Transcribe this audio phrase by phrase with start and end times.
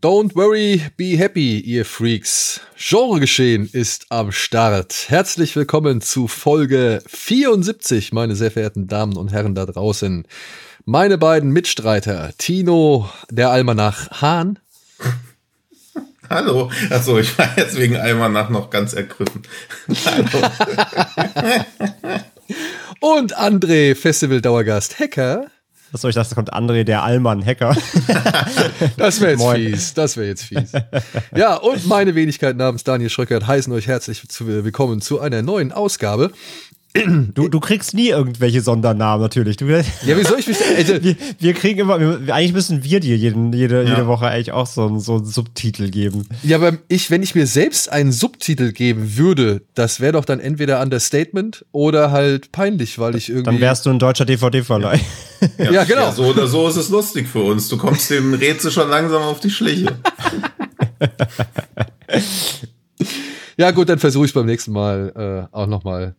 [0.00, 2.62] Don't worry, be happy, ihr Freaks.
[2.74, 5.10] Genregeschehen ist am Start.
[5.10, 10.26] Herzlich willkommen zu Folge 74, meine sehr verehrten Damen und Herren da draußen.
[10.86, 14.58] Meine beiden Mitstreiter, Tino, der Almanach Hahn.
[16.30, 16.70] Hallo.
[16.88, 19.42] Achso, ich war jetzt wegen Almanach noch ganz ergriffen.
[20.06, 20.50] Hallo.
[23.18, 25.50] und André, Festival-Dauergast Hacker.
[25.92, 27.76] Was soll ich dachte, da kommt André, der Allmann-Hacker.
[28.96, 29.56] das wäre jetzt Moin.
[29.56, 29.94] fies.
[29.94, 30.72] Das wäre jetzt fies.
[31.34, 36.30] Ja, und meine Wenigkeit namens Daniel Schröckert heißen euch herzlich willkommen zu einer neuen Ausgabe
[36.92, 39.56] Du, du kriegst nie irgendwelche Sondernamen natürlich.
[39.56, 42.98] Du, ja, wie soll ich mich also, wir, wir kriegen immer, wir, eigentlich müssen wir
[42.98, 43.90] dir jeden, jede, ja.
[43.90, 46.26] jede Woche eigentlich auch so, so einen Subtitel geben.
[46.42, 50.40] Ja, aber ich, wenn ich mir selbst einen Subtitel geben würde, das wäre doch dann
[50.40, 53.44] entweder Understatement oder halt peinlich, weil ich irgendwie.
[53.44, 54.98] Dann wärst du ein deutscher DVD-Verleih.
[55.58, 55.70] Ja.
[55.70, 56.02] ja, genau.
[56.02, 57.68] Ja, so oder so ist es lustig für uns.
[57.68, 59.94] Du kommst dem Rätsel schon langsam auf die Schliche.
[63.56, 66.16] ja, gut, dann versuche ich beim nächsten Mal äh, auch nochmal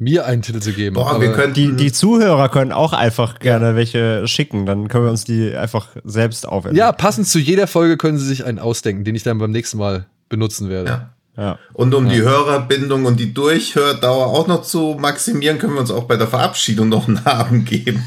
[0.00, 0.94] mir einen Titel zu geben.
[0.94, 3.76] Boah, wir könnten die, die Zuhörer können auch einfach gerne ja.
[3.76, 6.78] welche schicken, dann können wir uns die einfach selbst aufwenden.
[6.78, 9.78] Ja, passend zu jeder Folge können sie sich einen ausdenken, den ich dann beim nächsten
[9.78, 10.88] Mal benutzen werde.
[10.88, 11.10] Ja.
[11.36, 11.58] Ja.
[11.72, 12.12] Und um ja.
[12.12, 16.26] die Hörerbindung und die Durchhördauer auch noch zu maximieren, können wir uns auch bei der
[16.26, 18.02] Verabschiedung noch einen Namen geben.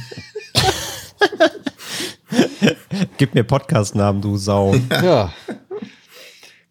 [3.17, 4.75] Gib mir Podcast-Namen, du Sau.
[4.91, 5.03] Ja.
[5.03, 5.33] ja.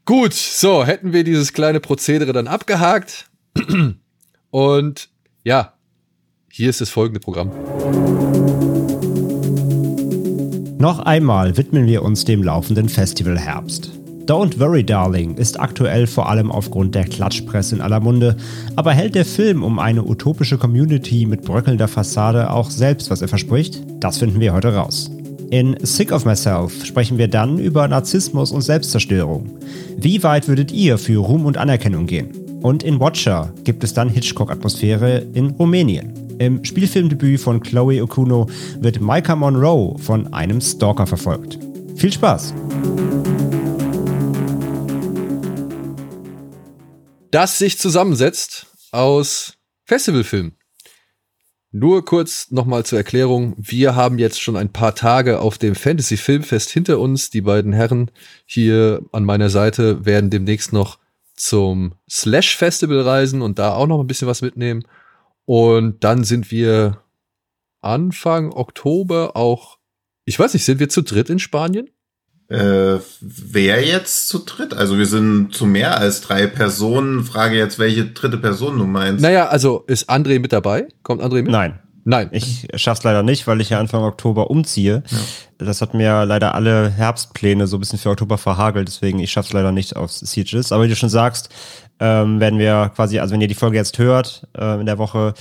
[0.04, 3.30] Gut, so, hätten wir dieses kleine Prozedere dann abgehakt.
[4.50, 5.08] Und
[5.44, 5.72] ja,
[6.50, 7.50] hier ist das folgende Programm.
[10.78, 13.90] Noch einmal widmen wir uns dem laufenden Festival Herbst.
[14.26, 18.36] Don't Worry Darling ist aktuell vor allem aufgrund der Klatschpresse in aller Munde,
[18.76, 23.28] aber hält der Film um eine utopische Community mit bröckelnder Fassade auch selbst, was er
[23.28, 23.82] verspricht?
[24.00, 25.10] Das finden wir heute raus.
[25.50, 29.50] In Sick of Myself sprechen wir dann über Narzissmus und Selbstzerstörung.
[29.96, 32.41] Wie weit würdet ihr für Ruhm und Anerkennung gehen?
[32.62, 36.38] Und in Watcher gibt es dann Hitchcock-Atmosphäre in Rumänien.
[36.38, 41.58] Im Spielfilmdebüt von Chloe Okuno wird Micah Monroe von einem Stalker verfolgt.
[41.96, 42.54] Viel Spaß!
[47.32, 50.56] Das sich zusammensetzt aus Festivalfilmen.
[51.72, 53.54] Nur kurz nochmal zur Erklärung.
[53.56, 57.30] Wir haben jetzt schon ein paar Tage auf dem Fantasy Filmfest hinter uns.
[57.30, 58.10] Die beiden Herren
[58.44, 61.01] hier an meiner Seite werden demnächst noch
[61.42, 64.84] zum Slash Festival reisen und da auch noch ein bisschen was mitnehmen.
[65.44, 67.02] Und dann sind wir
[67.80, 69.78] Anfang Oktober auch,
[70.24, 71.90] ich weiß nicht, sind wir zu dritt in Spanien?
[72.46, 74.72] Äh, wer jetzt zu dritt?
[74.72, 77.24] Also wir sind zu mehr als drei Personen.
[77.24, 79.20] Frage jetzt, welche dritte Person du meinst.
[79.20, 80.86] Naja, also ist André mit dabei?
[81.02, 81.50] Kommt André mit?
[81.50, 81.80] Nein.
[82.04, 82.28] Nein.
[82.32, 85.02] Ich schaff's leider nicht, weil ich ja Anfang Oktober umziehe.
[85.08, 85.18] Ja.
[85.66, 89.52] Das hat mir leider alle Herbstpläne so ein bisschen für Oktober verhagelt, deswegen ich schaff's
[89.52, 90.72] leider nicht auf Sieges.
[90.72, 91.50] Aber wie du schon sagst,
[92.00, 95.34] ähm, werden wir quasi, also wenn ihr die Folge jetzt hört, äh, in der Woche,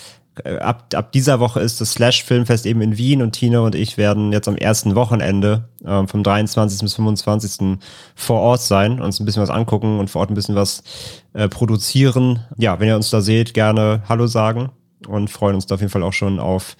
[0.44, 3.74] äh, ab, ab dieser Woche ist das Slash Filmfest eben in Wien und Tina und
[3.74, 6.82] ich werden jetzt am ersten Wochenende äh, vom 23.
[6.82, 7.80] bis 25.
[8.16, 10.84] vor Ort sein, uns ein bisschen was angucken und vor Ort ein bisschen was
[11.34, 12.46] äh, produzieren.
[12.58, 14.70] Ja, wenn ihr uns da seht, gerne Hallo sagen
[15.08, 16.76] und freuen uns da auf jeden Fall auch schon auf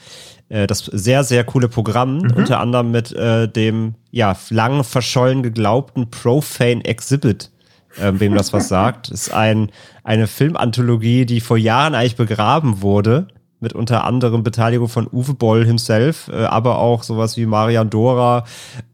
[0.50, 2.32] äh, das sehr, sehr coole Programm, mhm.
[2.36, 7.52] unter anderem mit äh, dem ja lang verschollen geglaubten Profane Exhibit,
[7.98, 9.10] äh, wem das was sagt.
[9.10, 9.72] ist ein,
[10.04, 13.28] eine Filmanthologie, die vor Jahren eigentlich begraben wurde
[13.62, 18.44] mit unter anderem Beteiligung von Uwe Boll himself, äh, aber auch sowas wie Marian Dora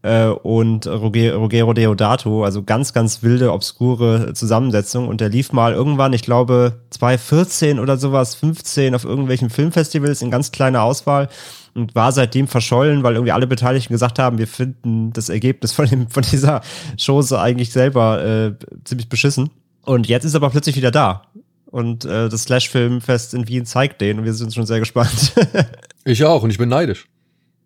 [0.02, 5.08] äh, und Rogero Deodato, also ganz, ganz wilde, obskure Zusammensetzung.
[5.08, 10.30] Und der lief mal irgendwann, ich glaube, 2014 oder sowas, 15 auf irgendwelchen Filmfestivals in
[10.30, 11.28] ganz kleiner Auswahl
[11.74, 15.86] und war seitdem verschollen, weil irgendwie alle Beteiligten gesagt haben, wir finden das Ergebnis von,
[15.86, 16.60] dem, von dieser
[17.02, 18.52] Chose eigentlich selber äh,
[18.84, 19.50] ziemlich beschissen.
[19.84, 21.22] Und jetzt ist er aber plötzlich wieder da.
[21.70, 25.34] Und äh, das Slash-Filmfest in Wien zeigt den und wir sind schon sehr gespannt.
[26.04, 27.06] ich auch und ich bin neidisch.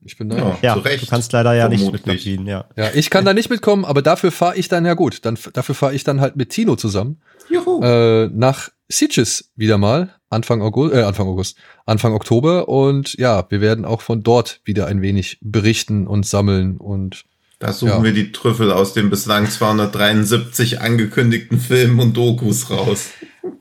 [0.05, 0.59] Ich bin neidisch.
[0.63, 2.65] Ja, ja du kannst leider ja nicht mit nach Wien, ja.
[2.77, 5.25] Ja, ich kann da nicht mitkommen, aber dafür fahre ich dann ja gut.
[5.25, 7.21] Dann, dafür fahre ich dann halt mit Tino zusammen.
[7.49, 7.81] Juhu.
[7.83, 11.57] Äh, nach Sitges wieder mal, Anfang August, äh, Anfang August,
[11.87, 12.69] Anfang Oktober.
[12.69, 17.25] Und ja, wir werden auch von dort wieder ein wenig berichten und sammeln und
[17.61, 18.03] da suchen ja.
[18.03, 23.11] wir die Trüffel aus den bislang 273 angekündigten Filmen und Dokus raus.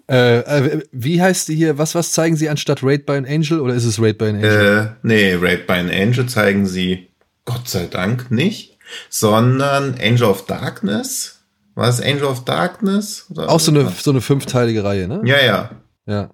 [0.10, 1.78] Äh, äh, wie heißt die hier?
[1.78, 4.36] Was, was zeigen sie anstatt Raid by an Angel oder ist es Raid by an
[4.36, 4.96] Angel?
[5.04, 7.08] Äh, nee, Raid by an Angel zeigen sie
[7.46, 8.78] Gott sei Dank nicht,
[9.10, 11.42] sondern Angel of Darkness.
[11.76, 13.26] War es Angel of Darkness?
[13.30, 15.22] Oder Auch so eine, so eine fünfteilige Reihe, ne?
[15.24, 15.72] Ja, ja.
[16.06, 16.30] Ja.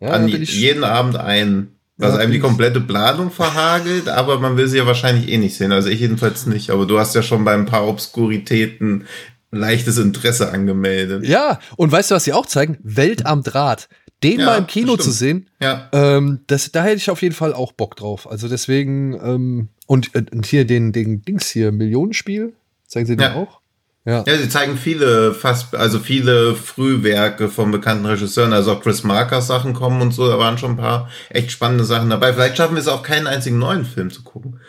[0.00, 4.66] ja An jeden Abend ein, was ja, einem die komplette Planung verhagelt, aber man will
[4.66, 5.70] sie ja wahrscheinlich eh nicht sehen.
[5.70, 6.70] Also ich jedenfalls nicht.
[6.70, 9.06] Aber du hast ja schon bei ein paar Obskuritäten
[9.56, 11.26] leichtes Interesse angemeldet.
[11.26, 12.78] Ja, und weißt du, was sie auch zeigen?
[12.82, 13.88] Welt am Draht.
[14.22, 15.88] Den ja, mal im Kino zu sehen, ja.
[15.92, 18.30] ähm, das, da hätte ich auf jeden Fall auch Bock drauf.
[18.30, 22.54] Also deswegen, ähm, und, äh, und hier den, den Dings hier, Millionenspiel,
[22.86, 23.34] zeigen sie den ja.
[23.34, 23.60] auch?
[24.06, 24.22] Ja.
[24.26, 29.46] ja, sie zeigen viele, fast, also viele Frühwerke von bekannten Regisseuren, also auch Chris Markers
[29.46, 32.34] Sachen kommen und so, da waren schon ein paar echt spannende Sachen dabei.
[32.34, 34.60] Vielleicht schaffen wir es auch keinen einzigen neuen Film zu gucken.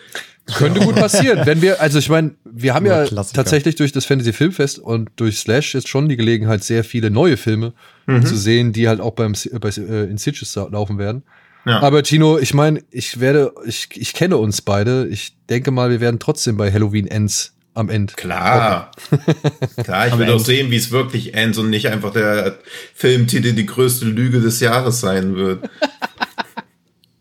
[0.53, 3.35] Könnte gut passieren, wenn wir, also ich meine, wir haben ja Klassiker.
[3.35, 7.35] tatsächlich durch das Fantasy Filmfest und durch Slash jetzt schon die Gelegenheit, sehr viele neue
[7.35, 7.73] Filme
[8.05, 8.25] mhm.
[8.25, 11.23] zu sehen, die halt auch beim bei äh, in Sitges laufen werden.
[11.65, 11.79] Ja.
[11.81, 15.07] Aber Tino, ich meine, ich werde, ich, ich kenne uns beide.
[15.07, 18.13] Ich denke mal, wir werden trotzdem bei Halloween Ends am Ende.
[18.13, 18.91] Klar.
[19.83, 22.59] Klar, ich will doch sehen, wie es wirklich endet und nicht einfach der
[22.93, 25.67] Filmtitel die größte Lüge des Jahres sein wird.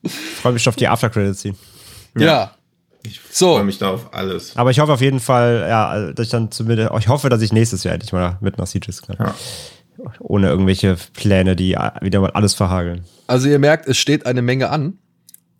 [0.02, 1.56] Ich freue mich auf die Aftercredits-Scene.
[2.18, 2.26] Ja.
[2.26, 2.54] ja.
[3.06, 3.54] Ich so.
[3.54, 4.56] freue mich da auf alles.
[4.56, 7.52] Aber ich hoffe auf jeden Fall, ja, dass ich dann zumindest, ich hoffe, dass ich
[7.52, 9.16] nächstes Jahr endlich mal mit nach Sieges kann.
[9.18, 9.34] Ja.
[10.20, 13.04] Ohne irgendwelche Pläne, die wieder mal alles verhageln.
[13.26, 14.98] Also ihr merkt, es steht eine Menge an.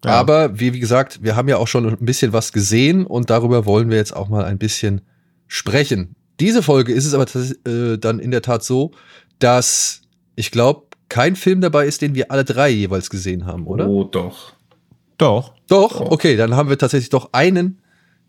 [0.05, 0.13] Ja.
[0.13, 3.65] Aber wie, wie gesagt, wir haben ja auch schon ein bisschen was gesehen und darüber
[3.65, 5.01] wollen wir jetzt auch mal ein bisschen
[5.47, 6.15] sprechen.
[6.41, 7.27] Diese Folge ist es aber
[7.67, 8.91] äh, dann in der Tat so,
[9.39, 10.03] dass
[10.37, 13.89] ich glaube, kein Film dabei ist, den wir alle drei jeweils gesehen haben, oder?
[13.89, 14.54] Oh, doch.
[15.19, 15.55] Doch.
[15.69, 17.81] Doch, okay, dann haben wir tatsächlich doch einen,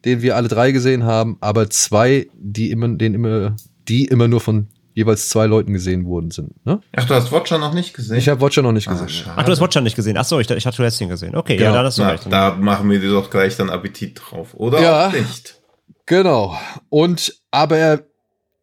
[0.06, 3.56] den wir alle drei gesehen haben, aber zwei, die immer, den immer,
[3.88, 6.66] die immer nur von jeweils zwei Leuten gesehen worden sind.
[6.66, 6.80] Ne?
[6.96, 8.16] Ach, du hast Watcher noch nicht gesehen?
[8.16, 9.26] Ich habe Watcher noch nicht gesehen.
[9.28, 10.16] Ach, Ach, du hast Watcher nicht gesehen.
[10.18, 11.36] Ach so, ich, ich hatte ihn gesehen.
[11.36, 11.72] Okay, genau.
[11.72, 12.32] ja, dann hast du Na, recht.
[12.32, 15.62] Da machen wir dir doch gleich dann Appetit drauf, oder ja, auch nicht?
[16.06, 16.58] Genau.
[16.90, 18.04] Und aber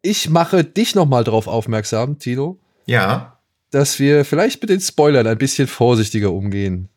[0.01, 2.57] ich mache dich noch mal drauf aufmerksam, Tino.
[2.87, 3.37] Ja.
[3.69, 6.89] Dass wir vielleicht mit den Spoilern ein bisschen vorsichtiger umgehen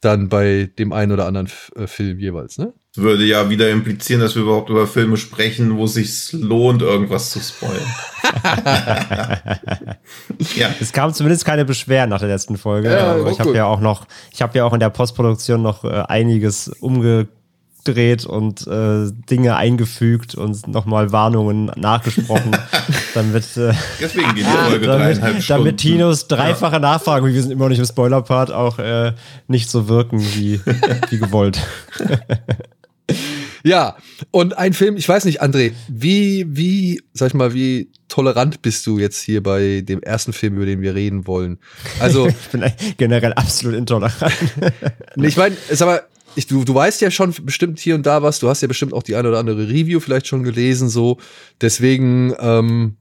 [0.00, 2.72] dann bei dem einen oder anderen äh, Film jeweils, ne?
[2.96, 7.30] Würde ja wieder implizieren, dass wir überhaupt über Filme sprechen, wo es sich lohnt, irgendwas
[7.30, 7.86] zu spoilern.
[10.56, 10.74] ja.
[10.80, 12.90] Es kam zumindest keine Beschwerden nach der letzten Folge.
[12.90, 16.02] Ja, ich habe ja auch noch, ich habe ja auch in der Postproduktion noch äh,
[16.08, 17.28] einiges umge
[17.78, 22.56] abgedreht und äh, Dinge eingefügt und nochmal Warnungen nachgesprochen.
[23.14, 26.80] damit, äh, Deswegen geht die Folge damit, damit Tinos dreifache ja.
[26.80, 29.12] Nachfragen, wie wir sind immer noch nicht im Spoiler-Part, auch äh,
[29.46, 30.60] nicht so wirken wie,
[31.10, 31.60] wie gewollt.
[33.64, 33.96] Ja,
[34.30, 38.86] und ein Film, ich weiß nicht, André, wie, wie, sag ich mal, wie tolerant bist
[38.86, 41.58] du jetzt hier bei dem ersten Film, über den wir reden wollen?
[41.98, 42.28] Also.
[42.28, 42.64] ich bin
[42.96, 44.32] generell absolut intolerant.
[45.16, 46.02] ich meine, ist aber,
[46.38, 48.94] ich, du, du weißt ja schon bestimmt hier und da was, du hast ja bestimmt
[48.94, 51.18] auch die eine oder andere Review vielleicht schon gelesen, so.
[51.60, 52.96] Deswegen, ähm,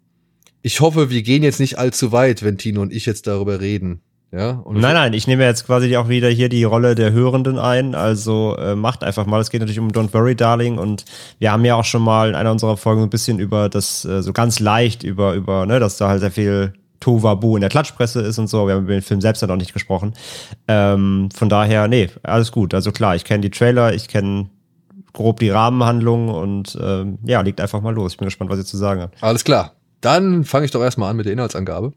[0.63, 4.01] ich hoffe, wir gehen jetzt nicht allzu weit, wenn Tino und ich jetzt darüber reden.
[4.31, 7.95] Ja, nein, nein, ich nehme jetzt quasi auch wieder hier die Rolle der Hörenden ein.
[7.95, 9.39] Also äh, macht einfach mal.
[9.39, 10.79] Es geht natürlich um Don't Worry, Darling.
[10.79, 11.05] Und
[11.39, 14.21] wir haben ja auch schon mal in einer unserer Folgen ein bisschen über das, äh,
[14.21, 18.21] so ganz leicht über, über, ne, dass da halt sehr viel Tovabu in der Klatschpresse
[18.21, 18.67] ist und so.
[18.67, 20.13] Wir haben über den Film selbst ja noch nicht gesprochen.
[20.67, 22.73] Ähm, von daher, nee, alles gut.
[22.73, 24.49] Also klar, ich kenne die Trailer, ich kenne
[25.13, 28.13] grob die Rahmenhandlung und ähm, ja, liegt einfach mal los.
[28.13, 29.21] Ich bin gespannt, was ihr zu sagen habt.
[29.21, 29.73] Alles klar.
[30.01, 31.93] Dann fange ich doch erstmal an mit der Inhaltsangabe.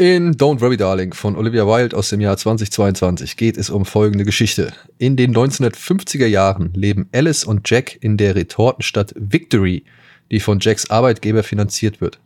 [0.00, 4.24] In Don't Worry Darling von Olivia Wilde aus dem Jahr 2022 geht es um folgende
[4.24, 4.72] Geschichte.
[4.96, 9.84] In den 1950er Jahren leben Alice und Jack in der Retortenstadt Victory,
[10.30, 12.18] die von Jacks Arbeitgeber finanziert wird.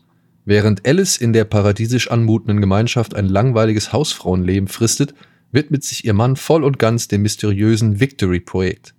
[0.44, 5.14] Während Alice in der paradiesisch anmutenden Gemeinschaft ein langweiliges Hausfrauenleben fristet,
[5.52, 8.94] widmet sich ihr Mann voll und ganz dem mysteriösen Victory-Projekt.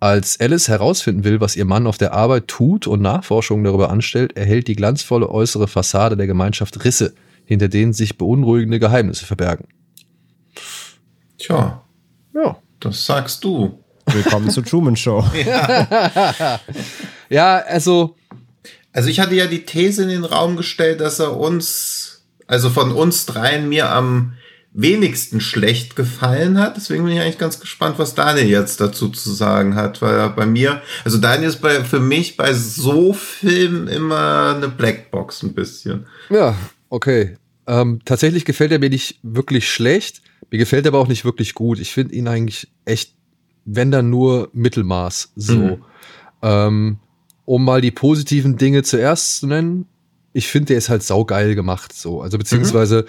[0.00, 4.36] Als Alice herausfinden will, was ihr Mann auf der Arbeit tut und Nachforschungen darüber anstellt,
[4.36, 9.68] erhält die glanzvolle äußere Fassade der Gemeinschaft Risse, hinter denen sich beunruhigende Geheimnisse verbergen.
[11.38, 11.84] Tja.
[12.34, 12.56] Ja.
[12.80, 13.78] Das sagst du.
[14.06, 15.24] Willkommen zur Truman Show.
[15.46, 16.58] ja.
[17.28, 18.16] ja, also
[18.92, 22.92] also ich hatte ja die These in den Raum gestellt, dass er uns, also von
[22.92, 24.34] uns dreien mir am
[24.74, 26.76] wenigsten schlecht gefallen hat.
[26.76, 30.30] Deswegen bin ich eigentlich ganz gespannt, was Daniel jetzt dazu zu sagen hat, weil er
[30.30, 35.54] bei mir, also Daniel ist bei, für mich bei so Filmen immer eine Blackbox ein
[35.54, 36.06] bisschen.
[36.30, 36.56] Ja,
[36.88, 37.36] okay.
[37.66, 40.22] Ähm, tatsächlich gefällt er mir nicht wirklich schlecht.
[40.50, 41.78] Mir gefällt er aber auch nicht wirklich gut.
[41.78, 43.14] Ich finde ihn eigentlich echt,
[43.64, 45.56] wenn dann nur Mittelmaß so.
[45.56, 45.84] Mhm.
[46.42, 46.98] Ähm,
[47.44, 49.86] um mal die positiven Dinge zuerst zu nennen.
[50.32, 52.22] ich finde, der ist halt saugeil gemacht, so.
[52.22, 53.06] Also beziehungsweise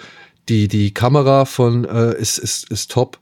[0.48, 3.18] die, die Kamera von äh, ist, ist, ist top.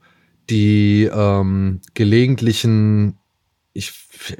[0.51, 3.19] Die ähm, gelegentlichen,
[3.73, 3.93] ich,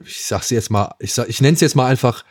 [0.05, 2.25] ich sag's jetzt mal, ich, sag, ich nenne es jetzt mal einfach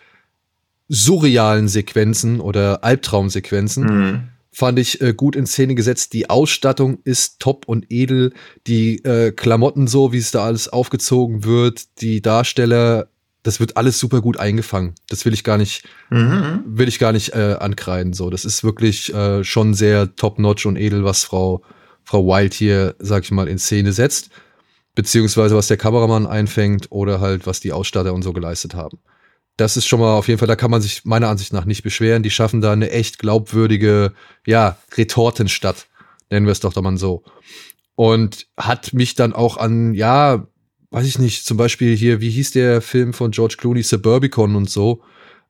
[0.89, 3.83] surrealen Sequenzen oder Albtraumsequenzen.
[3.85, 4.23] Mhm.
[4.51, 6.11] Fand ich äh, gut in Szene gesetzt.
[6.11, 8.33] Die Ausstattung ist top und edel.
[8.67, 12.01] Die äh, Klamotten so, wie es da alles aufgezogen wird.
[12.01, 13.07] Die Darsteller,
[13.43, 14.93] das wird alles super gut eingefangen.
[15.09, 16.63] Das will ich gar nicht, Mhm.
[16.65, 18.13] will ich gar nicht äh, ankreiden.
[18.13, 21.63] So, das ist wirklich äh, schon sehr top-notch und edel, was Frau,
[22.03, 24.29] Frau Wild hier, sag ich mal, in Szene setzt.
[24.93, 28.99] Beziehungsweise was der Kameramann einfängt oder halt, was die Ausstatter und so geleistet haben.
[29.57, 31.83] Das ist schon mal auf jeden Fall, da kann man sich meiner Ansicht nach nicht
[31.83, 32.23] beschweren.
[32.23, 34.13] Die schaffen da eine echt glaubwürdige,
[34.45, 35.87] ja, Retortenstadt,
[36.29, 37.23] nennen wir es doch da mal so.
[37.95, 40.47] Und hat mich dann auch an, ja,
[40.91, 44.69] weiß ich nicht, zum Beispiel hier, wie hieß der Film von George Clooney, Suburbicon und
[44.69, 45.01] so,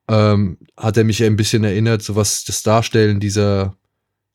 [0.08, 3.76] ähm, hat er mich ein bisschen erinnert, so was das Darstellen dieser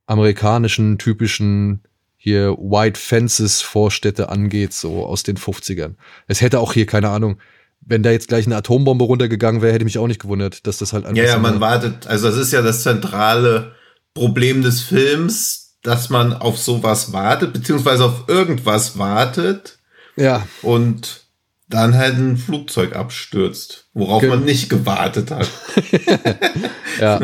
[0.05, 1.81] amerikanischen, typischen
[2.17, 5.95] hier White Fences Vorstädte angeht, so aus den 50ern.
[6.27, 7.39] Es hätte auch hier, keine Ahnung,
[7.81, 10.91] wenn da jetzt gleich eine Atombombe runtergegangen wäre, hätte mich auch nicht gewundert, dass das
[10.91, 13.73] halt einfach Ja, ja, man wartet, also das ist ja das zentrale
[14.13, 19.76] Problem des Films, dass man auf sowas wartet, beziehungsweise auf irgendwas wartet
[20.17, 21.21] ja, und
[21.69, 25.49] dann halt ein Flugzeug abstürzt, worauf Ge- man nicht gewartet hat.
[26.99, 27.19] Ja.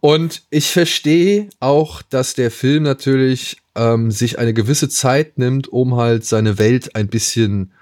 [0.00, 5.94] Und ich verstehe auch, dass der Film natürlich ähm, sich eine gewisse Zeit nimmt, um
[5.96, 7.72] halt seine Welt ein bisschen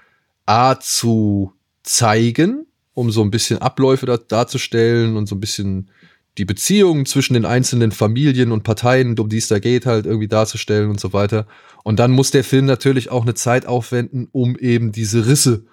[0.45, 1.53] A zu
[1.83, 5.89] zeigen, um so ein bisschen Abläufe da, darzustellen und so ein bisschen
[6.37, 10.29] die Beziehungen zwischen den einzelnen Familien und Parteien, um die es da geht, halt irgendwie
[10.29, 11.45] darzustellen und so weiter.
[11.83, 15.65] Und dann muss der Film natürlich auch eine Zeit aufwenden, um eben diese Risse,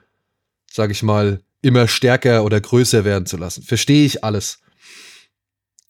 [0.70, 3.62] sag ich mal, immer stärker oder größer werden zu lassen.
[3.62, 4.60] Verstehe ich alles.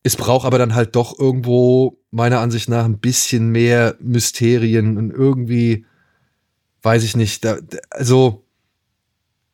[0.03, 5.11] Es braucht aber dann halt doch irgendwo meiner Ansicht nach ein bisschen mehr Mysterien und
[5.11, 5.87] irgendwie,
[6.83, 7.59] weiß ich nicht, da,
[7.91, 8.45] also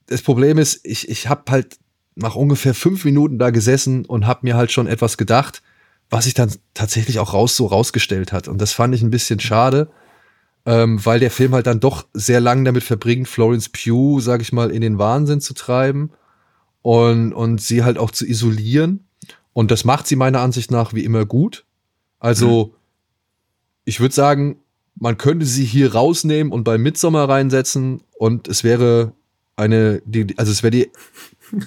[0.07, 1.79] das Problem ist, ich, ich habe halt
[2.17, 5.63] nach ungefähr fünf Minuten da gesessen und habe mir halt schon etwas gedacht,
[6.11, 8.47] was sich dann tatsächlich auch raus so rausgestellt hat.
[8.49, 9.89] Und das fand ich ein bisschen schade,
[10.67, 14.53] ähm, weil der Film halt dann doch sehr lang damit verbringt, Florence Pugh, sag ich
[14.53, 16.11] mal, in den Wahnsinn zu treiben
[16.83, 19.07] und, und sie halt auch zu isolieren.
[19.53, 21.65] Und das macht sie meiner Ansicht nach wie immer gut.
[22.19, 22.75] Also,
[23.85, 24.57] ich würde sagen,
[24.97, 29.13] man könnte sie hier rausnehmen und bei Midsommer reinsetzen und es wäre
[29.57, 30.91] eine, die, also es wäre die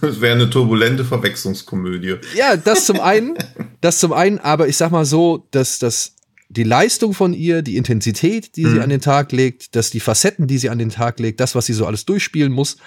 [0.01, 2.15] Das wäre eine turbulente Verwechslungskomödie.
[2.35, 3.37] ja, das zum einen,
[3.81, 6.15] das zum einen, aber ich sag mal so, dass das
[6.49, 8.81] die Leistung von ihr, die Intensität, die sie Mhm.
[8.81, 11.65] an den Tag legt, dass die Facetten, die sie an den Tag legt, das, was
[11.65, 12.77] sie so alles durchspielen muss,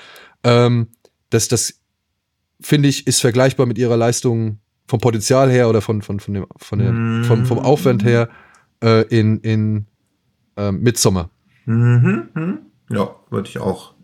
[0.45, 0.89] ähm,
[1.31, 1.75] dass das
[2.61, 6.47] finde ich ist vergleichbar mit ihrer Leistung vom Potenzial her oder von von von dem
[6.57, 7.25] von der, Mhm.
[7.25, 8.29] vom vom Aufwand her
[8.83, 9.87] äh, in in
[10.57, 11.31] ähm, Midsommar.
[11.67, 12.29] Mhm.
[12.35, 12.59] mhm.
[12.91, 13.95] Ja, würde ich auch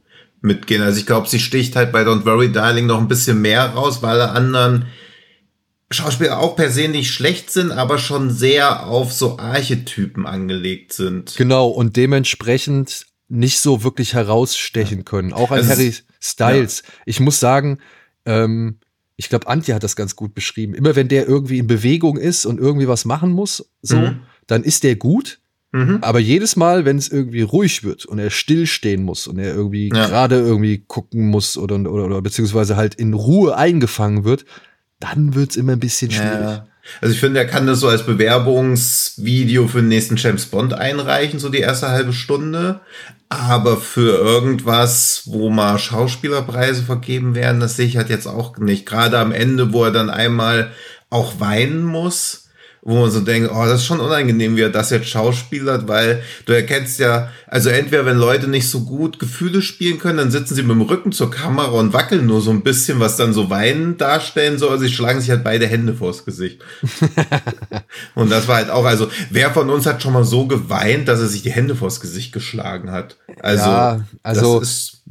[0.46, 0.80] mitgehen.
[0.82, 4.02] Also ich glaube, sie sticht halt bei Don't Worry Darling noch ein bisschen mehr raus,
[4.02, 4.86] weil alle anderen
[5.90, 11.34] Schauspieler auch per se nicht schlecht sind, aber schon sehr auf so Archetypen angelegt sind.
[11.36, 15.32] Genau und dementsprechend nicht so wirklich herausstechen können.
[15.32, 16.82] Auch ein Also Harry Styles.
[17.04, 17.78] Ich muss sagen,
[18.24, 18.78] ähm,
[19.16, 20.74] ich glaube, Antje hat das ganz gut beschrieben.
[20.74, 24.20] Immer wenn der irgendwie in Bewegung ist und irgendwie was machen muss, so, Mhm.
[24.46, 25.38] dann ist der gut.
[25.76, 25.98] Mhm.
[26.00, 29.90] Aber jedes Mal, wenn es irgendwie ruhig wird und er stillstehen muss und er irgendwie
[29.92, 30.06] Ja.
[30.06, 34.44] gerade irgendwie gucken muss oder, oder, oder beziehungsweise halt in Ruhe eingefangen wird,
[35.00, 36.40] dann wird's immer ein bisschen schwierig.
[36.40, 36.66] Ja.
[37.00, 41.38] Also ich finde, er kann das so als Bewerbungsvideo für den nächsten James Bond einreichen,
[41.38, 42.80] so die erste halbe Stunde.
[43.28, 48.86] Aber für irgendwas, wo mal Schauspielerpreise vergeben werden, das sehe ich halt jetzt auch nicht.
[48.86, 50.70] Gerade am Ende, wo er dann einmal
[51.10, 52.45] auch weinen muss,
[52.86, 56.22] wo man so denkt, oh, das ist schon unangenehm, wie er das jetzt schauspielert, weil
[56.44, 60.54] du erkennst ja, also entweder wenn Leute nicht so gut Gefühle spielen können, dann sitzen
[60.54, 63.50] sie mit dem Rücken zur Kamera und wackeln nur so ein bisschen, was dann so
[63.50, 64.78] Weinen darstellen soll.
[64.78, 66.62] Sie schlagen sich halt beide Hände vors Gesicht.
[68.14, 71.18] und das war halt auch, also wer von uns hat schon mal so geweint, dass
[71.18, 73.16] er sich die Hände vors Gesicht geschlagen hat?
[73.40, 75.02] Also, Ja, also- das ist,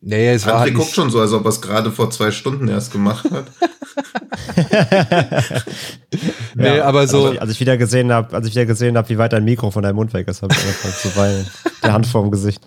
[0.00, 2.30] Nee, es war André halt guckt schon so, als ob er es gerade vor zwei
[2.30, 3.44] Stunden erst gemacht hat.
[6.54, 7.26] nee, aber so.
[7.26, 9.70] Also, als ich wieder gesehen habe, als ich wieder gesehen habe, wie weit dein Mikro
[9.70, 11.46] von deinem Mund weg ist, habe ich angefangen zu weinen.
[11.82, 12.60] Der Hand vorm Gesicht.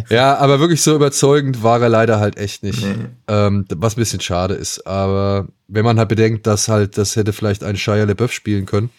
[0.09, 2.85] Ja, aber wirklich so überzeugend war er leider halt echt nicht.
[2.85, 3.07] Nee.
[3.29, 4.85] Ähm, was ein bisschen schade ist.
[4.85, 8.91] Aber wenn man halt bedenkt, dass halt, das hätte vielleicht ein Shia LaBeouf spielen können,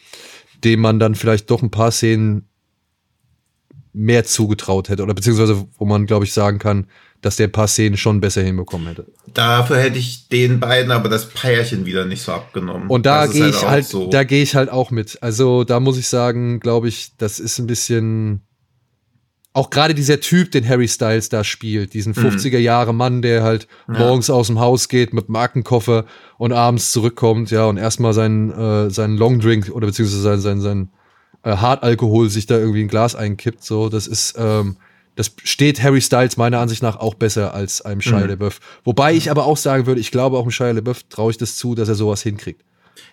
[0.63, 2.48] dem man dann vielleicht doch ein paar Szenen
[3.93, 5.03] mehr zugetraut hätte.
[5.03, 6.88] Oder beziehungsweise, wo man, glaube ich, sagen kann,
[7.21, 9.05] dass der ein paar Szenen schon besser hinbekommen hätte.
[9.33, 12.89] Dafür hätte ich den beiden aber das Pärchen wieder nicht so abgenommen.
[12.89, 14.09] Und da gehe ich auch halt, so.
[14.09, 15.19] da gehe ich halt auch mit.
[15.21, 18.41] Also da muss ich sagen, glaube ich, das ist ein bisschen
[19.53, 22.27] auch gerade dieser Typ, den Harry Styles da spielt, diesen Mhm.
[22.27, 26.05] 50er Jahre Mann, der halt morgens aus dem Haus geht mit dem Aktenkoffer
[26.39, 30.89] und abends zurückkommt, ja, und erstmal seinen, äh, seinen Longdrink oder beziehungsweise sein, sein, sein
[31.43, 34.77] äh, Hartalkohol sich da irgendwie in ein Glas einkippt, so, das ist, ähm,
[35.15, 38.29] das steht Harry Styles meiner Ansicht nach auch besser als einem Shia Mhm.
[38.29, 38.59] LaBeouf.
[38.83, 41.55] Wobei ich aber auch sagen würde, ich glaube auch dem Shia LaBeouf traue ich das
[41.55, 42.63] zu, dass er sowas hinkriegt.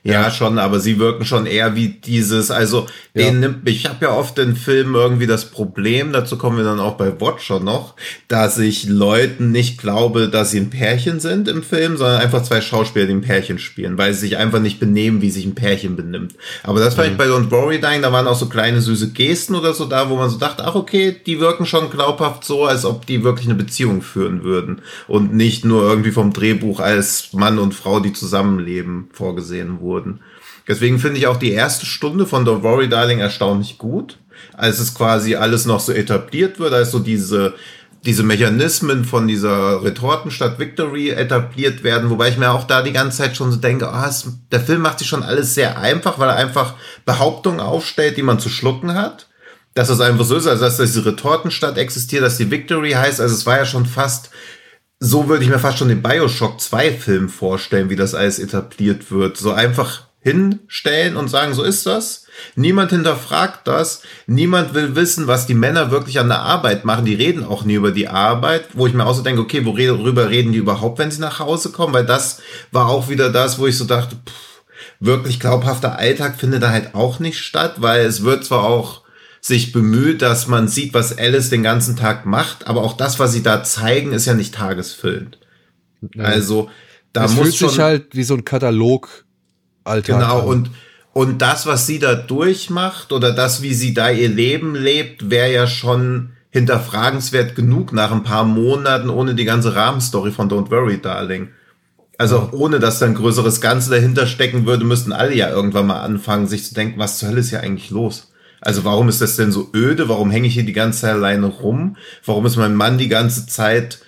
[0.03, 3.25] Ja, schon, aber sie wirken schon eher wie dieses, also Ja.
[3.27, 6.81] den nimmt, ich habe ja oft in Filmen irgendwie das Problem, dazu kommen wir dann
[6.81, 7.97] auch bei Watcher noch,
[8.27, 12.63] dass ich Leuten nicht glaube, dass sie ein Pärchen sind im Film, sondern einfach zwei
[12.63, 15.97] Schauspieler, die ein Pärchen spielen, weil sie sich einfach nicht benehmen, wie sich ein Pärchen
[15.97, 16.35] benimmt.
[16.63, 17.13] Aber das fand Mhm.
[17.13, 20.09] ich bei Don't Worry Dying, da waren auch so kleine süße Gesten oder so da,
[20.09, 23.47] wo man so dachte, ach okay, die wirken schon glaubhaft so, als ob die wirklich
[23.49, 28.15] eine Beziehung führen würden und nicht nur irgendwie vom Drehbuch als Mann und Frau, die
[28.15, 30.21] zusammenleben, vorgesehen wurden.
[30.67, 34.19] Deswegen finde ich auch die erste Stunde von Don't Worry Darling erstaunlich gut,
[34.57, 37.55] als es quasi alles noch so etabliert wird, als so diese
[38.05, 43.19] diese Mechanismen von dieser Retortenstadt Victory etabliert werden, wobei ich mir auch da die ganze
[43.19, 46.31] Zeit schon so denke, ah, es, der Film macht sich schon alles sehr einfach, weil
[46.31, 46.75] er einfach
[47.05, 49.27] Behauptungen aufstellt, die man zu schlucken hat.
[49.75, 53.35] Dass es einfach so ist, also dass diese Retortenstadt existiert, dass die Victory heißt, also
[53.35, 54.31] es war ja schon fast
[55.01, 59.11] so würde ich mir fast schon den Bioshock 2 Film vorstellen, wie das alles etabliert
[59.11, 59.39] wird.
[59.39, 62.27] So einfach hinstellen und sagen, so ist das.
[62.55, 64.03] Niemand hinterfragt das.
[64.27, 67.07] Niemand will wissen, was die Männer wirklich an der Arbeit machen.
[67.07, 70.29] Die reden auch nie über die Arbeit, wo ich mir auch so denke, okay, worüber
[70.29, 71.95] reden die überhaupt, wenn sie nach Hause kommen?
[71.95, 74.63] Weil das war auch wieder das, wo ich so dachte, pff,
[75.01, 79.01] wirklich glaubhafter Alltag findet da halt auch nicht statt, weil es wird zwar auch
[79.41, 83.33] sich bemüht, dass man sieht, was Alice den ganzen Tag macht, aber auch das, was
[83.33, 85.39] sie da zeigen, ist ja nicht tagesfüllend.
[86.19, 86.69] Also
[87.13, 89.25] da es muss fühlt schon sich halt wie so ein Katalog
[89.85, 90.47] Alltag genau an.
[90.47, 90.71] und
[91.13, 95.53] und das, was sie da durchmacht oder das, wie sie da ihr Leben lebt, wäre
[95.53, 101.01] ja schon hinterfragenswert genug nach ein paar Monaten ohne die ganze Rahmenstory von Don't Worry,
[101.01, 101.49] Darling.
[102.17, 106.01] Also ohne dass da ein größeres Ganze dahinter stecken würde, müssten alle ja irgendwann mal
[106.01, 108.30] anfangen, sich zu denken, was zur Hölle ist ja eigentlich los?
[108.61, 110.09] Also warum ist das denn so öde?
[110.09, 111.97] Warum hänge ich hier die ganze Zeit alleine rum?
[112.25, 114.01] Warum ist mein Mann die ganze Zeit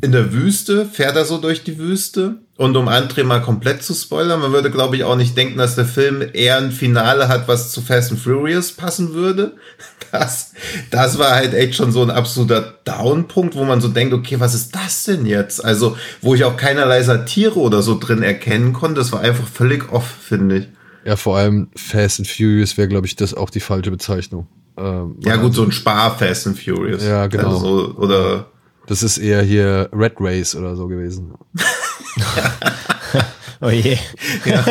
[0.00, 0.86] in der Wüste?
[0.86, 2.38] Fährt er so durch die Wüste?
[2.56, 5.74] Und um André mal komplett zu spoilern, man würde, glaube ich, auch nicht denken, dass
[5.74, 9.52] der Film eher ein Finale hat, was zu Fast and Furious passen würde.
[10.10, 10.52] Das,
[10.90, 14.52] das war halt echt schon so ein absoluter Downpunkt, wo man so denkt, okay, was
[14.52, 15.64] ist das denn jetzt?
[15.64, 19.90] Also, wo ich auch keinerlei Satire oder so drin erkennen konnte, das war einfach völlig
[19.90, 20.68] off, finde ich.
[21.04, 24.46] Ja, vor allem Fast and Furious wäre, glaube ich, das auch die falsche Bezeichnung.
[24.76, 27.04] Ähm, Ja, gut, so ein Spar Fast and Furious.
[27.04, 27.48] Ja, genau.
[27.54, 28.46] Also, so- oder,
[28.86, 31.32] Das ist eher hier Red Race oder so gewesen.
[33.64, 33.96] Oh je.
[34.44, 34.64] Ja,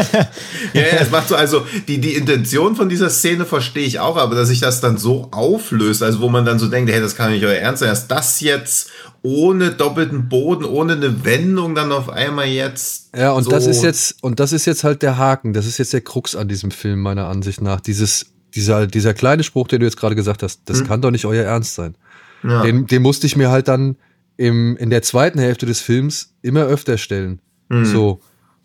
[0.73, 4.35] ja, es macht so, also die, die Intention von dieser Szene verstehe ich auch, aber
[4.35, 7.31] dass sich das dann so auflöst, also wo man dann so denkt, hey, das kann
[7.31, 8.89] nicht euer Ernst sein, dass das jetzt
[9.23, 13.09] ohne doppelten Boden, ohne eine Wendung dann auf einmal jetzt.
[13.15, 15.77] Ja, und so das ist jetzt, und das ist jetzt halt der Haken, das ist
[15.77, 17.81] jetzt der Krux an diesem Film, meiner Ansicht nach.
[17.81, 21.25] Dieses, dieser, dieser kleine Spruch, den du jetzt gerade gesagt hast, das kann doch nicht
[21.25, 21.95] euer Ernst sein.
[22.43, 22.63] Ja.
[22.63, 23.97] Den, den musste ich mir halt dann
[24.37, 27.39] im, in der zweiten Hälfte des Films immer öfter stellen.
[27.83, 28.19] So.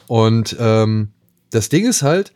[0.09, 1.11] Und ähm,
[1.51, 2.33] das Ding ist halt,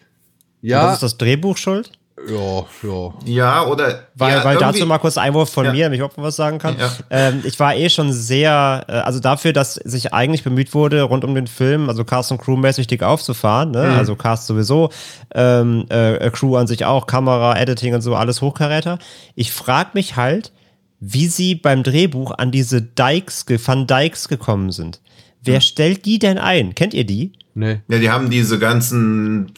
[0.62, 1.92] Was ja, ist das Drehbuch schuld?
[2.28, 3.12] Ja, ja.
[3.24, 4.04] Ja, oder.
[4.14, 5.72] Weil, ja, weil dazu mal kurz Einwurf von Ja.
[5.72, 6.76] mir, damit ich auch was sagen kann.
[6.78, 6.90] Ja.
[7.10, 11.24] Ähm, ich war eh schon sehr, äh, also dafür, dass sich eigentlich bemüht wurde, rund
[11.24, 13.84] um den Film, also Cast und Crew mäßig dick aufzufahren, ne?
[13.90, 13.98] Mhm.
[13.98, 14.90] also Cast sowieso,
[15.34, 18.98] ähm, äh, Crew an sich auch, Kamera, Editing und so, alles Hochkaräter.
[19.34, 20.52] Ich frag mich halt,
[21.00, 25.00] wie sie beim Drehbuch an diese Dykes, Van Dykes gekommen sind.
[25.42, 25.60] Wer Hm.
[25.62, 26.74] stellt die denn ein?
[26.74, 27.32] Kennt ihr die?
[27.54, 27.80] Nee.
[27.88, 29.52] Ja, die haben diese ganzen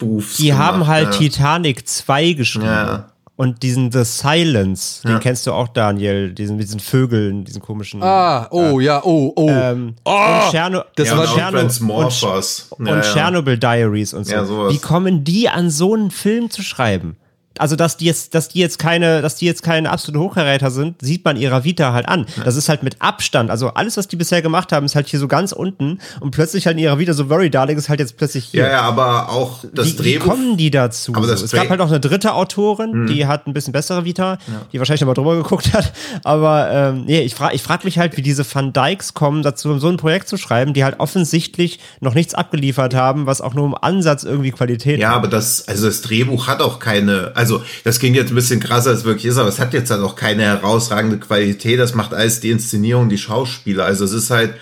[0.00, 0.36] Transformers-Spoofs.
[0.38, 1.10] Die haben gemacht, halt ja.
[1.18, 2.66] Titanic 2 geschrieben.
[2.66, 3.06] Ja.
[3.36, 5.18] Und diesen The Silence, den Ja.
[5.18, 8.02] kennst du auch, Daniel, diesen mit diesen Vögeln, diesen komischen.
[8.02, 9.48] Ah, oh, ja, oh, oh.
[9.48, 12.66] ähm, Oh, und Tscherno das Ja, und und auch Tscherno- Transmorphers.
[12.70, 13.12] Und, Ja, und ja.
[13.14, 14.32] Chernobyl Diaries und so.
[14.34, 14.74] Ja, sowas.
[14.74, 17.16] Wie kommen die an so einen Film zu schreiben?
[17.60, 21.00] Also, dass die jetzt, dass die jetzt keine, dass die jetzt keine absolute Hochkaräter sind,
[21.02, 22.26] sieht man ihrer Vita halt an.
[22.44, 23.50] Das ist halt mit Abstand.
[23.50, 26.66] Also alles, was die bisher gemacht haben, ist halt hier so ganz unten und plötzlich
[26.66, 28.64] halt in ihrer Vita so very darling ist halt jetzt plötzlich hier.
[28.64, 30.26] Ja, ja, aber auch das wie, wie Drehbuch.
[30.26, 31.12] kommen die dazu?
[31.14, 31.32] Aber so?
[31.32, 34.38] das Es Dreh- gab halt noch eine dritte Autorin, die hat ein bisschen bessere Vita,
[34.72, 35.92] die wahrscheinlich noch mal drüber geguckt hat.
[36.24, 39.78] Aber ähm, nee, ich frage ich frag mich halt, wie diese Van Dykes kommen, dazu
[39.78, 43.66] so ein Projekt zu schreiben, die halt offensichtlich noch nichts abgeliefert haben, was auch nur
[43.66, 45.16] im Ansatz irgendwie Qualität Ja, hat.
[45.16, 48.60] aber das, also das Drehbuch hat auch keine, also also das klingt jetzt ein bisschen
[48.60, 51.78] krasser, als es wirklich ist, aber es hat jetzt halt auch keine herausragende Qualität.
[51.78, 53.84] Das macht alles die Inszenierung, die Schauspieler.
[53.84, 54.54] Also es ist halt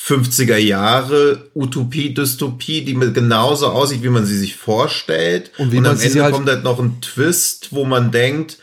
[0.00, 5.50] 50er Jahre Utopie, Dystopie, die mit genauso aussieht, wie man sie sich vorstellt.
[5.58, 8.58] Und wie Und am Ende halt- kommt halt noch ein Twist, wo man denkt,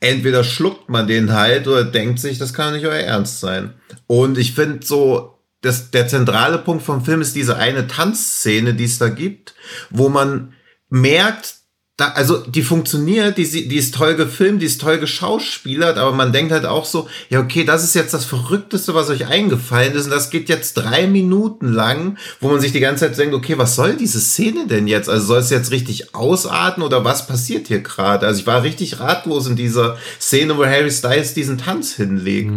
[0.00, 3.74] entweder schluckt man den halt oder denkt sich, das kann nicht euer Ernst sein.
[4.06, 8.84] Und ich finde so, das, der zentrale Punkt vom Film ist diese eine Tanzszene, die
[8.84, 9.54] es da gibt,
[9.90, 10.54] wo man
[10.88, 11.56] merkt,
[11.98, 16.32] da, also die funktioniert, die, die ist toll gefilmt, die ist toll geschauspielert, aber man
[16.32, 20.04] denkt halt auch so, ja okay, das ist jetzt das Verrückteste, was euch eingefallen ist
[20.04, 23.58] und das geht jetzt drei Minuten lang, wo man sich die ganze Zeit denkt, okay,
[23.58, 25.08] was soll diese Szene denn jetzt?
[25.08, 28.28] Also soll es jetzt richtig ausarten oder was passiert hier gerade?
[28.28, 32.52] Also ich war richtig ratlos in dieser Szene, wo Harry Styles diesen Tanz hinlegt.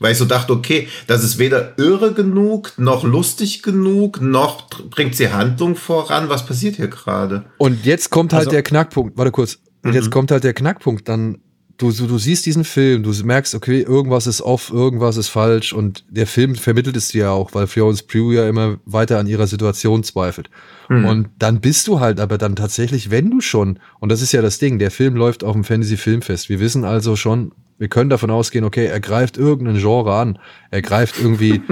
[0.00, 5.16] Weil ich so dachte, okay, das ist weder irre genug, noch lustig genug, noch bringt
[5.16, 6.28] sie Handlung voran.
[6.28, 7.44] Was passiert hier gerade?
[7.58, 9.16] Und jetzt kommt halt Also- der Knackpunkt.
[9.16, 9.58] Warte kurz.
[9.84, 11.08] Und jetzt kommt halt der Knackpunkt.
[11.08, 11.38] Dann,
[11.78, 15.72] du, du, du siehst diesen Film, du merkst, okay, irgendwas ist off, irgendwas ist falsch.
[15.72, 19.26] Und der Film vermittelt es dir ja auch, weil Florence Pugh ja immer weiter an
[19.26, 20.50] ihrer Situation zweifelt.
[20.90, 24.40] Und dann bist du halt aber dann tatsächlich, wenn du schon, und das ist ja
[24.40, 26.48] das Ding, der Film läuft auf dem Fantasy Filmfest.
[26.48, 30.38] Wir wissen also schon, wir können davon ausgehen, okay, er greift irgendeinen Genre an.
[30.70, 31.62] Er greift irgendwie,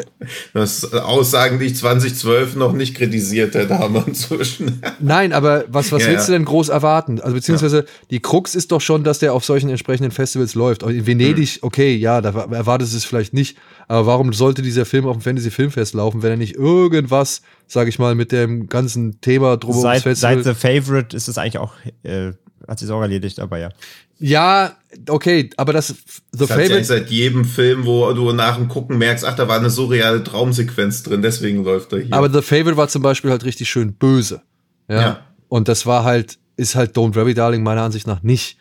[0.54, 4.82] Das Aussagen, die ich 2012 noch nicht kritisiert hätte, haben wir inzwischen.
[5.00, 6.38] Nein, aber was, was Ja, willst du ja.
[6.38, 7.20] denn groß erwarten?
[7.20, 10.82] Also beziehungsweise die Krux ist doch schon, dass der auf solchen entsprechenden Festivals läuft.
[10.82, 11.66] In Venedig, Mhm.
[11.66, 13.56] okay, ja, da erwartest du es vielleicht nicht.
[13.88, 17.88] Aber warum sollte dieser Film auf dem Fantasy Filmfest laufen, wenn er nicht irgendwas, sage
[17.88, 21.58] ich mal, mit dem ganzen Thema drum ums Seit, seit The Favorite ist es eigentlich
[21.58, 21.72] auch,
[22.02, 22.32] äh,
[22.68, 23.70] hat sich auch erledigt, aber ja.
[24.18, 24.76] Ja,
[25.08, 25.94] okay, aber das The
[26.32, 29.48] Das hat ja Favorite seit jedem Film, wo du nach dem Gucken merkst, ach, da
[29.48, 32.14] war eine surreale Traumsequenz drin, deswegen läuft er hier.
[32.14, 34.42] Aber The Favorite war zum Beispiel halt richtig schön böse.
[34.88, 35.00] Ja.
[35.00, 35.26] Ja.
[35.48, 38.58] Und das war halt, ist halt Don't Worry Darling meiner Ansicht nach nicht.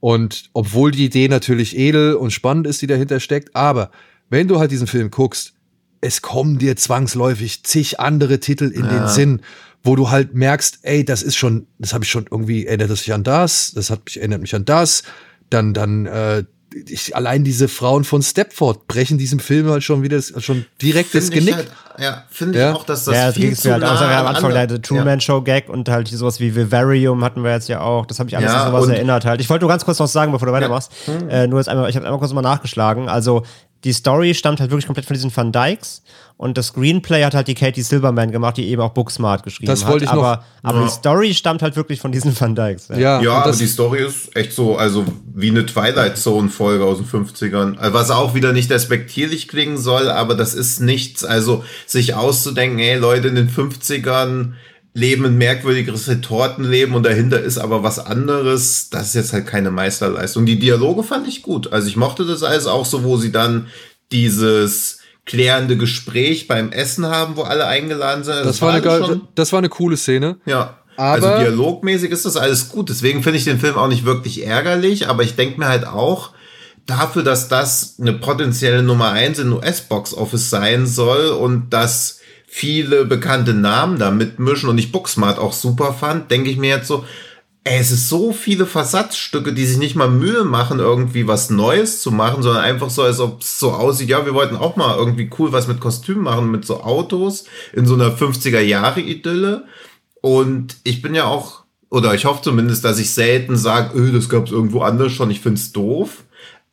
[0.00, 3.90] Und obwohl die Idee natürlich edel und spannend ist, die dahinter steckt, aber
[4.30, 5.54] wenn du halt diesen Film guckst,
[6.00, 9.40] es kommen dir zwangsläufig zig andere Titel in den Sinn,
[9.88, 13.00] wo du halt merkst, ey, das ist schon, das habe ich schon irgendwie, erinnert es
[13.00, 15.02] sich an das, das hat mich, erinnert mich an das,
[15.48, 16.44] dann, dann, äh,
[16.86, 21.14] ich, allein diese Frauen von Stepford brechen diesem Film halt schon wieder das, schon direkt
[21.14, 21.54] das Finde ich Genick.
[21.56, 22.70] Halt, ja, finde Ja.
[22.70, 24.36] ich auch, dass das ja, das viel ging zu mir halt nah auch am an
[24.36, 28.04] Anfang der Truman Show Gag und halt sowas wie Vivarium hatten wir jetzt ja auch.
[28.04, 29.40] Das habe ich alles Ja, an sowas erinnert halt.
[29.40, 30.92] Ich wollte nur ganz kurz noch sagen, bevor du weitermachst.
[31.30, 33.08] Äh, nur jetzt einmal, ich habe einmal kurz mal nachgeschlagen.
[33.08, 33.44] Also
[33.84, 36.02] die Story stammt halt wirklich komplett von diesen Van Dykes
[36.38, 39.84] und das Screenplay hat halt die Katie Silverman gemacht, die eben auch Booksmart geschrieben Das
[39.84, 39.90] hat.
[39.92, 40.84] wollte ich noch- aber, aber Ja.
[40.86, 42.88] die Story stammt halt wirklich von diesen Van Dykes.
[42.88, 46.84] Ja, Ja, und aber die Story ist echt so, also wie eine Twilight Zone Folge
[46.84, 47.76] aus den 50ern.
[47.76, 51.24] Also Was auch wieder nicht respektierlich klingen soll, aber das ist nichts.
[51.24, 54.52] Also sich auszudenken, ey Leute, in den 50ern
[54.94, 58.90] leben ein merkwürdiges Retortenleben und dahinter ist aber was anderes.
[58.90, 60.46] Das ist jetzt halt keine Meisterleistung.
[60.46, 61.72] Die Dialoge fand ich gut.
[61.72, 63.66] Also ich mochte das alles auch so, wo sie dann
[64.12, 64.97] dieses
[65.28, 68.34] klärende Gespräch beim Essen haben, wo alle eingeladen sind.
[68.34, 70.38] Also das, war eine geile, das war eine coole Szene.
[70.46, 70.74] ja.
[70.96, 72.88] Aber- also dialogmäßig ist das alles gut.
[72.88, 76.30] Deswegen finde ich den Film auch nicht wirklich ärgerlich, aber ich denke mir halt auch,
[76.86, 83.04] dafür, dass das eine potenzielle Nummer eins in US-Box Office sein soll und dass viele
[83.04, 87.04] bekannte Namen da mitmischen und ich Booksmart auch super fand, denke ich mir jetzt so,
[87.64, 92.10] es ist so viele Versatzstücke, die sich nicht mal Mühe machen, irgendwie was Neues zu
[92.10, 95.30] machen, sondern einfach so, als ob es so aussieht, ja, wir wollten auch mal irgendwie
[95.38, 99.64] cool was mit Kostümen machen, mit so Autos in so einer 50er-Jahre-Idylle.
[100.20, 104.28] Und ich bin ja auch, oder ich hoffe zumindest, dass ich selten sage, öh, das
[104.28, 106.24] gab es irgendwo anders schon, ich find's doof.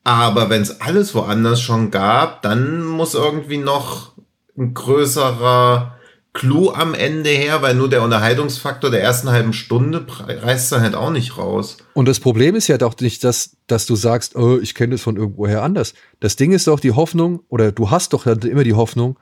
[0.04, 4.13] Aber wenn es alles woanders schon gab, dann muss irgendwie noch
[4.58, 5.94] ein größerer
[6.36, 10.93] Clou am Ende her, weil nur der Unterhaltungsfaktor der ersten halben Stunde reißt dann halt
[10.93, 11.78] auch nicht raus.
[11.93, 15.02] Und das Problem ist ja doch nicht, dass, dass du sagst, oh, ich kenne das
[15.02, 15.93] von irgendwoher anders.
[16.19, 19.17] Das Ding ist doch die Hoffnung, oder du hast doch immer die Hoffnung,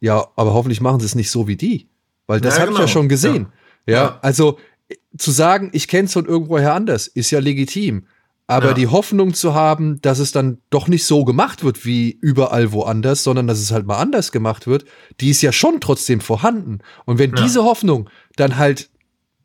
[0.00, 1.88] ja, aber hoffentlich machen sie es nicht so wie die.
[2.26, 2.92] Weil das Ja, habe ich ja genau.
[2.92, 3.46] schon gesehen.
[3.86, 4.18] Ja, Ja.
[4.20, 4.58] also
[4.90, 8.06] äh, zu sagen, ich kenne es von irgendwoher anders, ist ja legitim.
[8.50, 8.74] Aber Ja.
[8.74, 13.22] die Hoffnung zu haben, dass es dann doch nicht so gemacht wird wie überall woanders,
[13.22, 14.86] sondern dass es halt mal anders gemacht wird,
[15.20, 16.78] die ist ja schon trotzdem vorhanden.
[17.04, 17.42] Und wenn Ja.
[17.42, 18.88] diese Hoffnung dann halt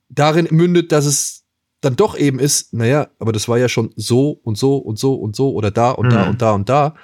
[0.09, 1.43] darin mündet, dass es
[1.81, 5.15] dann doch eben ist, naja, aber das war ja schon so und so und so
[5.15, 6.29] und so oder da und da Mhm.
[6.29, 6.95] und da und da,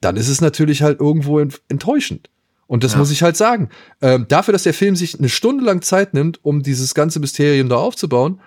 [0.00, 2.30] dann ist es natürlich halt irgendwo ent enttäuschend.
[2.66, 2.98] Und das Ja.
[2.98, 3.68] muss ich halt sagen.
[4.02, 7.68] Ähm, dafür, dass der Film sich eine Stunde lang Zeit nimmt, um dieses ganze Mysterium
[7.68, 8.40] da aufzubauen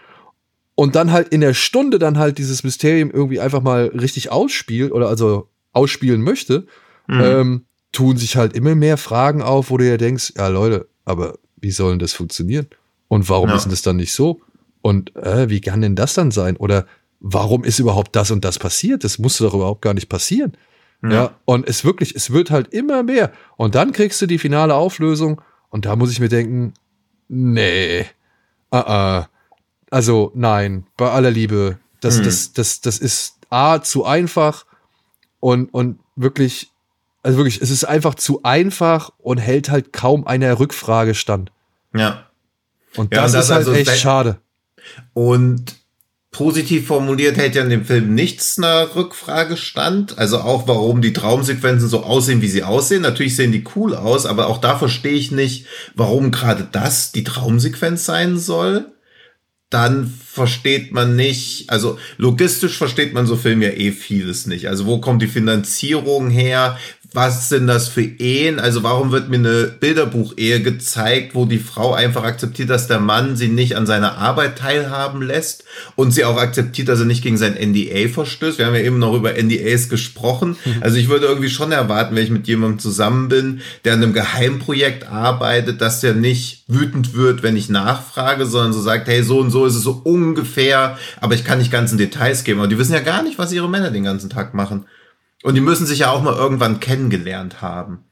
[0.80, 4.92] und dann halt in der Stunde dann halt dieses Mysterium irgendwie einfach mal richtig ausspielt
[4.92, 6.68] oder also ausspielen möchte,
[7.08, 7.22] Mhm.
[7.22, 11.40] ähm, tun sich halt immer mehr Fragen auf, wo du ja denkst, ja Leute, aber
[11.60, 12.68] wie soll denn das funktionieren?
[13.08, 13.56] Und warum Ja.
[13.56, 14.42] ist denn das dann nicht so?
[14.82, 16.58] Und äh, wie kann denn das dann sein?
[16.58, 16.86] Oder
[17.22, 19.04] warum ist überhaupt das und das passiert?
[19.04, 20.56] Das musste doch überhaupt gar nicht passieren.
[21.02, 21.10] Ja.
[21.12, 21.36] ja.
[21.46, 23.32] und es wirklich, es wird halt immer mehr.
[23.56, 26.74] Und dann kriegst du die finale Auflösung und da muss ich mir denken,
[27.30, 28.02] nee,
[28.72, 29.26] uh -uh.
[29.90, 32.24] Also nein, bei aller Liebe, das, hm.
[32.26, 34.66] das, das, das ist A, zu einfach
[35.40, 36.72] und, und wirklich,
[37.24, 41.52] also wirklich, es ist einfach zu einfach und hält halt kaum einer Rückfrage stand.
[41.94, 42.28] Ja.
[42.96, 44.40] Und das, ja, das ist halt also echt schade.
[45.14, 45.76] Und
[46.32, 50.18] positiv formuliert hält ja in dem Film nichts einer Rückfrage stand.
[50.18, 53.02] Also auch, warum die Traumsequenzen so aussehen, wie sie aussehen.
[53.02, 57.24] Natürlich sehen die cool aus, aber auch da verstehe ich nicht, warum gerade das die
[57.24, 58.92] Traumsequenz sein soll.
[59.70, 64.70] Dann versteht man nicht, also logistisch versteht man so Filme ja eh vieles nicht.
[64.70, 66.78] Also wo kommt die Finanzierung her?
[67.18, 68.60] Was sind das für Ehen?
[68.60, 73.36] Also warum wird mir eine Bilderbuchehe gezeigt, wo die Frau einfach akzeptiert, dass der Mann
[73.36, 75.64] sie nicht an seiner Arbeit teilhaben lässt
[75.96, 78.60] und sie auch akzeptiert, dass er nicht gegen sein NDA verstößt?
[78.60, 80.58] Wir haben ja eben noch über NDAs gesprochen.
[80.64, 80.76] Mhm.
[80.82, 84.14] Also ich würde irgendwie schon erwarten, wenn ich mit jemandem zusammen bin, der an einem
[84.14, 89.40] Geheimprojekt arbeitet, dass der nicht wütend wird, wenn ich nachfrage, sondern so sagt, hey, so
[89.40, 92.60] und so ist es so ungefähr, aber ich kann nicht ganzen Details geben.
[92.60, 94.86] Aber die wissen ja gar nicht, was ihre Männer den ganzen Tag machen.
[95.44, 98.04] Und die müssen sich ja auch mal irgendwann kennengelernt haben.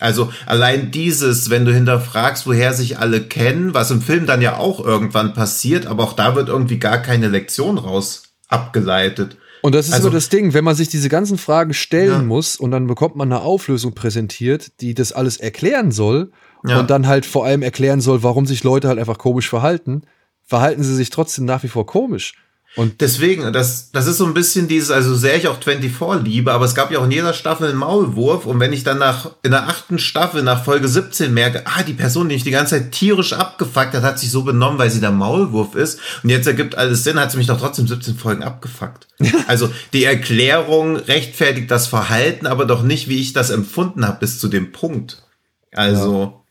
[0.00, 4.56] Also allein dieses, wenn du hinterfragst, woher sich alle kennen, was im Film dann ja
[4.56, 9.36] auch irgendwann passiert, aber auch da wird irgendwie gar keine Lektion raus abgeleitet.
[9.62, 12.22] Und das ist also, immer das Ding, wenn man sich diese ganzen Fragen stellen ja.
[12.22, 16.32] muss und dann bekommt man eine Auflösung präsentiert, die das alles erklären soll
[16.66, 16.80] ja.
[16.80, 20.02] und dann halt vor allem erklären soll, warum sich Leute halt einfach komisch verhalten,
[20.42, 22.34] verhalten sie sich trotzdem nach wie vor komisch.
[22.76, 26.52] Und deswegen, das, das ist so ein bisschen dieses, also sehr ich auch 24 liebe,
[26.52, 29.30] aber es gab ja auch in jeder Staffel einen Maulwurf und wenn ich dann nach,
[29.44, 32.74] in der achten Staffel nach Folge 17 merke, ah, die Person, die mich die ganze
[32.74, 36.48] Zeit tierisch abgefuckt hat, hat sich so benommen, weil sie der Maulwurf ist und jetzt
[36.48, 39.06] ergibt alles Sinn, hat sie mich doch trotzdem 17 Folgen abgefuckt.
[39.46, 44.40] also die Erklärung rechtfertigt das Verhalten, aber doch nicht, wie ich das empfunden habe bis
[44.40, 45.22] zu dem Punkt.
[45.70, 46.42] Also,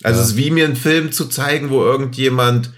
[0.00, 0.06] ja.
[0.06, 0.24] also ja.
[0.24, 2.70] es ist wie mir einen Film zu zeigen, wo irgendjemand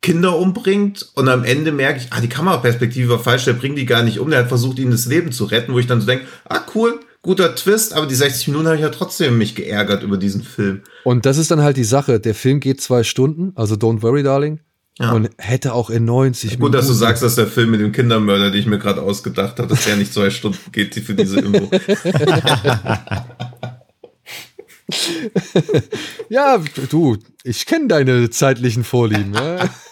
[0.00, 3.86] Kinder umbringt und am Ende merke ich, ah, die Kameraperspektive war falsch, der bringt die
[3.86, 6.06] gar nicht um, der hat versucht, ihnen das Leben zu retten, wo ich dann so
[6.06, 10.02] denke, ah, cool, guter Twist, aber die 60 Minuten habe ich ja trotzdem mich geärgert
[10.02, 10.82] über diesen Film.
[11.04, 14.22] Und das ist dann halt die Sache, der Film geht zwei Stunden, also Don't Worry,
[14.22, 14.60] Darling,
[15.00, 15.12] ja.
[15.12, 16.72] Und hätte auch in 90 Gut, Minuten.
[16.72, 19.68] dass du sagst, dass der Film mit dem Kindermörder, den ich mir gerade ausgedacht habe,
[19.68, 21.70] dass der nicht zwei Stunden geht für diese Info.
[26.28, 29.34] ja, du, ich kenne deine zeitlichen Vorlieben.
[29.34, 29.70] Ja?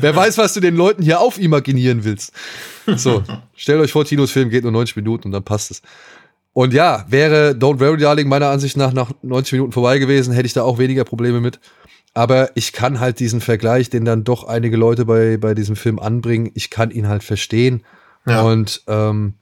[0.00, 2.32] Wer weiß, was du den Leuten hier aufimaginieren willst.
[2.96, 3.22] So,
[3.56, 5.82] stellt euch vor, Tinos Film geht nur 90 Minuten und dann passt es.
[6.52, 10.46] Und ja, wäre Don't Worry Darling meiner Ansicht nach nach 90 Minuten vorbei gewesen, hätte
[10.46, 11.58] ich da auch weniger Probleme mit.
[12.14, 15.98] Aber ich kann halt diesen Vergleich, den dann doch einige Leute bei, bei diesem Film
[15.98, 17.82] anbringen, ich kann ihn halt verstehen.
[18.24, 18.42] Ja.
[18.42, 19.34] Und ähm,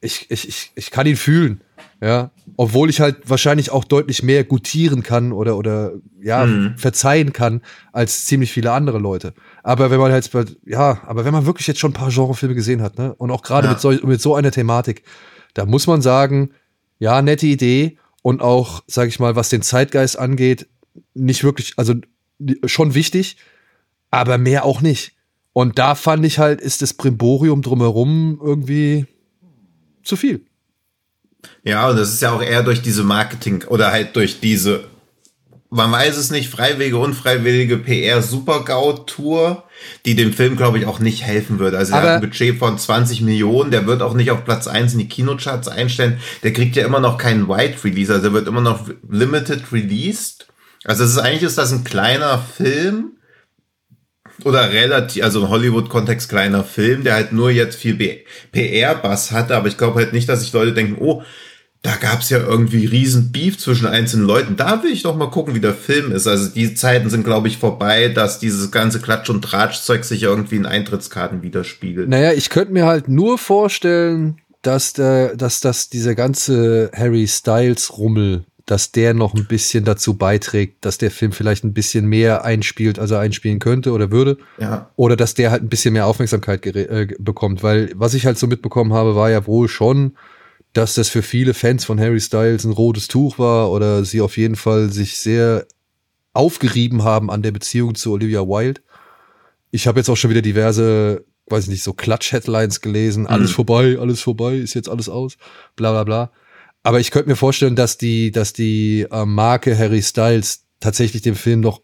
[0.00, 1.60] ich, ich, ich, ich kann ihn fühlen.
[2.02, 6.78] Ja, obwohl ich halt wahrscheinlich auch deutlich mehr gutieren kann oder, oder ja, mhm.
[6.78, 7.60] verzeihen kann
[7.92, 9.34] als ziemlich viele andere Leute.
[9.62, 10.30] Aber wenn man halt,
[10.64, 13.42] ja, aber wenn man wirklich jetzt schon ein paar Genrefilme gesehen hat, ne, und auch
[13.42, 13.72] gerade ja.
[13.72, 15.04] mit, so, mit so einer Thematik,
[15.54, 16.50] da muss man sagen,
[16.98, 20.68] ja, nette Idee und auch, sag ich mal, was den Zeitgeist angeht,
[21.14, 21.94] nicht wirklich, also
[22.64, 23.36] schon wichtig,
[24.10, 25.12] aber mehr auch nicht.
[25.52, 29.06] Und da fand ich halt, ist das Brimborium drumherum irgendwie
[30.02, 30.46] zu viel.
[31.64, 34.84] Ja, und das ist ja auch eher durch diese Marketing oder halt durch diese,
[35.70, 39.64] man weiß es nicht, freiwillige, unfreiwillige PR-Super-GAU-Tour,
[40.04, 41.78] die dem Film, glaube ich, auch nicht helfen würde.
[41.78, 44.94] Also er hat ein Budget von 20 Millionen, der wird auch nicht auf Platz 1
[44.94, 46.18] in die Kinocharts einstellen.
[46.42, 50.48] Der kriegt ja immer noch keinen Wide-Release, also der wird immer noch limited released.
[50.84, 53.12] Also es ist eigentlich ist das ein kleiner Film,
[54.44, 57.96] oder relativ, also im Hollywood-Kontext kleiner Film, der halt nur jetzt viel
[58.52, 61.22] PR-Bass hatte, aber ich glaube halt nicht, dass sich Leute denken, oh,
[61.82, 64.56] da gab's ja irgendwie riesen Beef zwischen einzelnen Leuten.
[64.56, 66.26] Da will ich doch mal gucken, wie der Film ist.
[66.26, 70.56] Also die Zeiten sind, glaube ich, vorbei, dass dieses ganze Klatsch- und Tratschzeug sich irgendwie
[70.56, 72.08] in Eintrittskarten widerspiegelt.
[72.08, 77.96] Naja, ich könnte mir halt nur vorstellen, dass der, dass das dieser ganze Harry Styles
[77.96, 82.44] Rummel dass der noch ein bisschen dazu beiträgt, dass der Film vielleicht ein bisschen mehr
[82.44, 84.38] einspielt, als er einspielen könnte oder würde.
[84.58, 84.90] Ja.
[84.94, 87.64] Oder dass der halt ein bisschen mehr Aufmerksamkeit äh, bekommt.
[87.64, 90.12] Weil was ich halt so mitbekommen habe, war ja wohl schon,
[90.72, 94.36] dass das für viele Fans von Harry Styles ein rotes Tuch war oder sie auf
[94.36, 95.66] jeden Fall sich sehr
[96.32, 98.80] aufgerieben haben an der Beziehung zu Olivia Wilde.
[99.72, 103.26] Ich habe jetzt auch schon wieder diverse, weiß ich nicht, so Klatsch-Headlines gelesen.
[103.26, 103.54] Alles mhm.
[103.54, 105.36] vorbei, alles vorbei, ist jetzt alles aus,
[105.76, 106.32] bla bla bla.
[106.82, 111.34] Aber ich könnte mir vorstellen, dass die, dass die äh, Marke Harry Styles tatsächlich dem
[111.34, 111.82] Film noch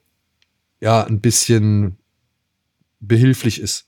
[0.81, 1.99] ja ein bisschen
[3.01, 3.86] behilflich ist.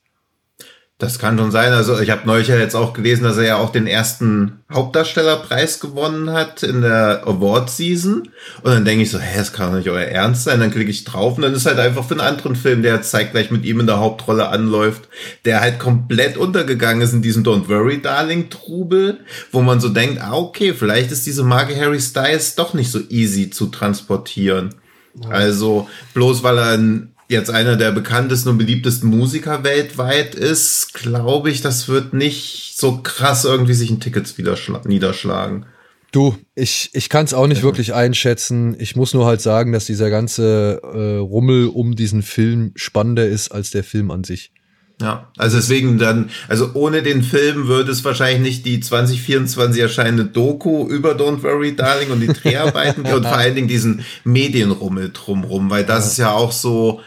[1.01, 1.73] Das kann schon sein.
[1.73, 5.79] Also ich habe neulich ja jetzt auch gelesen, dass er ja auch den ersten Hauptdarstellerpreis
[5.79, 8.29] gewonnen hat in der Award Season.
[8.63, 10.59] Und dann denke ich so, hä, das kann doch nicht euer Ernst sein.
[10.59, 13.31] Dann klicke ich drauf und dann ist halt einfach für einen anderen Film, der zeigt
[13.31, 15.09] gleich mit ihm in der Hauptrolle anläuft,
[15.45, 19.21] der halt komplett untergegangen ist in diesem Don't Worry Darling Trubel,
[19.53, 22.99] wo man so denkt, ah okay, vielleicht ist diese Marke Harry Styles doch nicht so
[23.09, 24.75] easy zu transportieren.
[25.31, 31.51] Also bloß weil er ein jetzt einer der bekanntesten und beliebtesten Musiker weltweit ist, glaube
[31.51, 35.67] ich, das wird nicht so krass irgendwie sich in Tickets niederschlagen.
[36.11, 37.65] Du, ich, ich kann es auch nicht ja.
[37.65, 38.75] wirklich einschätzen.
[38.79, 43.53] Ich muss nur halt sagen, dass dieser ganze äh, Rummel um diesen Film spannender ist
[43.53, 44.51] als der Film an sich.
[45.01, 50.25] Ja, also deswegen dann, also ohne den Film würde es wahrscheinlich nicht die 2024 erscheinende
[50.25, 55.71] Doku über Don't Worry Darling und die Dreharbeiten und vor allen Dingen diesen Medienrummel drumrum,
[55.71, 56.11] weil das ja.
[56.11, 57.01] ist ja auch so,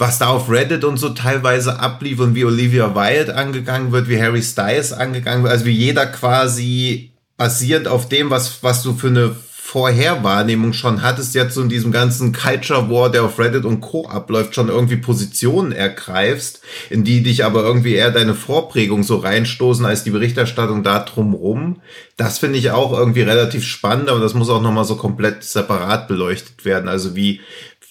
[0.00, 4.20] was da auf Reddit und so teilweise ablief und wie Olivia Wilde angegangen wird, wie
[4.20, 9.08] Harry Styles angegangen wird, also wie jeder quasi basierend auf dem, was, was du für
[9.08, 9.36] eine
[9.70, 14.08] Vorherwahrnehmung schon hattest, jetzt so in diesem ganzen Culture War, der auf Reddit und Co.
[14.08, 19.84] abläuft, schon irgendwie Positionen ergreifst, in die dich aber irgendwie eher deine Vorprägung so reinstoßen
[19.84, 21.82] als die Berichterstattung da drumrum.
[22.16, 26.08] Das finde ich auch irgendwie relativ spannend, aber das muss auch nochmal so komplett separat
[26.08, 26.88] beleuchtet werden.
[26.88, 27.40] Also wie,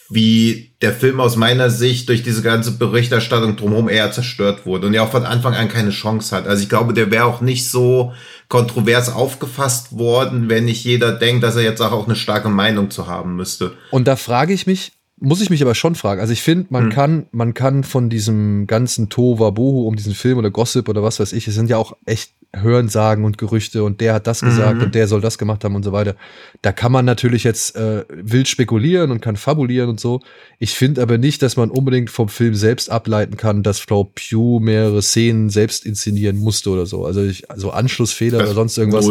[0.09, 4.93] wie der Film aus meiner Sicht durch diese ganze Berichterstattung drumherum eher zerstört wurde und
[4.93, 6.47] ja auch von Anfang an keine Chance hat.
[6.47, 8.13] Also ich glaube, der wäre auch nicht so
[8.47, 13.07] kontrovers aufgefasst worden, wenn nicht jeder denkt, dass er jetzt auch eine starke Meinung zu
[13.07, 13.73] haben müsste.
[13.91, 16.21] Und da frage ich mich, muss ich mich aber schon fragen.
[16.21, 16.89] Also ich finde, man hm.
[16.91, 21.33] kann, man kann von diesem ganzen Tohuwabohu um diesen Film oder Gossip oder was weiß
[21.33, 24.83] ich, es sind ja auch echt Hörensagen und Gerüchte und der hat das gesagt mhm.
[24.85, 26.15] und der soll das gemacht haben und so weiter.
[26.63, 30.19] Da kann man natürlich jetzt äh, wild spekulieren und kann fabulieren und so.
[30.57, 34.59] Ich finde aber nicht, dass man unbedingt vom Film selbst ableiten kann, dass Frau Pugh
[34.59, 37.05] mehrere Szenen selbst inszenieren musste oder so.
[37.05, 39.07] Also ich, also Anschlussfehler das oder sonst irgendwas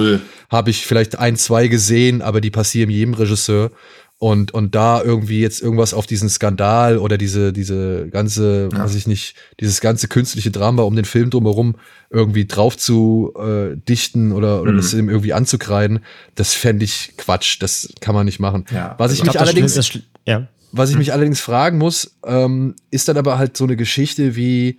[0.50, 3.70] habe ich vielleicht ein, zwei gesehen, aber die passieren jedem Regisseur
[4.20, 8.78] und, und da irgendwie jetzt irgendwas auf diesen Skandal oder diese, diese ganze, ja.
[8.78, 11.76] weiß ich nicht, dieses ganze künstliche Drama um den Film drumherum
[12.10, 14.76] irgendwie drauf zu äh, dichten oder, oder mhm.
[14.78, 16.00] das irgendwie anzukreiden,
[16.34, 17.62] das fände ich Quatsch.
[17.62, 18.64] Das kann man nicht machen.
[18.72, 20.48] Ja, was ich also mich allerdings, das, ja.
[20.72, 21.00] was ich mhm.
[21.00, 24.78] mich allerdings fragen muss, ähm, ist dann aber halt so eine Geschichte wie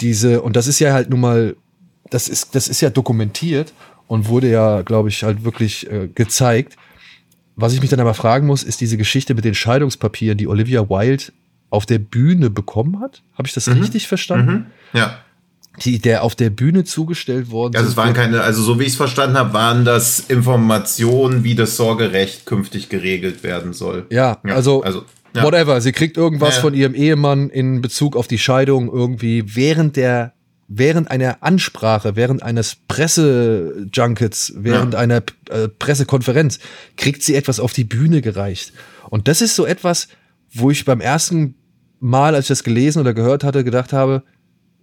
[0.00, 1.54] diese, und das ist ja halt nun mal,
[2.08, 3.74] das ist, das ist ja dokumentiert
[4.06, 6.78] und wurde ja, glaube ich, halt wirklich äh, gezeigt
[7.60, 10.88] was ich mich dann aber fragen muss, ist diese Geschichte mit den Scheidungspapieren, die Olivia
[10.88, 11.24] Wilde
[11.70, 13.22] auf der Bühne bekommen hat.
[13.34, 13.80] Habe ich das mhm.
[13.80, 14.52] richtig verstanden?
[14.92, 14.98] Mhm.
[14.98, 15.18] Ja.
[15.84, 18.90] Die der auf der Bühne zugestellt worden Also es waren keine, also so wie ich
[18.90, 24.06] es verstanden habe, waren das Informationen, wie das Sorgerecht künftig geregelt werden soll.
[24.10, 25.44] Ja, ja also, also ja.
[25.44, 25.80] whatever.
[25.80, 26.62] Sie kriegt irgendwas ja.
[26.62, 30.34] von ihrem Ehemann in Bezug auf die Scheidung irgendwie während der
[30.72, 35.00] während einer Ansprache, während eines Pressejunkets, während ja.
[35.00, 36.60] einer äh, Pressekonferenz,
[36.96, 38.72] kriegt sie etwas auf die Bühne gereicht.
[39.10, 40.06] Und das ist so etwas,
[40.52, 41.56] wo ich beim ersten
[41.98, 44.22] Mal, als ich das gelesen oder gehört hatte, gedacht habe,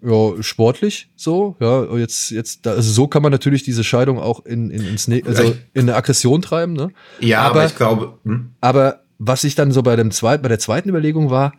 [0.03, 4.69] ja, sportlich so, ja, jetzt, jetzt, also so kann man natürlich diese Scheidung auch in,
[4.69, 6.91] in, ins, ne also in eine Aggression treiben, ne?
[7.19, 8.19] Ja, aber, aber ich glaube.
[8.23, 8.51] Hm?
[8.61, 11.53] Aber was ich dann so bei dem zweiten, bei der zweiten Überlegung war,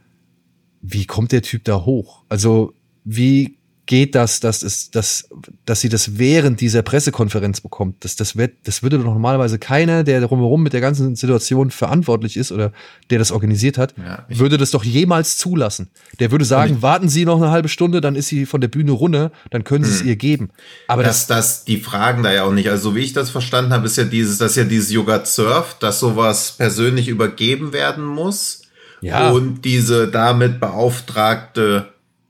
[0.83, 2.23] wie kommt der Typ da hoch?
[2.29, 3.58] Also, wie
[3.89, 5.31] geht das, dass, es, dass,
[5.65, 8.05] dass sie das während dieser Pressekonferenz bekommt.
[8.05, 12.37] Das, das, wird, das würde doch normalerweise keiner, der drumherum mit der ganzen Situation verantwortlich
[12.37, 12.71] ist oder
[13.09, 15.89] der das organisiert hat, ja, würde das doch jemals zulassen.
[16.21, 18.93] Der würde sagen, warten Sie noch eine halbe Stunde, dann ist sie von der Bühne
[18.93, 20.09] runter, dann können Sie es hm.
[20.09, 20.51] ihr geben.
[20.87, 22.69] Aber das, das, die fragen da ja auch nicht.
[22.69, 25.79] Also, so wie ich das verstanden habe, ist ja dieses, dass ja dieses Yoga Surf,
[25.81, 28.63] dass sowas persönlich übergeben werden muss.
[29.01, 29.31] Ja.
[29.31, 31.87] Und diese damit beauftragte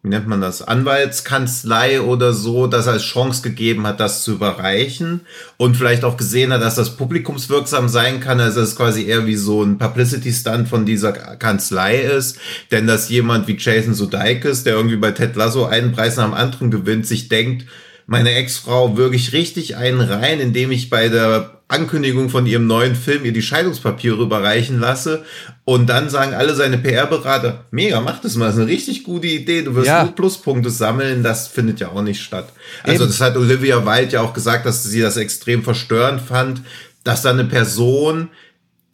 [0.08, 5.20] wie nennt man das, Anwaltskanzlei oder so, das als Chance gegeben hat, das zu überreichen
[5.58, 9.36] und vielleicht auch gesehen hat, dass das publikumswirksam sein kann, also es quasi eher wie
[9.36, 12.38] so ein Publicity-Stunt von dieser Kanzlei ist,
[12.70, 16.34] denn dass jemand wie Jason Sudeikis, der irgendwie bei Ted Lasso einen Preis nach dem
[16.34, 17.66] anderen gewinnt, sich denkt,
[18.08, 23.26] meine Ex-Frau wirklich richtig einen rein, indem ich bei der Ankündigung von ihrem neuen Film
[23.26, 25.24] ihr die Scheidungspapiere überreichen lasse
[25.66, 29.26] und dann sagen alle seine PR-Berater, mega, mach das mal, das ist eine richtig gute
[29.26, 30.04] Idee, du wirst ja.
[30.04, 32.48] nur Pluspunkte sammeln, das findet ja auch nicht statt.
[32.82, 33.12] Also Eben.
[33.12, 36.62] das hat Olivia Wilde ja auch gesagt, dass sie das extrem verstörend fand,
[37.04, 38.30] dass da eine Person,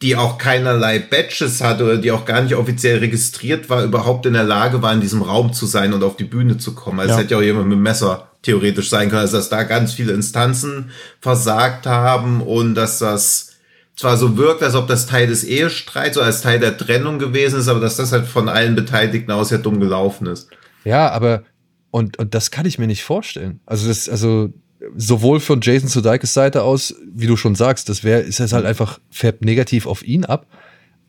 [0.01, 4.33] die auch keinerlei Badges hatte oder die auch gar nicht offiziell registriert war, überhaupt in
[4.33, 6.99] der Lage war, in diesem Raum zu sein und auf die Bühne zu kommen.
[6.99, 7.15] Also ja.
[7.15, 9.93] es hätte ja auch jemand mit dem Messer theoretisch sein können, also dass da ganz
[9.93, 13.53] viele Instanzen versagt haben und dass das
[13.95, 17.59] zwar so wirkt, als ob das Teil des Ehestreits oder als Teil der Trennung gewesen
[17.59, 20.49] ist, aber dass das halt von allen Beteiligten aus ja dumm gelaufen ist.
[20.83, 21.43] Ja, aber
[21.91, 23.61] Und, und das kann ich mir nicht vorstellen.
[23.65, 24.53] Also, das, also,
[24.97, 28.65] sowohl von Jason Sudeikis Seite aus, wie du schon sagst, das wäre, ist das halt
[28.65, 30.45] einfach färbt negativ auf ihn ab.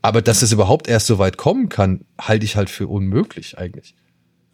[0.01, 3.97] Aber dass es überhaupt erst so weit kommen kann, halte ich halt für unmöglich eigentlich.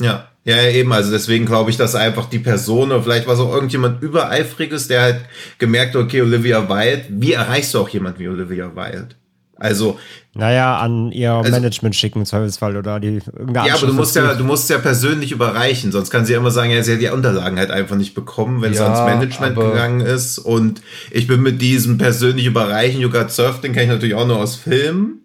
[0.01, 0.93] Ja, ja, eben.
[0.93, 4.89] Also deswegen glaube ich, dass einfach die Person oder vielleicht war es auch irgendjemand übereifriges,
[4.89, 5.21] der halt
[5.59, 9.15] gemerkt, hat, okay, Olivia Wilde, wie erreichst du auch jemand wie Olivia Wilde?
[9.57, 9.99] Also.
[10.35, 14.17] Naja, an ihr also, Management schicken im Zweifelsfall oder die irgendeine Ja, aber du musst
[14.17, 17.01] ja, du musst ja persönlich überreichen, sonst kann sie ja immer sagen, ja, sie hat
[17.01, 20.39] die Unterlagen halt einfach nicht bekommen, wenn ja, sie ans Management gegangen ist.
[20.39, 20.83] Und
[21.13, 24.39] ich bin mit diesem persönlich überreichen, You Got Surfed, den kenne ich natürlich auch nur
[24.39, 25.21] aus Filmen.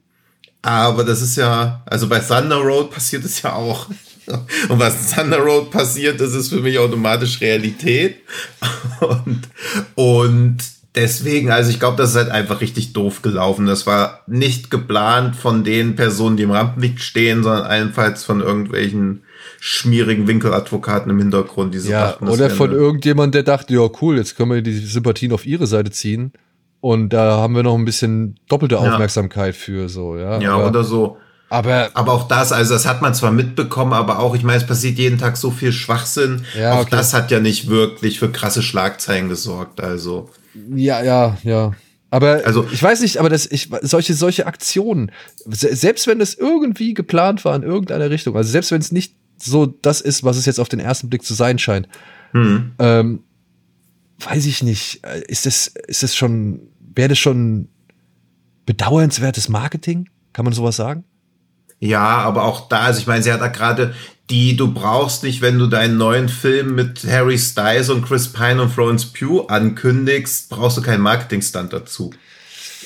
[0.62, 3.88] Aber das ist ja, also bei Thunder Road passiert es ja auch.
[4.70, 8.18] Und was Thunder Road passiert, das ist für mich automatisch Realität.
[9.00, 9.48] Und,
[9.94, 10.58] und
[10.96, 13.68] deswegen, also ich glaube, das ist halt einfach richtig doof gelaufen.
[13.68, 19.24] Das war nicht geplant von den Personen, die im Rampenlicht stehen, sondern allenfalls von irgendwelchen
[19.60, 24.18] schmierigen Winkeladvokaten im Hintergrund, die so ja, dachten, Oder von irgendjemand, der dachte, ja cool,
[24.18, 26.34] jetzt können wir die Sympathien auf ihre Seite ziehen.
[26.80, 29.60] Und da haben wir noch ein bisschen doppelte Aufmerksamkeit ja.
[29.60, 30.40] für so, ja.
[30.40, 31.18] Ja, oder so.
[31.50, 34.68] Aber, aber auch das, also das hat man zwar mitbekommen, aber auch, ich meine, es
[34.68, 36.46] passiert jeden Tag so viel Schwachsinn.
[36.58, 36.90] Ja, auch okay.
[36.92, 40.30] das hat ja nicht wirklich für krasse Schlagzeilen gesorgt, also.
[40.76, 41.72] Ja, ja, ja.
[42.10, 45.12] Aber also, ich weiß nicht, aber das, ich, solche, solche Aktionen,
[45.46, 49.66] selbst wenn es irgendwie geplant war in irgendeiner Richtung, also selbst wenn es nicht so
[49.66, 51.88] das ist, was es jetzt auf den ersten Blick zu sein scheint,
[52.32, 52.72] hm.
[52.80, 53.24] ähm,
[54.20, 56.62] weiß ich nicht, äh, ist das, ist das schon,
[56.96, 57.70] wäre das schon
[58.66, 60.10] bedauernswertes Marketing?
[60.34, 61.04] Kann man sowas sagen?
[61.80, 63.94] Ja, aber auch da, also ich meine, sie hat da gerade
[64.30, 68.62] die du brauchst nicht, wenn du deinen neuen Film mit Harry Styles und Chris Pine
[68.62, 72.12] und Florence Pugh ankündigst, brauchst du keinen Marketingstand dazu.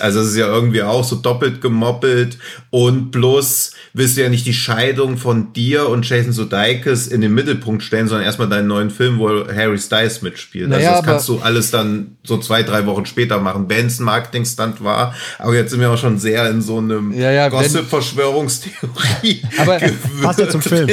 [0.01, 2.37] Also es ist ja irgendwie auch so doppelt gemoppelt
[2.69, 7.33] und bloß willst du ja nicht die Scheidung von dir und Jason Sudeikis in den
[7.33, 10.69] Mittelpunkt stellen, sondern erstmal deinen neuen Film, wo Harry Styles mitspielt.
[10.69, 13.99] Naja, also das kannst du alles dann so zwei, drei Wochen später machen, wenn es
[13.99, 15.13] ein Marketingstand war.
[15.39, 19.41] Aber jetzt sind wir auch schon sehr in so einem ja, ja, Gossip-Verschwörungstheorie.
[19.57, 19.79] aber
[20.21, 20.89] passt ja zum Film.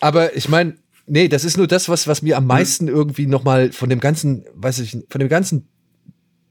[0.00, 0.74] Aber ich meine,
[1.06, 4.44] nee, das ist nur das, was, was mir am meisten irgendwie nochmal von dem ganzen,
[4.54, 5.68] weiß ich, von dem ganzen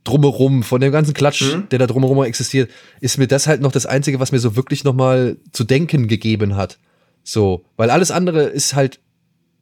[0.07, 1.69] drumherum, von dem ganzen Klatsch, mhm.
[1.69, 4.83] der da drumherum existiert, ist mir das halt noch das Einzige, was mir so wirklich
[4.83, 6.79] noch mal zu denken gegeben hat.
[7.23, 8.99] So, weil alles andere ist halt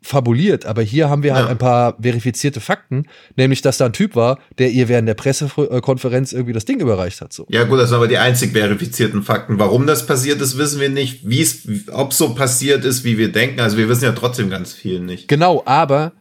[0.06, 1.48] fabuliert, aber hier haben wir halt ja.
[1.48, 5.16] halt ein paar verifizierte Fakten, nämlich, dass da ein Typ war, der ihr während der
[5.16, 7.34] Pressekonferenz irgendwie das Ding überreicht hat.
[7.34, 7.48] So.
[7.50, 9.58] Ja gut, das sind aber die einzig verifizierten Fakten.
[9.58, 11.28] Warum das passiert ist, wissen wir nicht.
[11.28, 13.60] Wie es, ob so passiert ist, wie wir denken.
[13.60, 15.28] Also wir wissen ja trotzdem ganz viel nicht.
[15.28, 16.14] Genau, aber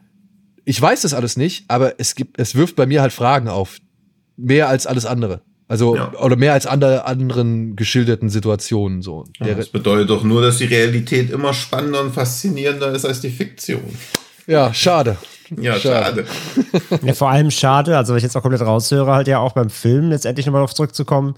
[0.65, 3.77] ich weiß das alles nicht, aber es gibt, es wirft bei mir halt Fragen auf,
[4.37, 5.41] mehr als alles andere.
[5.67, 6.11] Also, ja.
[6.19, 9.25] oder mehr als andere anderen geschilderten Situationen, so.
[9.39, 13.31] Ja, das bedeutet doch nur, dass die Realität immer spannender und faszinierender ist als die
[13.31, 13.81] Fiktion.
[14.45, 15.17] Ja, schade.
[15.59, 16.25] Ja, schade.
[16.27, 16.99] schade.
[17.03, 19.71] ja, vor allem schade, also wenn ich jetzt auch komplett raushöre, halt ja auch beim
[19.71, 21.35] Film letztendlich nochmal darauf zurückzukommen,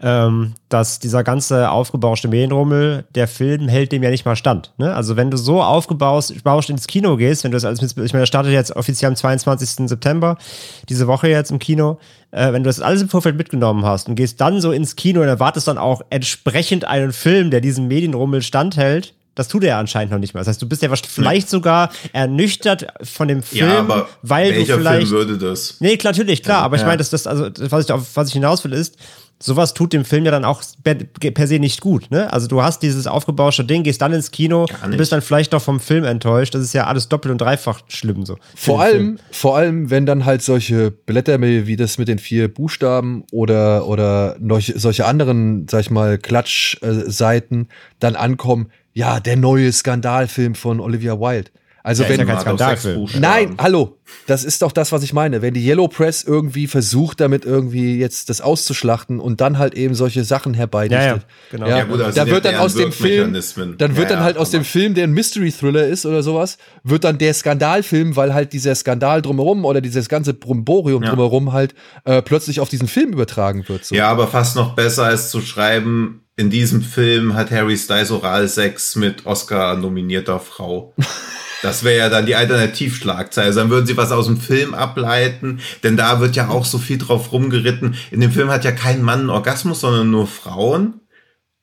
[0.00, 4.72] ähm, dass dieser ganze aufgebauschte Medienrummel, der Film hält dem ja nicht mal stand.
[4.78, 4.94] Ne?
[4.94, 8.22] Also wenn du so aufgebauscht ins Kino gehst, wenn du das alles mit, ich meine,
[8.22, 9.88] das startet jetzt offiziell am 22.
[9.88, 10.38] September,
[10.88, 11.98] diese Woche jetzt im Kino,
[12.30, 15.22] äh, wenn du das alles im Vorfeld mitgenommen hast und gehst dann so ins Kino
[15.22, 20.10] und erwartest dann auch entsprechend einen Film, der diesem Medienrummel standhält, das tut er anscheinend
[20.10, 20.40] noch nicht mal.
[20.40, 24.74] Das heißt, du bist ja vielleicht sogar ernüchtert von dem Film, ja, aber weil welcher
[24.74, 25.08] du vielleicht.
[25.08, 25.76] Film würde das?
[25.78, 26.62] Nee, klar, natürlich, klar.
[26.62, 26.82] Aber ja.
[26.82, 28.96] ich meine, das, das, also, was ich, auf was ich hinaus will, ist,
[29.40, 32.10] sowas tut dem Film ja dann auch per se nicht gut.
[32.10, 32.32] Ne?
[32.32, 34.66] Also du hast dieses aufgebauschte Ding, gehst dann ins Kino,
[34.96, 36.54] bist dann vielleicht noch vom Film enttäuscht.
[36.54, 38.36] Das ist ja alles doppelt und dreifach schlimm so.
[38.54, 39.18] Vor allem, Film.
[39.30, 44.36] vor allem, wenn dann halt solche Blätter wie das mit den vier Buchstaben oder oder
[44.58, 47.68] solche anderen, sag ich mal, Klatschseiten
[48.00, 48.70] dann ankommen.
[48.92, 51.50] Ja, der neue Skandalfilm von Olivia Wilde.
[51.82, 53.08] Also ja, wenn ja kein Skandalfilm.
[53.18, 55.42] Nein, hallo, das ist doch das, was ich meine.
[55.42, 59.94] Wenn die Yellow Press irgendwie versucht, damit irgendwie jetzt das auszuschlachten und dann halt eben
[59.94, 61.00] solche Sachen herbeidichtet.
[61.00, 61.66] Ja, ja, genau.
[61.66, 63.36] Ja, ja gut, da wird dann aus dem Film,
[63.78, 67.04] dann wird dann halt aus dem Film, der ein Mystery Thriller ist oder sowas, wird
[67.04, 71.74] dann der Skandalfilm, weil halt dieser Skandal drumherum oder dieses ganze Bromborium drumherum halt
[72.04, 73.84] äh, plötzlich auf diesen Film übertragen wird.
[73.84, 73.94] So.
[73.94, 78.94] Ja, aber fast noch besser als zu schreiben, in diesem Film hat Harry Styles Oralsex
[78.94, 80.94] mit Oscar nominierter Frau.
[81.60, 83.48] Das wäre ja dann die Alternativschlagzeile.
[83.48, 86.78] Also dann würden sie was aus dem Film ableiten, denn da wird ja auch so
[86.78, 87.96] viel drauf rumgeritten.
[88.12, 91.00] In dem Film hat ja kein Mann einen Orgasmus, sondern nur Frauen.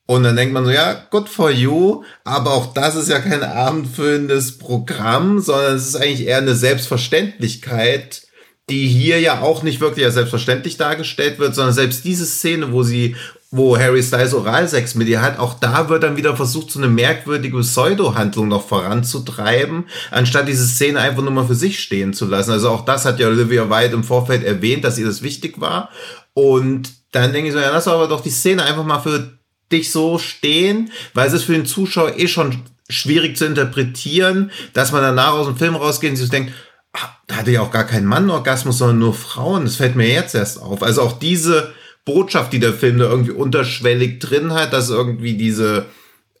[0.04, 3.42] Und dann denkt man so, ja, good for you, aber auch das ist ja kein
[3.42, 8.26] abendfüllendes Programm, sondern es ist eigentlich eher eine Selbstverständlichkeit,
[8.68, 12.82] die hier ja auch nicht wirklich als selbstverständlich dargestellt wird, sondern selbst diese Szene, wo
[12.82, 13.16] sie
[13.56, 16.88] wo Harry Styles Oralsex mit ihr hat, auch da wird dann wieder versucht, so eine
[16.88, 22.50] merkwürdige Pseudo-Handlung noch voranzutreiben, anstatt diese Szene einfach nur mal für sich stehen zu lassen.
[22.50, 25.90] Also auch das hat ja Olivia White im Vorfeld erwähnt, dass ihr das wichtig war.
[26.34, 29.38] Und dann denke ich so, ja, lass aber doch die Szene einfach mal für
[29.72, 34.92] dich so stehen, weil es ist für den Zuschauer eh schon schwierig zu interpretieren, dass
[34.92, 36.52] man danach aus dem Film rausgeht und sich denkt,
[36.92, 39.64] ah, da hatte ja auch gar kein Mann Orgasmus, sondern nur Frauen.
[39.64, 40.82] Das fällt mir jetzt erst auf.
[40.82, 41.72] Also auch diese
[42.06, 45.86] Botschaft, die der Film da irgendwie unterschwellig drin hat, dass irgendwie diese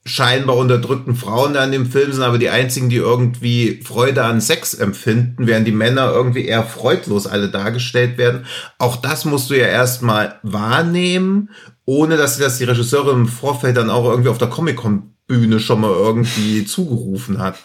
[0.06, 4.40] scheinbar unterdrückten Frauen da in dem Film sind, aber die einzigen, die irgendwie Freude an
[4.40, 8.46] Sex empfinden, während die Männer irgendwie eher freudlos alle dargestellt werden.
[8.78, 11.50] Auch das musst du ja erstmal wahrnehmen,
[11.84, 15.90] ohne dass das die Regisseurin im Vorfeld dann auch irgendwie auf der Comic-Con-Bühne schon mal
[15.90, 17.56] irgendwie zugerufen hat.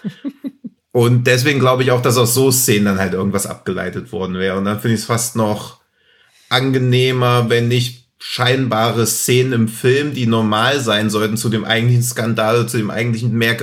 [0.92, 4.58] Und deswegen glaube ich auch, dass aus so Szenen dann halt irgendwas abgeleitet worden wäre.
[4.58, 5.81] Und dann finde ich es fast noch
[6.52, 12.68] angenehmer, wenn nicht scheinbare Szenen im Film, die normal sein sollten, zu dem eigentlichen Skandal,
[12.68, 13.58] zu dem eigentlichen Mer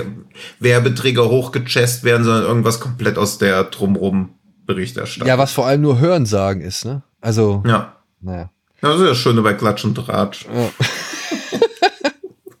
[0.59, 4.33] Werbeträger hochgechest werden, sondern irgendwas komplett aus der drumrum
[4.65, 5.29] Berichterstattung.
[5.29, 7.03] Ja, was vor allem nur Hörensagen ist, ne?
[7.21, 7.95] Also, ja.
[8.21, 8.49] naja.
[8.81, 10.45] Das ist ja das Schöne bei Klatsch und Tratsch.
[10.53, 10.69] Ja.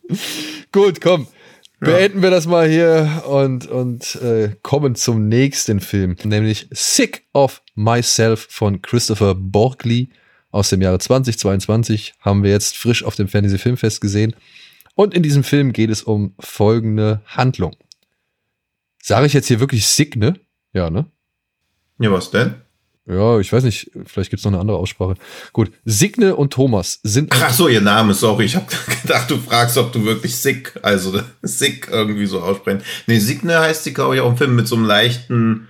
[0.71, 1.27] Gut, komm.
[1.81, 7.61] Beenden wir das mal hier und, und äh, kommen zum nächsten Film, nämlich Sick of
[7.79, 10.09] Myself von Christopher Borgley
[10.51, 12.13] aus dem Jahre 2022.
[12.19, 14.35] Haben wir jetzt frisch auf dem Fantasy Filmfest gesehen.
[14.95, 17.77] Und in diesem Film geht es um folgende Handlung.
[19.01, 20.33] Sage ich jetzt hier wirklich Sick, ne?
[20.73, 21.05] Ja, ne?
[21.99, 22.55] Ja, was denn?
[23.05, 25.15] Ja, ich weiß nicht, vielleicht gibt's noch eine andere Aussprache.
[25.53, 27.33] Gut, Signe und Thomas sind.
[27.33, 28.43] Ach so, ihr Name, sorry.
[28.43, 28.67] Ich habe
[29.01, 32.83] gedacht, du fragst, ob du wirklich Sick, also Sick irgendwie so aussprechen.
[33.07, 35.69] Nee, Signe heißt sie, glaube ich, auch im Film mit so einem leichten,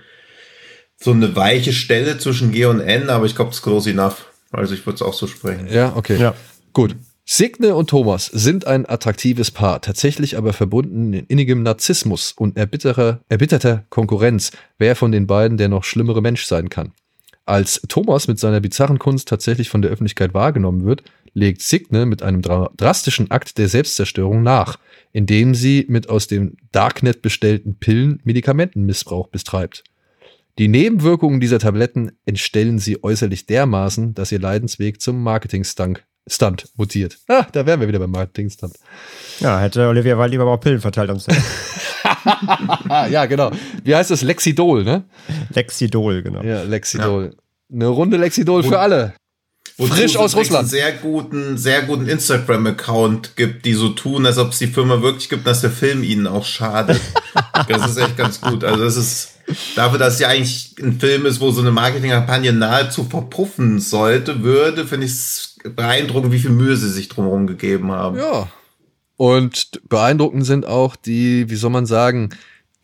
[1.02, 4.26] so eine weiche Stelle zwischen G und N, aber ich glaube, es ist close enough.
[4.52, 5.68] Also ich würde es auch so sprechen.
[5.70, 6.20] Ja, okay.
[6.20, 6.34] Ja.
[6.72, 6.96] Gut.
[7.24, 13.20] Signe und Thomas sind ein attraktives Paar, tatsächlich aber verbunden in innigem Narzissmus und erbitterer,
[13.28, 16.92] erbitterter Konkurrenz, wer von den beiden der noch schlimmere Mensch sein kann.
[17.46, 22.22] Als Thomas mit seiner bizarren Kunst tatsächlich von der Öffentlichkeit wahrgenommen wird, legt Signe mit
[22.22, 24.78] einem dra drastischen Akt der Selbstzerstörung nach,
[25.12, 29.84] indem sie mit aus dem Darknet bestellten Pillen Medikamentenmissbrauch betreibt.
[30.60, 37.16] Die Nebenwirkungen dieser Tabletten entstellen sie äußerlich dermaßen, dass ihr Leidensweg zum Marketing-Stunt Stunt mutiert.
[37.28, 38.74] Ah, da wären wir wieder beim Marketing-Stunt.
[39.40, 41.34] Ja, hätte Olivia Wilde lieber auch Pillen verteilt am Set.
[43.10, 43.50] ja, genau.
[43.84, 44.20] Wie heißt das?
[44.20, 45.04] Lexidol, ne?
[45.54, 46.42] Lexidol, genau.
[46.42, 47.32] Ja, Lexidol.
[47.32, 47.74] Ja.
[47.74, 49.14] Eine Runde Lexidol für alle.
[49.78, 50.64] Frisch aus Russland.
[50.64, 55.00] einen sehr guten, sehr guten Instagram-Account gibt, die so tun, als ob es die Firma
[55.00, 57.00] wirklich gibt, dass der Film ihnen auch schadet.
[57.66, 58.62] das ist echt ganz gut.
[58.62, 59.39] Also das ist
[59.74, 64.42] dafür, dass es ja eigentlich ein Film ist, wo so eine Marketingkampagne nahezu verpuffen sollte,
[64.42, 68.18] würde, finde ich es beeindruckend, wie viel Mühe sie sich drumherum gegeben haben.
[68.18, 68.48] Ja.
[69.16, 72.30] Und beeindruckend sind auch die, wie soll man sagen,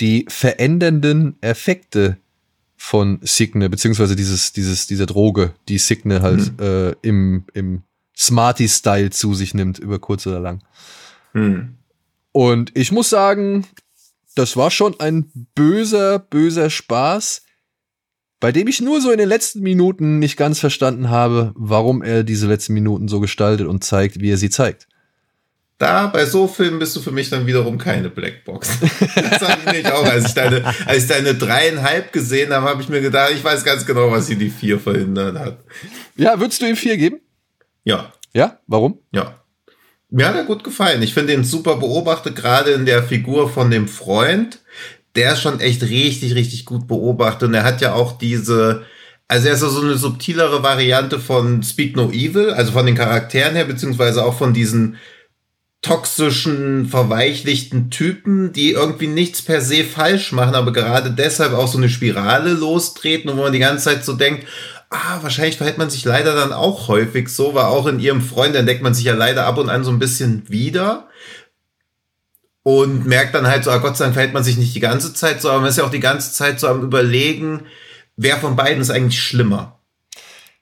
[0.00, 2.18] die verändernden Effekte,
[2.76, 6.64] von Signe, beziehungsweise dieses, dieses, diese Droge, die Signe halt mhm.
[6.64, 7.82] äh, im, im
[8.16, 10.62] Smarty-Style zu sich nimmt, über kurz oder lang.
[11.32, 11.74] Mhm.
[12.32, 13.66] Und ich muss sagen,
[14.36, 17.42] das war schon ein böser, böser Spaß,
[18.38, 22.22] bei dem ich nur so in den letzten Minuten nicht ganz verstanden habe, warum er
[22.22, 24.86] diese letzten Minuten so gestaltet und zeigt, wie er sie zeigt
[25.78, 28.80] da bei so Filmen bist du für mich dann wiederum keine Blackbox.
[29.14, 30.04] das habe ich nicht auch.
[30.04, 33.64] Als ich deine, als ich deine dreieinhalb gesehen habe, habe ich mir gedacht, ich weiß
[33.64, 35.58] ganz genau, was sie die vier verhindert hat.
[36.16, 37.20] Ja, würdest du ihm vier geben?
[37.84, 38.12] Ja.
[38.32, 38.58] Ja?
[38.66, 39.00] Warum?
[39.12, 39.34] Ja.
[40.08, 41.02] Mir hat er gut gefallen.
[41.02, 44.60] Ich finde ihn super beobachtet, gerade in der Figur von dem Freund.
[45.16, 47.48] Der ist schon echt richtig, richtig gut beobachtet.
[47.48, 48.84] Und er hat ja auch diese,
[49.26, 53.56] also er ist so eine subtilere Variante von Speak No Evil, also von den Charakteren
[53.56, 54.96] her, beziehungsweise auch von diesen
[55.82, 61.78] toxischen, verweichlichten Typen, die irgendwie nichts per se falsch machen, aber gerade deshalb auch so
[61.78, 64.46] eine Spirale lostreten wo man die ganze Zeit so denkt,
[64.90, 68.54] ah, wahrscheinlich verhält man sich leider dann auch häufig so, weil auch in ihrem Freund
[68.54, 71.08] entdeckt man sich ja leider ab und an so ein bisschen wieder
[72.62, 75.14] und merkt dann halt so, ah, Gott sei Dank verhält man sich nicht die ganze
[75.14, 77.62] Zeit so, aber man ist ja auch die ganze Zeit so am überlegen,
[78.16, 79.78] wer von beiden ist eigentlich schlimmer.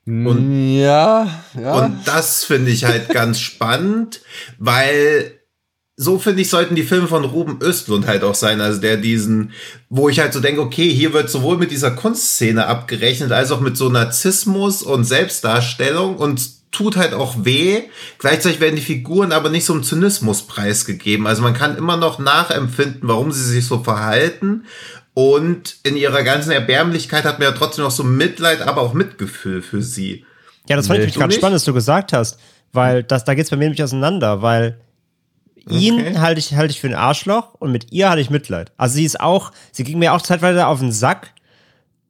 [0.05, 1.27] Und, ja,
[1.59, 1.73] ja.
[1.73, 4.21] Und das finde ich halt ganz spannend,
[4.59, 5.34] weil
[5.97, 8.59] so finde ich, sollten die Filme von Ruben Östlund halt auch sein.
[8.59, 9.51] Also der diesen,
[9.89, 13.61] wo ich halt so denke, okay, hier wird sowohl mit dieser Kunstszene abgerechnet, als auch
[13.61, 17.83] mit so Narzissmus und Selbstdarstellung und tut halt auch weh.
[18.17, 21.27] Gleichzeitig werden die Figuren aber nicht so einem Zynismus preisgegeben.
[21.27, 24.65] Also man kann immer noch nachempfinden, warum sie sich so verhalten.
[25.13, 29.61] Und in ihrer ganzen Erbärmlichkeit hat man ja trotzdem noch so Mitleid, aber auch Mitgefühl
[29.61, 30.25] für sie.
[30.67, 32.37] Ja, das fand ich gerade spannend, dass du gesagt hast.
[32.73, 34.77] weil das, da geht's bei mir nämlich auseinander, weil
[35.69, 36.17] ihn Okay.
[36.17, 38.71] halte ich, halte ich für ein Arschloch und mit ihr hatte ich Mitleid.
[38.77, 41.33] Also sie ist auch, sie ging mir auch zeitweise auf den Sack,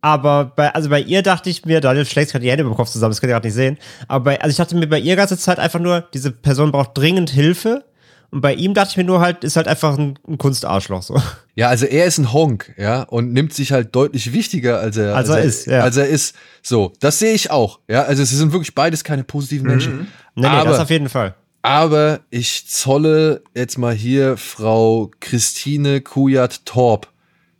[0.05, 2.77] aber bei, also bei ihr dachte ich mir, Daniel schlägt gerade die Hände über dem
[2.77, 3.79] Kopf zusammen, das könnt ihr gerade nicht sehen.
[4.07, 6.95] Aber bei, also ich dachte mir bei ihr ganze Zeit einfach nur, diese Person braucht
[6.95, 7.83] dringend Hilfe.
[8.29, 11.19] Und bei ihm dachte ich mir nur halt, ist halt einfach ein, ein Kunstarschloch so.
[11.55, 15.15] Ja, also er ist ein Honk, ja, und nimmt sich halt deutlich wichtiger, als er,
[15.15, 15.79] Als er ist, ja.
[15.79, 16.35] Als er ist.
[16.61, 18.03] So, das sehe ich auch, ja.
[18.03, 20.11] Also es sind wirklich beides keine positiven Menschen.
[20.35, 21.33] Nee, nee, aber, das auf jeden Fall.
[21.65, 27.11] Aber ich zolle jetzt mal hier Frau Christine Kujat-Torp,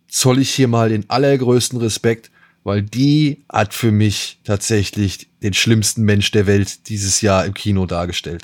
[0.06, 2.30] zoll ich hier mal den allergrößten Respekt,
[2.62, 7.84] weil die hat für mich tatsächlich den schlimmsten Mensch der Welt dieses Jahr im Kino
[7.86, 8.42] dargestellt.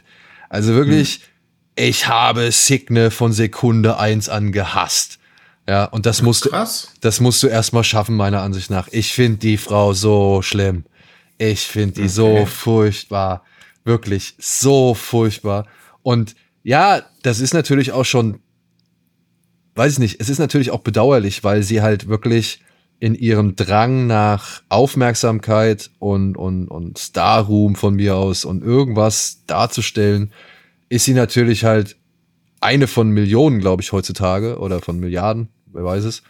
[0.48, 1.20] Also wirklich,
[1.76, 5.20] ich habe Signe von Sekunde eins an gehasst.
[5.68, 6.88] Ja, und das musst du, Krass.
[7.02, 8.88] das musst du erstmal schaffen, meiner Ansicht nach.
[8.90, 10.86] Ich finde die Frau so schlimm.
[11.38, 12.46] Ich finde die so Okay.
[12.46, 13.44] furchtbar.
[13.84, 15.66] Wirklich so furchtbar.
[16.02, 18.40] Und ja, das ist natürlich auch schon,
[19.74, 22.60] weiß ich nicht, es ist natürlich auch bedauerlich, weil sie halt wirklich
[23.00, 30.32] in ihrem Drang nach Aufmerksamkeit und, und, und Star-Ruhm von mir aus und irgendwas darzustellen,
[30.88, 31.96] ist sie natürlich halt
[32.60, 36.22] eine von Millionen, glaube ich, heutzutage oder von Milliarden, wer weiß es.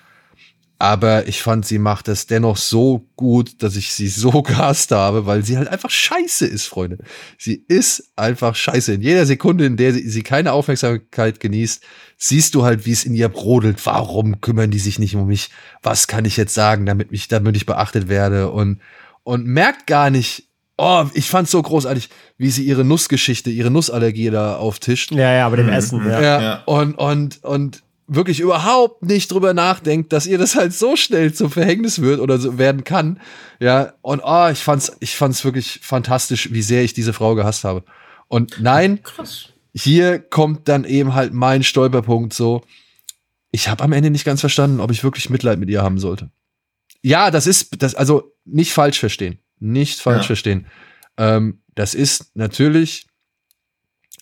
[0.82, 5.26] Aber ich fand, sie macht es dennoch so gut, dass ich sie so gehasst habe,
[5.26, 6.98] weil sie halt einfach scheiße ist, Freunde.
[7.38, 8.94] Sie ist einfach scheiße.
[8.94, 11.84] In jeder Sekunde, in der sie, sie keine Aufmerksamkeit genießt,
[12.16, 13.86] siehst du halt, wie es in ihr brodelt.
[13.86, 15.50] Warum kümmern die sich nicht um mich?
[15.84, 18.50] Was kann ich jetzt sagen, damit mich, damit ich beachtet werde?
[18.50, 18.80] Und,
[19.22, 22.08] und merkt gar nicht, oh, ich fand's so großartig,
[22.38, 25.12] wie sie ihre Nussgeschichte, ihre Nussallergie da auftischt.
[25.12, 26.20] Ja, ja, aber dem Essen, ja.
[26.20, 26.62] Ja, Ja.
[26.64, 31.50] Und, und, und wirklich überhaupt nicht drüber nachdenkt, dass ihr das halt so schnell zum
[31.50, 33.20] Verhängnis wird oder so werden kann.
[33.60, 37.64] Ja, und oh, ich fand's, ich fand's wirklich fantastisch, wie sehr ich diese Frau gehasst
[37.64, 37.84] habe.
[38.28, 39.48] Und nein, Krass.
[39.74, 42.62] hier kommt dann eben halt mein Stolperpunkt so.
[43.50, 46.30] Ich habe am Ende nicht ganz verstanden, ob ich wirklich Mitleid mit ihr haben sollte.
[47.02, 49.38] Ja, das ist, das, also nicht falsch verstehen.
[49.58, 50.26] Nicht falsch Ja.
[50.28, 50.66] verstehen.
[51.18, 53.06] Ähm, das ist natürlich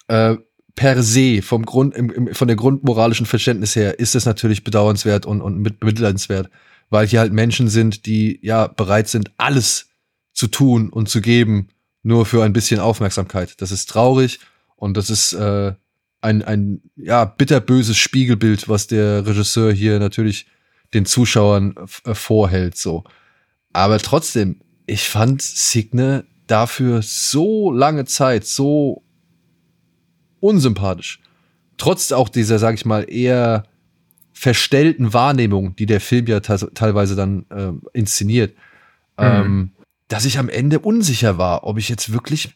[0.09, 0.37] äh,
[0.75, 5.27] per se vom Grund, im, im, von der grundmoralischen Verständnis her ist es natürlich bedauernswert
[5.27, 6.51] und, und mit, bemitleidenswert,
[6.91, 9.89] weil hier halt Menschen sind, die ja bereit sind, alles
[10.33, 11.69] zu tun und zu geben,
[12.03, 13.61] nur für ein bisschen Aufmerksamkeit.
[13.61, 14.41] Das ist traurig
[14.77, 15.75] und das ist äh,
[16.21, 20.47] ein, ein ja, bitterböses Spiegelbild, was der Regisseur hier natürlich
[20.95, 22.77] den Zuschauern äh, vorhält.
[22.77, 23.05] So.
[23.73, 29.05] Aber trotzdem, ich fand Signe dafür so lange Zeit so
[30.41, 31.21] unsympathisch.
[31.77, 33.65] Trotz auch dieser, sag ich mal, eher
[34.33, 38.55] verstellten Wahrnehmung, die der Film ja te teilweise dann ähm, inszeniert,
[39.19, 39.73] ähm,
[40.09, 42.55] dass ich am Ende unsicher war, ob ich jetzt wirklich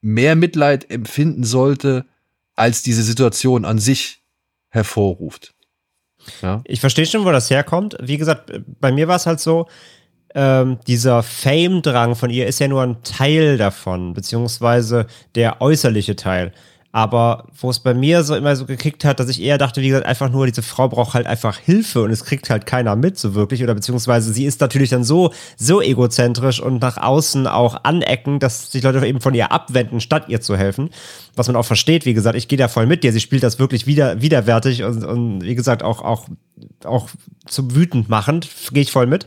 [0.00, 2.06] mehr Mitleid empfinden sollte,
[2.54, 4.22] als diese Situation an sich
[4.68, 5.54] hervorruft.
[6.42, 6.60] Ja.
[6.64, 7.96] Ich verstehe schon, wo das herkommt.
[8.00, 9.66] Wie gesagt, bei mir war es halt so,
[10.34, 16.52] ähm, dieser Fame-Drang von ihr ist ja nur ein Teil davon, beziehungsweise der äußerliche Teil.
[16.90, 19.88] Aber wo es bei mir so immer so gekickt hat, dass ich eher dachte, wie
[19.88, 23.18] gesagt, einfach nur, diese Frau braucht halt einfach Hilfe und es kriegt halt keiner mit,
[23.18, 23.62] so wirklich.
[23.62, 28.72] Oder beziehungsweise sie ist natürlich dann so, so egozentrisch und nach außen auch anecken, dass
[28.72, 30.88] sich Leute eben von ihr abwenden, statt ihr zu helfen.
[31.36, 33.12] Was man auch versteht, wie gesagt, ich gehe da voll mit dir.
[33.12, 36.26] Sie spielt das wirklich wieder, widerwärtig und, und wie gesagt, auch, auch,
[36.84, 37.10] auch
[37.46, 39.26] zum wütend machend, gehe ich voll mit.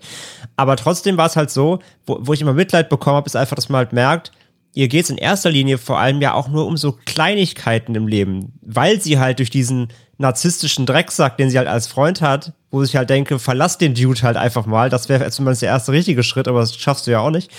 [0.55, 3.55] Aber trotzdem war es halt so, wo, wo ich immer Mitleid bekommen habe, ist einfach,
[3.55, 4.31] dass man halt merkt,
[4.73, 8.07] ihr geht es in erster Linie vor allem ja auch nur um so Kleinigkeiten im
[8.07, 12.81] Leben, weil sie halt durch diesen narzisstischen Drecksack, den sie halt als Freund hat, wo
[12.83, 16.23] ich halt denke, verlass den Dude halt einfach mal, das wäre zumindest der erste richtige
[16.23, 17.51] Schritt, aber das schaffst du ja auch nicht.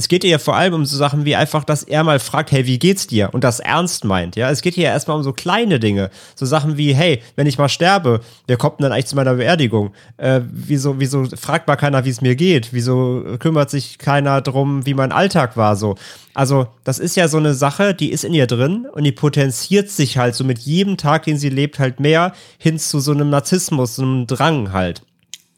[0.00, 2.52] Es geht ihr ja vor allem um so Sachen wie einfach, dass er mal fragt,
[2.52, 3.28] hey, wie geht's dir?
[3.34, 4.50] Und das ernst meint, ja.
[4.50, 6.08] Es geht hier ja erstmal um so kleine Dinge.
[6.34, 9.34] So Sachen wie, hey, wenn ich mal sterbe, wer kommt denn dann eigentlich zu meiner
[9.34, 9.92] Beerdigung?
[10.16, 12.72] Äh, wieso, wieso fragt mal keiner, wie es mir geht?
[12.72, 15.96] Wieso kümmert sich keiner drum, wie mein Alltag war, so?
[16.32, 19.90] Also, das ist ja so eine Sache, die ist in ihr drin und die potenziert
[19.90, 23.28] sich halt so mit jedem Tag, den sie lebt, halt mehr hin zu so einem
[23.28, 25.02] Narzissmus, so einem Drang halt.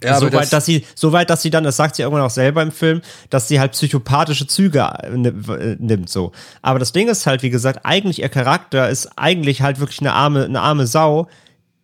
[0.05, 2.25] Ja, so weit, das- dass sie, so weit, dass sie dann, das sagt sie irgendwann
[2.25, 3.01] auch selber im Film,
[3.31, 6.33] dass sie halt psychopathische Züge äh, äh, nimmt, so.
[6.63, 10.13] Aber das Ding ist halt, wie gesagt, eigentlich ihr Charakter ist eigentlich halt wirklich eine
[10.13, 11.29] arme, eine arme Sau,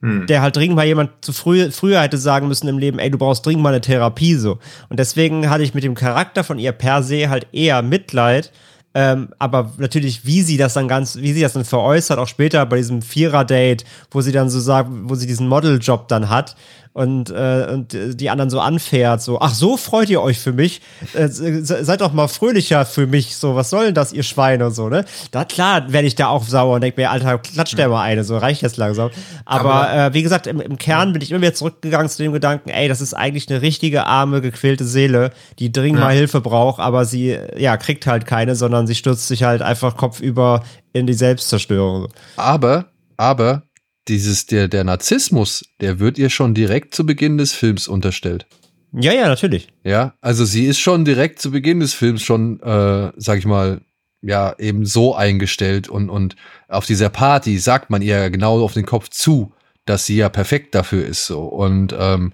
[0.00, 3.18] der halt dringend mal jemand zu früh, früher hätte sagen müssen im Leben, ey, du
[3.18, 4.58] brauchst dringend mal eine Therapie, so.
[4.88, 8.52] Und deswegen hatte ich mit dem Charakter von ihr per se halt eher Mitleid,
[8.94, 12.64] ähm, aber natürlich, wie sie das dann ganz, wie sie das dann veräußert, auch später
[12.66, 16.54] bei diesem Vierer-Date, wo sie dann so sagt, wo sie diesen Model-Job dann hat
[16.98, 20.80] und, äh, und die anderen so anfährt, so, ach so freut ihr euch für mich,
[21.14, 24.72] äh, seid doch mal fröhlicher für mich, so, was soll denn das, ihr Schweine und
[24.72, 25.04] so, ne?
[25.30, 28.24] Da, klar werde ich da auch sauer und denke mir, Alter, klatscht der mal eine,
[28.24, 29.10] so reicht jetzt langsam.
[29.44, 32.32] Aber, Aber äh, wie gesagt, im, im Kern bin ich immer wieder zurückgegangen zu dem
[32.32, 35.30] Gedanken, ey, das ist eigentlich eine richtige, arme, gequälte Seele,
[35.60, 36.06] die dringend ja.
[36.06, 39.96] mal Hilfe braucht, aber sie, ja, kriegt halt keine, sondern sie stürzt sich halt einfach
[39.96, 42.08] kopfüber in die Selbstzerstörung.
[42.36, 42.86] Aber,
[43.16, 43.62] aber,
[44.08, 48.46] dieses, der, der Narzissmus, der wird ihr schon direkt zu Beginn des Films unterstellt.
[48.92, 49.68] Ja, ja, natürlich.
[49.84, 53.80] Ja, also sie ist schon direkt zu Beginn des Films schon, äh, sag ich mal,
[54.22, 56.36] ja, eben so eingestellt und, und
[56.68, 59.52] auf dieser Party sagt man ihr genau auf den Kopf zu,
[59.84, 61.42] dass sie ja perfekt dafür ist, so.
[61.42, 62.32] Und, ähm,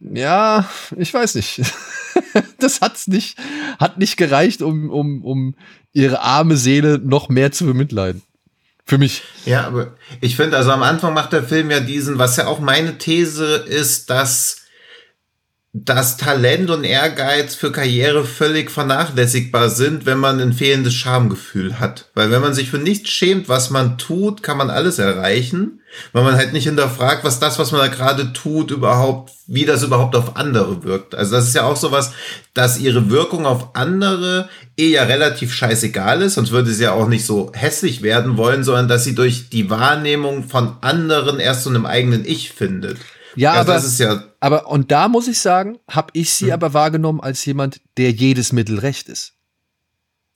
[0.00, 1.62] ja, ich weiß nicht.
[2.58, 3.38] das hat's nicht,
[3.78, 5.54] hat nicht gereicht, um, um, um
[5.92, 8.22] ihre arme Seele noch mehr zu bemitleiden.
[8.86, 9.22] Für mich.
[9.46, 12.60] Ja, aber ich finde, also am Anfang macht der Film ja diesen, was ja auch
[12.60, 14.63] meine These ist, dass
[15.76, 22.10] dass Talent und Ehrgeiz für Karriere völlig vernachlässigbar sind, wenn man ein fehlendes Schamgefühl hat.
[22.14, 25.80] Weil wenn man sich für nichts schämt, was man tut, kann man alles erreichen.
[26.12, 29.82] Weil man halt nicht hinterfragt, was das, was man da gerade tut, überhaupt, wie das
[29.82, 31.16] überhaupt auf andere wirkt.
[31.16, 32.12] Also das ist ja auch sowas,
[32.52, 37.08] dass ihre Wirkung auf andere eh ja relativ scheißegal ist, sonst würde sie ja auch
[37.08, 41.68] nicht so hässlich werden wollen, sondern dass sie durch die Wahrnehmung von anderen erst zu
[41.68, 42.98] einem eigenen Ich findet.
[43.36, 46.46] Ja, also aber, das ist ja aber, und da muss ich sagen, habe ich sie
[46.46, 46.52] hm.
[46.52, 49.32] aber wahrgenommen als jemand, der jedes Mittel recht ist.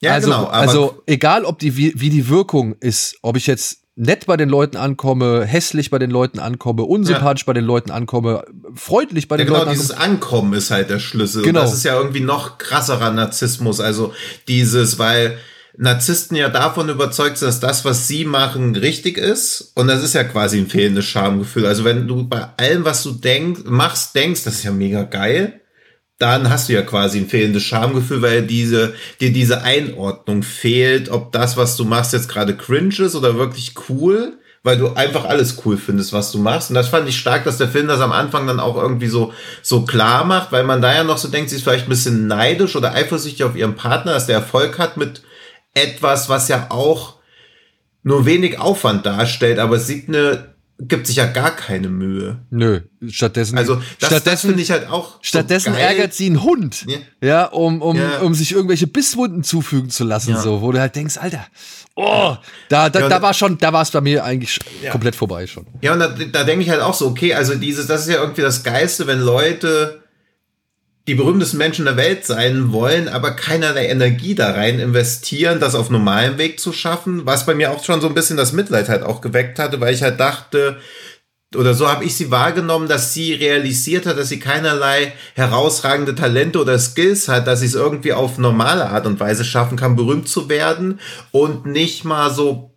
[0.01, 0.45] Ja, also, genau.
[0.47, 4.49] also, egal, ob die, wie, wie die Wirkung ist, ob ich jetzt nett bei den
[4.49, 7.47] Leuten ankomme, hässlich bei den Leuten ankomme, unsympathisch ja.
[7.47, 8.45] bei den Leuten ankomme,
[8.75, 9.89] freundlich bei den ja, genau, Leuten ankomme.
[9.89, 11.43] Genau, dieses Ankommen ist halt der Schlüssel.
[11.43, 11.61] Genau.
[11.61, 13.81] Und das ist ja irgendwie noch krasserer Narzissmus.
[13.81, 14.13] Also
[14.47, 15.39] dieses, weil
[15.81, 19.71] Narzissten ja davon überzeugt sind, dass das, was sie machen, richtig ist.
[19.77, 21.67] Und das ist ja quasi ein fehlendes Schamgefühl.
[21.67, 25.61] Also wenn du bei allem, was du denkst, machst, denkst, das ist ja mega geil,
[26.19, 31.31] dann hast du ja quasi ein fehlendes Schamgefühl, weil diese, dir diese Einordnung fehlt, ob
[31.31, 35.63] das, was du machst, jetzt gerade cringe ist oder wirklich cool, weil du einfach alles
[35.65, 36.71] cool findest, was du machst.
[36.71, 39.33] Und das fand ich stark, dass der Film das am Anfang dann auch irgendwie so,
[39.63, 42.27] so klar macht, weil man da ja noch so denkt, sie ist vielleicht ein bisschen
[42.27, 45.23] neidisch oder eifersüchtig auf ihren Partner, dass der Erfolg hat mit,
[45.75, 47.17] etwas, was ja auch
[48.03, 52.39] nur wenig Aufwand darstellt, aber Signe gibt sich ja gar keine Mühe.
[52.51, 53.59] Nö, stattdessen.
[53.59, 55.19] Also das, stattdessen finde ich halt auch.
[55.23, 58.21] Stattdessen so ärgert sie einen Hund, ja, ja um um ja.
[58.21, 60.41] um sich irgendwelche Bisswunden zufügen zu lassen, ja.
[60.41, 61.45] so, wo du halt denkst, Alter,
[61.97, 62.37] oh,
[62.69, 64.59] da da, da war schon, da war es bei mir eigentlich
[64.91, 65.67] komplett vorbei schon.
[65.83, 68.21] Ja und da, da denke ich halt auch so, okay, also dieses, das ist ja
[68.21, 70.03] irgendwie das Geiste, wenn Leute
[71.09, 75.89] die berühmtesten Menschen der Welt sein wollen, aber keinerlei Energie da rein investieren, das auf
[75.89, 79.03] normalem Weg zu schaffen, was bei mir auch schon so ein bisschen das Mitleid halt
[79.03, 80.77] auch geweckt hatte, weil ich halt dachte,
[81.57, 86.61] oder so habe ich sie wahrgenommen, dass sie realisiert hat, dass sie keinerlei herausragende Talente
[86.61, 90.29] oder Skills hat, dass sie es irgendwie auf normale Art und Weise schaffen kann, berühmt
[90.29, 91.01] zu werden
[91.31, 92.68] und nicht mal so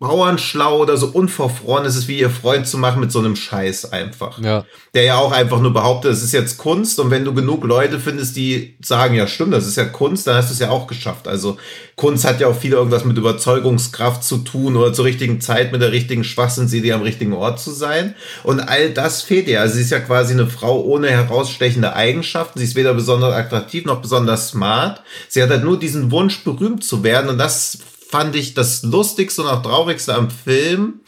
[0.00, 3.92] bauernschlau oder so unverfroren ist es wie ihr Freund zu machen mit so einem Scheiß
[3.92, 4.40] einfach.
[4.40, 4.64] Ja.
[4.92, 8.00] Der ja auch einfach nur behauptet, es ist jetzt Kunst und wenn du genug Leute
[8.00, 10.88] findest, die sagen, ja stimmt, das ist ja Kunst, dann hast du es ja auch
[10.88, 11.28] geschafft.
[11.28, 11.58] Also
[11.94, 15.80] Kunst hat ja auch viel irgendwas mit Überzeugungskraft zu tun oder zur richtigen Zeit mit
[15.80, 18.16] der richtigen Schwachsinnsidee am richtigen Ort zu sein.
[18.42, 19.60] Und all das fehlt ihr.
[19.60, 22.58] Also sie ist ja quasi eine Frau ohne herausstechende Eigenschaften.
[22.58, 25.02] Sie ist weder besonders attraktiv noch besonders smart.
[25.28, 27.78] Sie hat halt nur diesen Wunsch, berühmt zu werden und das
[28.08, 31.00] fand ich das Lustigste und auch Traurigste am Film,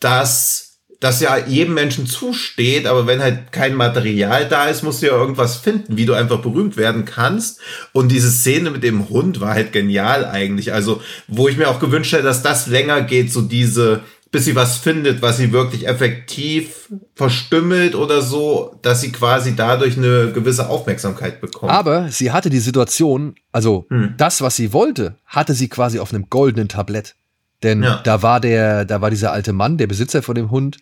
[0.00, 0.66] dass
[1.00, 5.12] das ja jedem Menschen zusteht, aber wenn halt kein Material da ist, musst du ja
[5.12, 7.60] irgendwas finden, wie du einfach berühmt werden kannst.
[7.92, 10.72] Und diese Szene mit dem Hund war halt genial eigentlich.
[10.72, 14.00] Also, wo ich mir auch gewünscht hätte, dass das länger geht, so diese,
[14.36, 19.96] bis sie was findet, was sie wirklich effektiv verstümmelt oder so, dass sie quasi dadurch
[19.96, 21.72] eine gewisse Aufmerksamkeit bekommt.
[21.72, 24.12] Aber sie hatte die Situation, also hm.
[24.18, 27.16] das, was sie wollte, hatte sie quasi auf einem goldenen Tablett.
[27.62, 28.02] Denn ja.
[28.04, 30.80] da war der, da war dieser alte Mann, der Besitzer von dem Hund,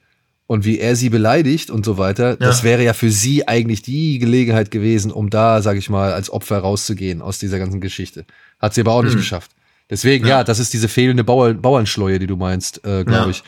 [0.49, 2.37] und wie er sie beleidigt und so weiter, ja.
[2.37, 6.29] das wäre ja für sie eigentlich die Gelegenheit gewesen, um da, sag ich mal, als
[6.29, 8.25] Opfer rauszugehen aus dieser ganzen Geschichte.
[8.59, 9.21] Hat sie aber auch nicht hm.
[9.21, 9.53] geschafft.
[9.91, 10.39] Deswegen, ja.
[10.39, 10.45] ja.
[10.45, 13.29] das ist diese fehlende Bauer, Bauernschleue, die du meinst, äh, glaube ja.
[13.31, 13.45] ich.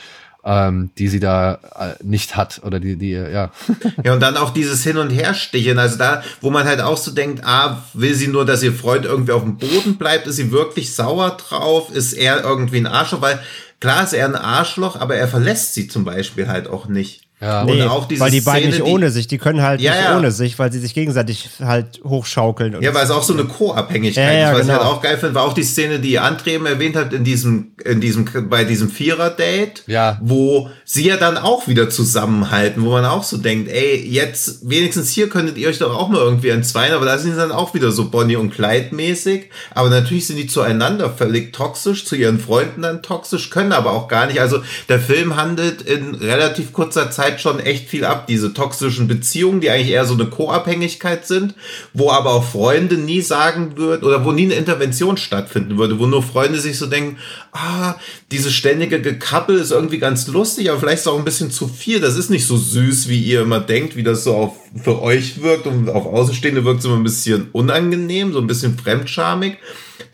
[0.49, 3.51] Ähm, die sie da äh, nicht hat oder die, die, ja.
[4.05, 7.11] Ja, und dann auch dieses Hin- und Hersticheln, also da, wo man halt auch so
[7.11, 10.53] denkt, ah, will sie nur, dass ihr Freund irgendwie auf dem Boden bleibt, ist sie
[10.53, 13.41] wirklich sauer drauf, ist er irgendwie ein Arschloch, weil
[13.81, 17.26] klar ist er ein Arschloch, aber er verlässt sie zum Beispiel halt auch nicht.
[17.39, 17.65] Ja.
[17.65, 19.93] Nee, Und auch diese weil die beiden Szene, nicht ohne sich, die können halt Ja,
[19.95, 20.17] nicht ja.
[20.17, 22.75] ohne sich, weil sie sich gegenseitig halt hochschaukeln.
[22.77, 24.55] Und Ja, weil es auch so eine Co-Abhängigkeit Ja, ja, ist.
[24.55, 24.79] Was ich genau.
[24.85, 27.73] halt auch geil finde, war auch die Szene, die André eben erwähnt hat in diesem,
[27.85, 30.19] in diesem, bei diesem Vierer-Date, Ja.
[30.23, 35.11] wo sie ja dann auch wieder zusammenhalten, wo man auch so denkt, ey, jetzt wenigstens
[35.11, 37.75] hier könntet ihr euch doch auch mal irgendwie entzweien, aber da sind sie dann auch
[37.75, 39.51] wieder so Bonnie und Clyde mäßig.
[39.75, 44.09] Aber natürlich sind die zueinander völlig toxisch, zu ihren Freunden dann toxisch, können aber auch
[44.09, 44.41] gar nicht.
[44.41, 49.61] Also der Film handelt in relativ kurzer Zeit schon echt viel ab, diese toxischen Beziehungen,
[49.61, 51.55] die eigentlich eher so eine Co-Abhängigkeit sind,
[51.93, 56.07] wo aber auch Freunde nie sagen würden oder wo nie eine Intervention stattfinden würde, wo
[56.07, 57.19] nur Freunde sich so denken,
[57.53, 57.95] ah,
[58.31, 62.01] diese ständige Gekappel ist irgendwie ganz lustig, aber vielleicht ist auch ein bisschen zu viel.
[62.01, 65.43] Das ist nicht so süß, wie ihr immer denkt, wie das so auf, für euch
[65.43, 69.59] wirkt und auf Außenstehende wirkt es immer ein bisschen unangenehm, so ein bisschen fremdschamig.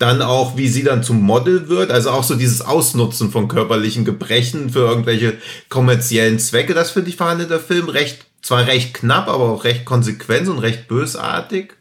[0.03, 4.05] Dann auch, wie sie dann zum Model wird, also auch so dieses Ausnutzen von körperlichen
[4.05, 5.34] Gebrechen für irgendwelche
[5.68, 9.84] kommerziellen Zwecke, das finde ich verhandelt der Film recht, zwar recht knapp, aber auch recht
[9.84, 11.74] konsequent und recht bösartig.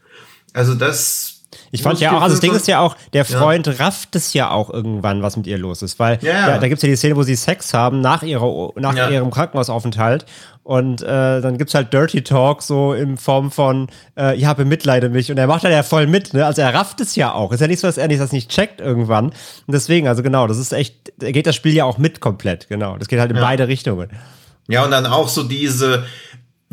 [0.53, 1.30] Also das.
[1.74, 3.38] Ich fand ja auch, also das Ding ist ja auch, der Ja.
[3.39, 6.47] Freund rafft es ja auch irgendwann, was mit ihr los ist, weil Ja, ja.
[6.47, 9.09] da, da gibt's ja die Szene, wo sie Sex haben nach ihrer nach Ja.
[9.09, 10.26] ihrem Krankenhausaufenthalt
[10.63, 11.05] und äh,
[11.41, 15.47] dann gibt's halt Dirty Talk so in Form von äh, ja bemitleide mich und er
[15.47, 16.45] macht halt ja voll mit, ne?
[16.45, 17.51] Also er rafft es ja auch.
[17.53, 19.34] Ist ja nichts, was er nicht das nicht checkt irgendwann und
[19.69, 22.97] deswegen also genau, das ist echt, geht das Spiel ja auch mit komplett, genau.
[22.97, 24.09] Das geht halt in beide Richtungen.
[24.67, 26.05] Ja, und dann auch so diese,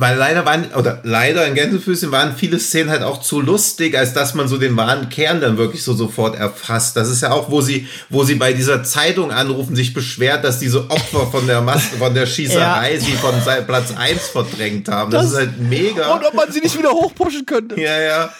[0.00, 4.14] weil leider waren, oder leider in Gänsefüßchen waren viele Szenen halt auch zu lustig, als
[4.14, 6.96] dass man so den wahren Kern dann wirklich so sofort erfasst.
[6.96, 10.60] Das ist ja auch, wo sie, wo sie bei dieser Zeitung anrufen, sich beschwert, dass
[10.60, 13.00] diese Opfer von der Mas von der Schießerei Ja.
[13.00, 13.34] sie von
[13.66, 15.10] Platz 1 verdrängt haben.
[15.10, 16.14] Das, Das- ist halt mega.
[16.14, 17.78] Und ob man sie nicht wieder hochpushen könnte.
[17.80, 18.30] ja, ja.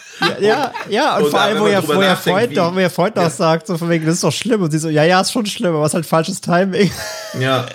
[0.41, 3.17] Ja, ja, und, und vor allem, wo ihr, wo ihr Freund doch, wo ihr Freund
[3.17, 4.61] doch sagt, so von wegen, das ist doch schlimm.
[4.61, 6.91] Und sie so, ja, ja, ist schon schlimm, aber es ist halt falsches Timing.
[7.39, 7.65] Ja,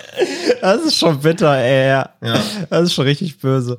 [0.61, 1.87] Das ist schon bitter, ey.
[1.87, 2.09] Ja.
[2.21, 2.43] ja.
[2.69, 3.77] Das ist schon richtig böse.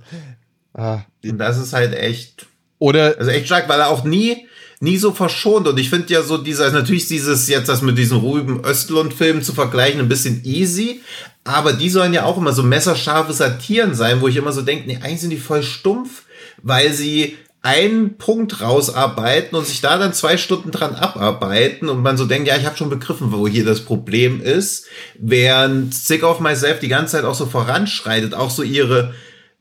[0.74, 1.00] Ah.
[1.24, 2.46] Und das ist halt echt,
[2.78, 4.46] Oder Also echt stark, weil er auch nie,
[4.80, 5.66] nie so verschont.
[5.68, 9.52] Und ich finde ja so dieser, natürlich dieses jetzt das mit diesen Ruben Östlund-Filmen zu
[9.52, 11.02] vergleichen, ein bisschen easy.
[11.44, 14.86] Aber die sollen ja auch immer so messerscharfe Satiren sein, wo ich immer so denke,
[14.86, 16.22] nee, eigentlich sind die voll stumpf,
[16.62, 17.36] weil sie
[17.66, 22.46] einen Punkt rausarbeiten und sich da dann zwei Stunden dran abarbeiten und man so denkt,
[22.46, 24.86] ja, ich habe schon begriffen, wo hier das Problem ist,
[25.18, 29.14] während Sick of Myself die ganze Zeit auch so voranschreitet, auch so ihre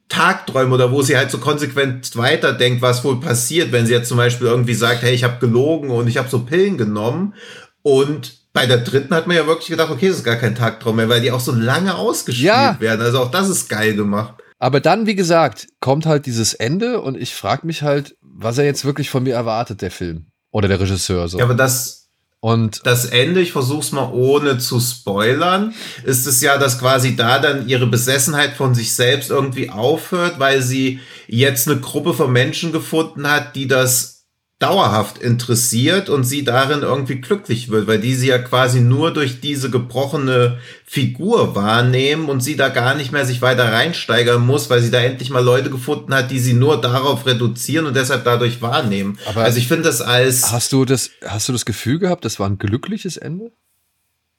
[0.07, 4.17] Tagträume oder wo sie halt so konsequent weiterdenkt, was wohl passiert, wenn sie jetzt zum
[4.17, 7.33] Beispiel irgendwie sagt, hey, ich habe gelogen und ich habe so Pillen genommen.
[7.81, 10.97] Und bei der dritten hat man ja wirklich gedacht, okay, das ist gar kein Tagtraum
[10.97, 12.77] mehr, weil die auch so lange ausgespielt Ja.
[12.79, 13.01] werden.
[13.01, 14.35] Also auch das ist geil gemacht.
[14.57, 18.65] Aber dann, wie gesagt, kommt halt dieses Ende und ich frage mich halt, was er
[18.65, 20.27] jetzt wirklich von mir erwartet, der Film.
[20.51, 21.37] Oder der Regisseur so.
[21.37, 22.05] Ja, aber das,
[22.39, 27.39] und das Ende, ich versuch's mal ohne zu spoilern, ist es ja, dass quasi da
[27.39, 32.71] dann ihre Besessenheit von sich selbst irgendwie aufhört, weil sie jetzt eine Gruppe von Menschen
[32.71, 34.14] gefunden hat, die das
[34.59, 39.41] dauerhaft interessiert und sie darin irgendwie glücklich wird, weil die sie ja quasi nur durch
[39.41, 44.81] diese gebrochene Figur wahrnehmen und sie da gar nicht mehr sich weiter reinsteigern muss, weil
[44.81, 48.61] sie da endlich mal Leute gefunden hat, die sie nur darauf reduzieren und deshalb dadurch
[48.61, 49.19] wahrnehmen.
[49.25, 52.39] Aber- also ich finde das als hast du das, hast du das Gefühl gehabt, das
[52.39, 53.51] war ein glückliches Ende?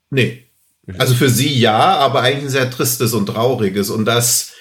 [0.08, 0.44] Nee.
[0.98, 3.90] Also für sie ja, aber eigentlich ein sehr tristes und trauriges.
[3.90, 4.52] Und das,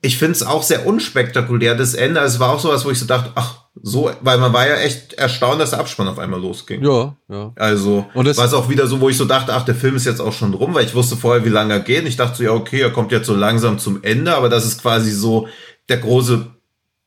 [0.00, 2.20] ich finde es auch sehr unspektakulär, das Ende.
[2.20, 4.76] Also es war auch sowas, wo ich so dachte, ach, so, weil man war ja
[4.76, 6.82] echt erstaunt, dass der Abspann auf einmal losging.
[6.84, 7.52] Ja, ja.
[7.56, 9.96] Also, Und es- war es auch wieder so, wo ich so dachte, ach, der Film
[9.96, 12.02] ist jetzt auch schon rum, weil ich wusste vorher, wie lange er geht.
[12.02, 14.64] Und ich dachte so, ja, okay, er kommt jetzt so langsam zum Ende, aber das
[14.64, 15.48] ist quasi so,
[15.88, 16.46] der große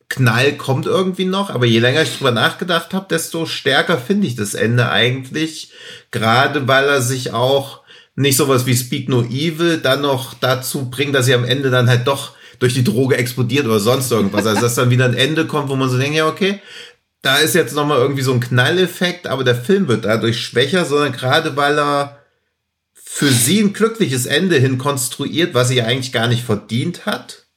[0.10, 1.50] Knall kommt irgendwie noch.
[1.50, 5.72] Aber je länger ich drüber nachgedacht habe, desto stärker finde ich das Ende eigentlich.
[6.12, 7.82] Gerade weil er sich auch
[8.16, 11.88] nicht sowas wie Speak No Evil dann noch dazu bringt, dass sie am Ende dann
[11.90, 14.46] halt doch durch die Droge explodiert oder sonst irgendwas.
[14.46, 16.60] Also, dass dann wieder ein Ende kommt, wo man so denkt, ja, okay,
[17.22, 21.12] da ist jetzt nochmal irgendwie so ein Knalleffekt, aber der Film wird dadurch schwächer, sondern
[21.12, 22.18] gerade weil er
[22.94, 27.48] für sie ein glückliches Ende hin konstruiert, was sie ja eigentlich gar nicht verdient hat.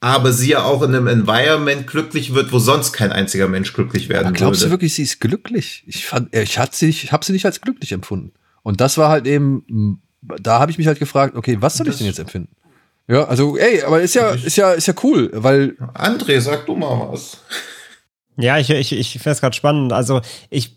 [0.00, 4.08] Aber sie ja auch in einem Environment glücklich wird, wo sonst kein einziger Mensch glücklich
[4.08, 4.72] werden Aber glaubst du würde.
[4.72, 5.84] wirklich, sie ist glücklich?
[5.86, 8.32] Ich fand, äh, ich hatte sie, ich habe sie nicht als glücklich empfunden.
[8.62, 11.98] Und das war halt eben, da habe ich mich halt gefragt, okay, was soll ich
[11.98, 12.54] denn jetzt empfinden?
[13.10, 16.76] Ja, also, ey, aber ist ja, ist ja, ist ja cool, weil André, sag du
[16.76, 17.38] mal was.
[18.36, 19.92] Ja, ich, ich, ich finde es gerade spannend.
[19.92, 20.76] Also ich,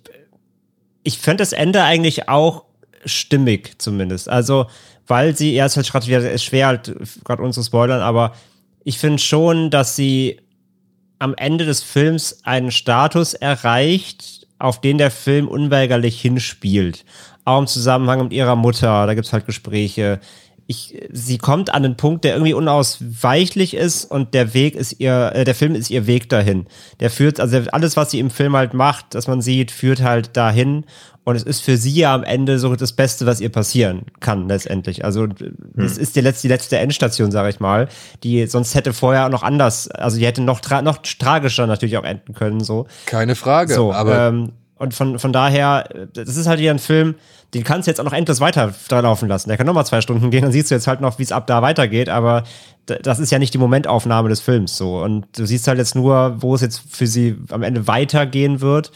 [1.03, 2.65] ich finde das Ende eigentlich auch
[3.05, 4.29] stimmig zumindest.
[4.29, 4.65] Also,
[5.05, 8.01] weil sie, ja, es ist halt gerade wieder ist schwer, halt, gerade uns zu spoilern,
[8.01, 8.33] aber
[8.83, 10.41] ich finde schon, dass sie
[11.19, 17.05] am Ende des Films einen Status erreicht, auf den der Film unweigerlich hinspielt.
[17.45, 20.19] Auch im Zusammenhang mit ihrer Mutter, da gibt's halt Gespräche.
[20.65, 25.31] Ich, sie kommt an einen Punkt, der irgendwie unausweichlich ist und der Weg ist ihr,
[25.33, 26.67] äh, der Film ist ihr Weg dahin.
[26.99, 30.37] Der führt, also alles, was sie im Film halt macht, dass man sieht, führt halt
[30.37, 30.85] dahin
[31.25, 34.49] und es ist für sie ja am Ende so das Beste, was ihr passieren kann,
[34.49, 35.05] letztendlich.
[35.05, 35.27] Also,
[35.77, 37.87] es ist die letzte, die letzte Endstation, sage ich mal,
[38.23, 42.03] die sonst hätte vorher noch anders, also die hätte noch, tra noch tragischer natürlich auch
[42.03, 42.87] enden können, so.
[43.05, 47.15] Keine Frage, So, aber ähm, und von, von daher, das ist halt hier ein Film,
[47.53, 49.49] den kannst du jetzt auch noch endlos weiter laufen lassen.
[49.49, 51.47] Der kann nochmal zwei Stunden gehen, dann siehst du jetzt halt noch, wie es ab
[51.47, 52.43] da weitergeht, aber
[52.85, 55.01] das ist ja nicht die Momentaufnahme des Films so.
[55.01, 58.91] Und du siehst halt jetzt nur, wo es jetzt für sie am Ende weitergehen wird.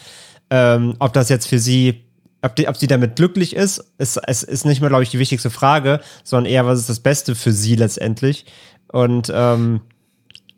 [0.50, 2.04] Ähm, ob das jetzt für sie,
[2.42, 5.18] ob, die, ob sie damit glücklich ist, ist, ist, ist nicht mehr, glaube ich, die
[5.18, 8.46] wichtigste Frage, sondern eher, was ist das Beste für sie letztendlich.
[8.88, 9.80] Und ähm,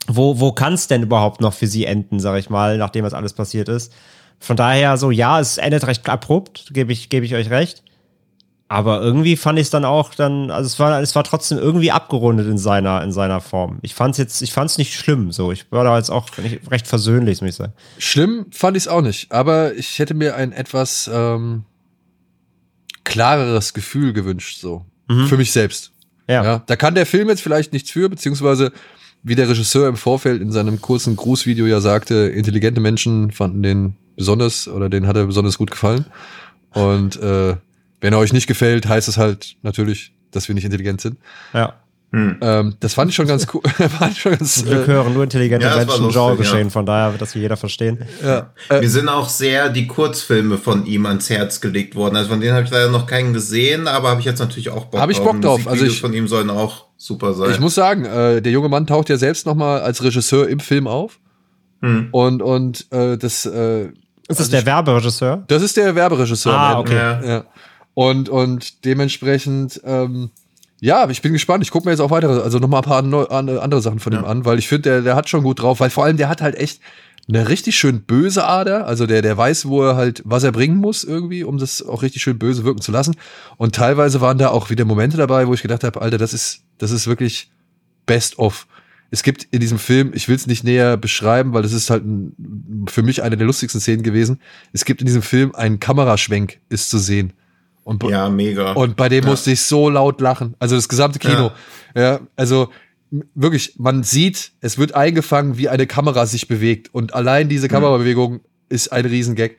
[0.07, 3.15] wo, wo kann es denn überhaupt noch für sie enden, sag ich mal, nachdem das
[3.15, 3.93] alles passiert ist?
[4.39, 7.85] Von daher so, ja, es endet recht abrupt, gebe ich, gebe ich euch recht.
[8.71, 11.91] Aber irgendwie fand ich es dann auch dann, also es war, es war trotzdem irgendwie
[11.91, 13.81] abgerundet in seiner, in seiner Form.
[13.83, 15.51] Ich fand es jetzt, ich fand es nicht schlimm, so.
[15.51, 17.73] Ich war da jetzt auch nicht, recht versöhnlich, muss ich sagen.
[17.99, 19.33] schlimm fand ich es auch nicht.
[19.33, 21.65] Aber ich hätte mir ein etwas ähm,
[23.03, 24.87] klareres Gefühl gewünscht, so.
[25.27, 25.91] Für mich selbst.
[26.29, 26.45] Ja.
[26.45, 28.71] Ja, da kann der Film jetzt vielleicht nichts für, beziehungsweise
[29.25, 33.97] wie der Regisseur im Vorfeld in seinem kurzen Grußvideo ja sagte, intelligente Menschen fanden den
[34.15, 36.05] besonders oder den hat er besonders gut gefallen.
[36.73, 37.57] Und äh,
[38.01, 41.19] wenn er euch nicht gefällt, heißt es halt natürlich, dass wir nicht intelligent sind.
[41.53, 41.75] Ja.
[42.13, 43.61] Ähm, das fand ich schon ganz cool.
[43.99, 46.15] fand ich schon ganz, Zum Glück äh, hören nur intelligente ja, das war Menschen lustig,
[46.21, 46.37] Genre ja.
[46.39, 48.05] geschehen, von daher wird das hier jeder verstehen.
[48.25, 52.17] ja, äh, Mir sind auch sehr die Kurzfilme von ihm ans Herz gelegt worden.
[52.17, 54.87] Also von denen habe ich leider noch keinen gesehen, aber habe ich jetzt natürlich auch
[54.87, 55.69] Bock Hab ich Bock drauf.
[55.69, 57.53] Also ich- von ihm sollen auch super sein.
[57.53, 60.59] Ich muss sagen, äh, der junge Mann taucht ja selbst noch mal als Regisseur im
[60.59, 61.21] Film auf.
[61.81, 62.09] Hm.
[62.11, 63.85] Und, und äh, das, äh,
[64.27, 65.45] Ist das der Werberegisseur?
[65.47, 66.53] das ist der Werberegisseur.
[66.53, 66.95] Ah, okay.
[66.97, 67.45] Ja.
[67.95, 70.31] Und, und dementsprechend, ähm,
[70.81, 71.63] ja, ich bin gespannt.
[71.63, 73.99] Ich gucke mir jetzt auch weitere, also noch mal ein paar neu, an- andere Sachen
[74.01, 76.17] von ihm an, weil ich finde, der, der hat schon gut drauf, weil vor allem
[76.17, 76.81] der hat halt echt
[77.29, 78.87] eine richtig schön böse Ader.
[78.87, 82.03] Also der, der weiß, wo er halt, was er bringen muss irgendwie, um das auch
[82.03, 83.17] richtig schön böse wirken zu lassen.
[83.57, 86.63] Und teilweise waren da auch wieder Momente dabei, wo ich gedacht habe, Alter, das ist,
[86.79, 87.51] das ist wirklich
[88.07, 88.67] best of.
[89.11, 92.05] Es gibt in diesem Film, ich will es nicht näher beschreiben, weil das ist halt
[92.05, 94.41] ein, für mich eine der lustigsten Szenen gewesen.
[94.73, 97.33] Es gibt in diesem Film einen Kameraschwenk, ist zu sehen.
[97.85, 98.73] Und, ja, mega.
[98.73, 100.55] und bei dem musste ich so laut lachen.
[100.59, 101.51] Also das gesamte Kino.
[101.97, 102.69] Ja, also
[103.11, 106.89] m- wirklich, man sieht, es wird eingefangen, wie eine Kamera sich bewegt.
[106.95, 109.53] Und allein diese Kamerabewegung ist ein Riesengag.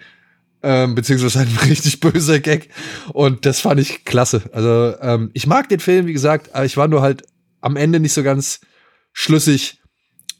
[0.63, 2.69] Ähm, beziehungsweise ein richtig böser Gag.
[3.13, 4.43] Und das fand ich klasse.
[4.53, 7.24] Also ähm, ich mag den Film, wie gesagt, aber ich war nur halt
[7.61, 8.61] am Ende nicht so ganz
[9.11, 9.82] schlüssig,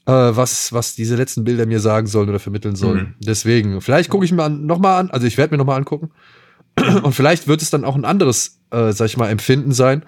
[0.06, 2.98] äh, was, was diese letzten Bilder mir sagen sollen oder vermitteln sollen.
[2.98, 3.14] Mhm.
[3.20, 5.76] Deswegen, vielleicht gucke ich mir an, noch mal an, also ich werde mir noch mal
[5.76, 6.10] angucken.
[7.02, 10.04] Und vielleicht wird es dann auch ein anderes, äh, sag ich mal, Empfinden sein.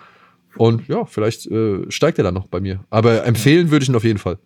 [0.57, 2.85] Und ja, vielleicht äh, steigt er dann noch bei mir.
[2.91, 4.39] Aber empfehlen würde ich ihn auf jeden Fall.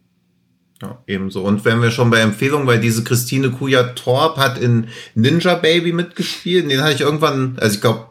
[0.80, 1.42] Ja, ebenso.
[1.42, 5.92] Und wenn wir schon bei Empfehlungen, weil diese Christine Kuja Torp hat in Ninja Baby
[5.92, 6.70] mitgespielt.
[6.70, 8.06] Den hatte ich irgendwann, also ich glaube,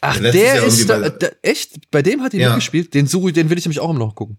[0.00, 1.90] Ach, der ist da, bei- da, echt?
[1.92, 2.48] Bei dem hat die Ja.
[2.48, 2.92] mitgespielt?
[2.92, 4.38] Den ich, den will ich nämlich auch immer noch gucken.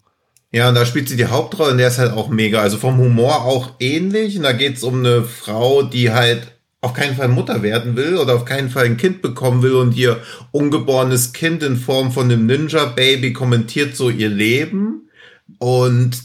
[0.52, 2.62] Ja, und da spielt sie die Hauptrolle und der ist halt auch mega.
[2.62, 4.36] Also vom Humor auch ähnlich.
[4.38, 6.53] Und da geht's um eine Frau, die halt
[6.84, 9.96] auf keinen Fall Mutter werden will oder auf keinen Fall ein Kind bekommen will und
[9.96, 10.22] ihr
[10.52, 15.10] ungeborenes Kind in Form von einem Ninja-Baby kommentiert so ihr Leben.
[15.60, 16.18] Und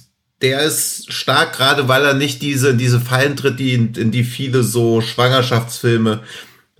[0.42, 4.24] der ist stark, gerade weil er nicht diese, diese Fallen tritt, die, in, in die
[4.24, 6.24] viele so Schwangerschaftsfilme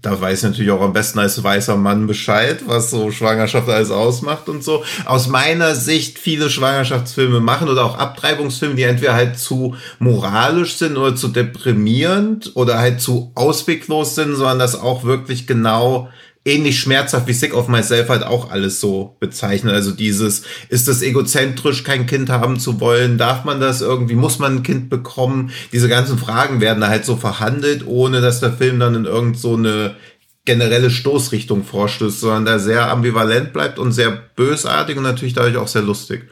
[0.01, 4.49] da weiß natürlich auch am besten als weißer Mann Bescheid, was so Schwangerschaft alles ausmacht
[4.49, 4.85] und so.
[5.07, 10.97] Aus meiner Sicht viele Schwangerschaftsfilme machen oder auch Abtreibungsfilme, die entweder halt zu moralisch sind
[10.97, 16.09] oder zu deprimierend oder halt zu ausweglos sind, sondern das auch wirklich genau
[16.45, 19.75] ähnlich schmerzhaft wie Sick of Myself halt auch alles so bezeichnet.
[19.75, 23.19] Also dieses, ist es egozentrisch, kein Kind haben zu wollen?
[23.19, 24.15] Darf man das irgendwie?
[24.15, 25.51] Muss man ein Kind bekommen?
[25.73, 29.39] Diese ganzen Fragen werden da halt so verhandelt, ohne dass der Film dann in irgend
[29.39, 29.97] so eine
[30.45, 35.69] generelle Stoßrichtung vorstößt, sondern da sehr ambivalent bleibt und sehr bösartig und natürlich dadurch auch
[35.69, 36.27] sehr lustig.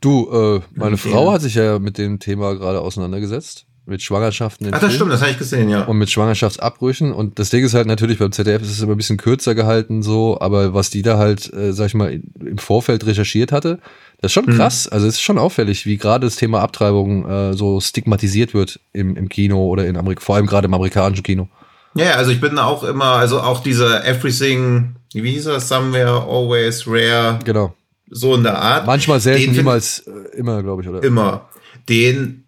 [0.00, 1.10] Du, äh, meine Okay.
[1.10, 3.66] Frau hat sich ja mit dem Thema gerade auseinandergesetzt.
[3.90, 4.94] Mit Schwangerschaften Ach, das Filmen.
[4.94, 5.82] stimmt, das habe ich gesehen, ja.
[5.82, 7.12] und mit Schwangerschaftsabbrüchen.
[7.12, 10.02] Und das Ding ist halt natürlich, beim ZDF ist es immer ein bisschen kürzer gehalten,
[10.02, 13.80] so, aber was die da halt, äh, sag ich mal, im Vorfeld recherchiert hatte,
[14.20, 14.86] das ist schon krass.
[14.86, 19.16] Also es ist schon auffällig, wie gerade das Thema Abtreibung äh, so stigmatisiert wird im,
[19.16, 21.48] im Kino oder in Amerika, vor allem gerade im amerikanischen Kino.
[21.94, 26.84] Ja, also ich bin auch immer, also auch dieser Everything, wie hieß das, Somewhere, Always,
[26.86, 27.74] Rare, Genau.
[28.08, 28.86] so in der Art.
[28.86, 31.02] Manchmal selten, niemals äh, immer, glaube ich, oder?
[31.02, 31.48] Immer.
[31.88, 32.44] Den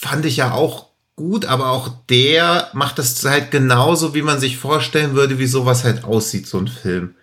[0.00, 4.56] fand ich ja auch gut, aber auch der macht das halt genauso, wie man sich
[4.56, 7.14] vorstellen würde, wie sowas halt aussieht, so ein Film.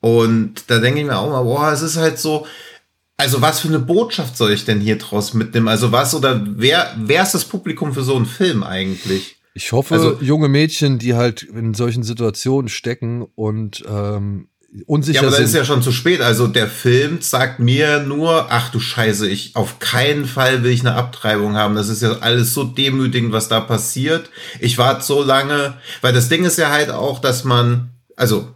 [0.00, 2.46] Und da denke ich mir auch mal, boah, es ist halt so,
[3.18, 5.68] also was für eine Botschaft soll ich denn hier draus mitnehmen?
[5.68, 9.36] Also was oder wer, wer ist das Publikum für so einen Film eigentlich?
[9.52, 14.48] Ich hoffe, Also- junge Mädchen, die halt in solchen Situationen stecken und ähm,
[14.86, 15.46] unsicher Ja, aber dann sind.
[15.46, 16.20] ist ja schon zu spät.
[16.20, 20.80] Also der Film sagt mir nur, ach du Scheiße, ich auf keinen Fall will ich
[20.80, 21.74] eine Abtreibung haben.
[21.74, 24.30] Das ist ja alles so demütigend, was da passiert.
[24.60, 28.48] Ich warte so lange, weil das Ding ist ja halt auch, dass man, also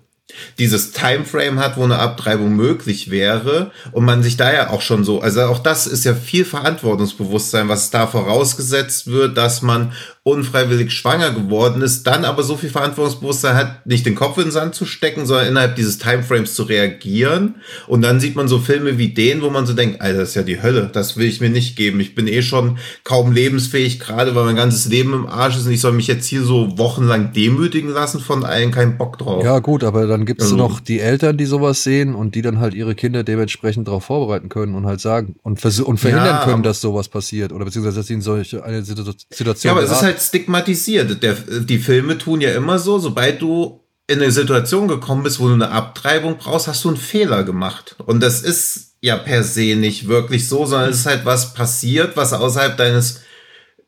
[0.59, 5.03] dieses Timeframe hat, wo eine Abtreibung möglich wäre und man sich da ja auch schon
[5.05, 9.93] so, also auch das ist ja viel Verantwortungsbewusstsein, was da vorausgesetzt wird, dass man
[10.29, 14.51] unfreiwillig schwanger geworden ist, dann aber so viel Verantwortungsbewusstsein hat, nicht den Kopf in den
[14.53, 17.57] Sand zu stecken, sondern innerhalb dieses Timeframes zu reagieren
[17.87, 20.35] und dann sieht man so Filme wie den, wo man so denkt, Alter, das ist
[20.35, 24.01] ja die Hölle, das will ich mir nicht geben, ich bin eh schon kaum lebensfähig,
[24.01, 26.79] gerade weil mein ganzes Leben im Arsch ist und ich soll mich jetzt hier so
[26.79, 29.45] wochenlang demütigen lassen von allen, keinen Bock drauf.
[29.45, 32.43] ja, gut, aber dann gibt es Also- noch die Eltern, die sowas sehen und die
[32.43, 36.45] dann halt ihre Kinder dementsprechend darauf vorbereiten können und halt sagen und, und verhindern Ja,
[36.45, 39.83] können, dass sowas passiert oder beziehungsweise dass sie in solche eine Situ- Situation Ja, aber
[39.85, 40.18] es ist geraten.
[40.19, 41.23] Halt stigmatisiert.
[41.23, 45.49] Der, die Filme tun ja immer so, sobald du in eine Situation gekommen bist, wo
[45.49, 47.97] du eine Abtreibung brauchst, hast du einen Fehler gemacht.
[48.07, 52.17] Und das ist ja per se nicht wirklich so, sondern es ist halt was passiert,
[52.17, 53.21] was außerhalb deines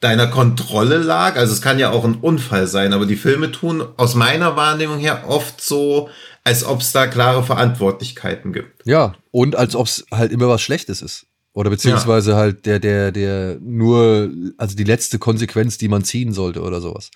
[0.01, 1.37] deiner Kontrolle lag.
[1.37, 4.99] Also es kann ja auch ein Unfall sein, aber die Filme tun aus meiner Wahrnehmung
[4.99, 6.09] her oft so,
[6.43, 8.87] als ob es da klare Verantwortlichkeiten gibt.
[8.87, 11.27] Ja, und als ob es halt immer was Schlechtes ist.
[11.53, 16.63] Oder beziehungsweise halt der, der, der nur, also die letzte Konsequenz, die man ziehen sollte
[16.63, 17.11] oder sowas.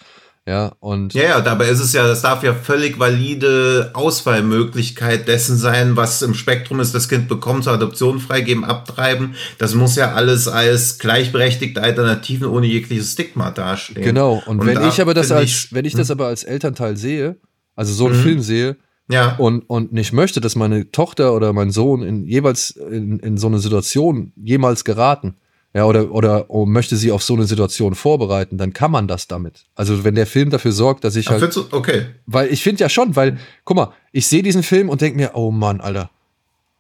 [0.47, 5.57] Ja, und Ja, ja, dabei ist es ja, das darf ja völlig valide Auswahlmöglichkeit dessen
[5.57, 9.35] sein, was im Spektrum ist, das Kind bekommt, zur Adoption freigeben, abtreiben.
[9.59, 14.03] Das muss ja alles als gleichberechtigte Alternativen ohne jegliches Stigma dastehen.
[14.05, 14.43] genau.
[14.47, 17.37] Und, wenn da ich aber das als, ich- wenn ich das aber als Elternteil sehe,
[17.77, 18.23] also so einen Mhm.
[18.23, 18.77] Film sehe
[19.09, 23.37] ja, und, und nicht möchte, dass meine Tochter oder mein Sohn in jeweils in, in
[23.37, 25.37] so eine Situation jemals geraten,
[25.75, 29.27] ja, oder, oder oh, möchte sie auf so eine Situation vorbereiten, dann kann man das
[29.27, 29.65] damit.
[29.75, 32.07] Also wenn der Film dafür sorgt, dass ich Ach, halt du- okay.
[32.27, 35.33] Weil ich finde ja schon, weil, guck mal, ich sehe diesen Film und denke mir,
[35.35, 36.11] oh Mann, Alter,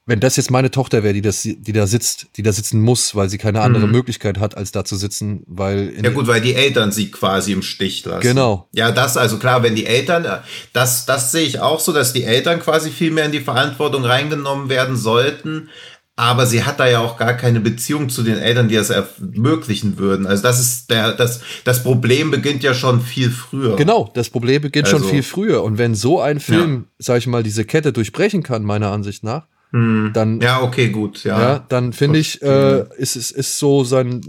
[0.06, 3.14] wenn das jetzt meine Tochter wäre, die, das, die da sitzt, die da sitzen muss,
[3.14, 6.04] weil sie keine andere Möglichkeit hat, als da zu sitzen, weil Mhm.
[6.04, 8.20] Ja gut, weil die Eltern sie quasi im Stich lassen.
[8.20, 8.68] Genau.
[8.72, 10.38] Ja, das also klar, wenn die Eltern, äh,
[10.74, 14.04] das, das sehe ich auch so, dass die Eltern quasi viel mehr in die Verantwortung
[14.04, 15.70] reingenommen werden sollten.
[16.16, 19.98] Aber sie hat da ja auch gar keine Beziehung zu den Eltern, die das ermöglichen
[19.98, 20.26] würden.
[20.26, 23.74] Also das ist der, das, das Problem beginnt ja schon viel früher.
[23.76, 25.62] Genau, das Problem beginnt schon Also- viel früher.
[25.64, 29.48] Und wenn so ein Film, sag ich mal, diese Kette durchbrechen kann, meiner Ansicht nach,
[29.74, 30.58] dann, ja.
[30.58, 31.58] Ja, okay, gut, ja.
[31.68, 34.20] dann finde ich, äh, ist, ist, ist so sein,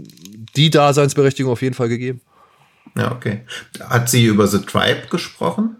[0.56, 2.20] die Daseinsberechtigung auf jeden Fall gegeben.
[2.96, 3.42] Ja, okay.
[3.80, 5.76] Hat sie über The Tribe gesprochen?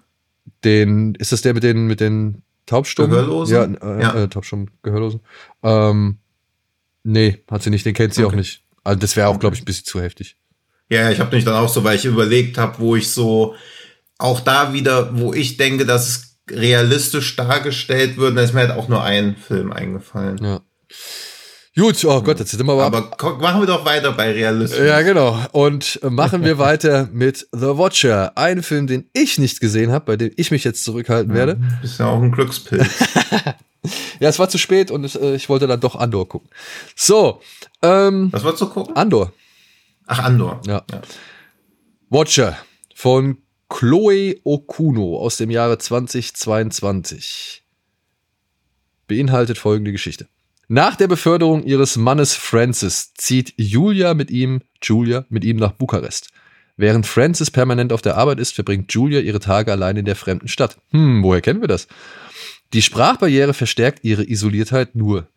[0.63, 3.11] Den, ist das der mit den, mit den Taubstummen?
[3.11, 3.55] Gehörlosen?
[3.55, 3.65] Ja,
[3.97, 4.15] äh, Ja.
[4.23, 5.21] Äh, Taubstummen, Gehörlosen.
[5.65, 6.19] Ähm,
[7.03, 8.37] nee, hat sie nicht, den kennt sie auch Okay.
[8.37, 8.63] nicht.
[8.85, 10.37] Also das wäre auch, glaube ich, ein bisschen zu heftig.
[10.89, 13.57] Ja, ja, ich habe mich dann auch so, weil ich überlegt habe, wo ich so
[14.19, 18.71] auch da wieder, wo ich denke, dass es realistisch dargestellt wird, da ist mir halt
[18.73, 20.39] auch nur ein Film eingefallen.
[20.43, 20.61] Ja.
[21.79, 22.85] Gut, oh Gott, jetzt sind wir aber.
[22.87, 24.81] Aber komm, machen wir doch weiter bei realistisch.
[24.81, 25.39] ja, genau.
[25.53, 28.33] Und machen wir weiter mit The Watcher.
[28.37, 31.59] Ein Film, den ich nicht gesehen habe, bei dem ich mich jetzt zurückhalten werde.
[31.83, 32.89] Ist ja auch ein Glückspilz.
[34.19, 36.51] Ja, es war zu spät und es, äh, ich wollte dann doch Andor gucken.
[36.97, 37.41] So,
[37.83, 38.97] ähm, Was wolltest du gucken?
[38.97, 39.33] Andor.
[40.09, 40.61] Ach, Andor.
[40.67, 40.83] Ja.
[42.09, 42.57] Watcher
[42.97, 43.39] von
[43.69, 47.65] Chloe Okuno aus dem Jahre 2022
[49.09, 50.29] beinhaltet folgende Geschichte.
[50.69, 56.31] Nach der Beförderung ihres Mannes Francis zieht Julia mit ihm, Julia mit ihm nach Bukarest.
[56.77, 60.49] Während Francis permanent auf der Arbeit ist, verbringt Julia ihre Tage allein in der fremden
[60.49, 60.79] Stadt.
[60.91, 61.89] Hm, woher kennen wir das?
[62.73, 65.29] Die Sprachbarriere verstärkt ihre Isoliertheit nur.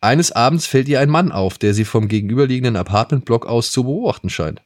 [0.00, 4.30] Eines Abends fällt ihr ein Mann auf, der sie vom gegenüberliegenden Apartmentblock aus zu beobachten
[4.30, 4.62] scheint.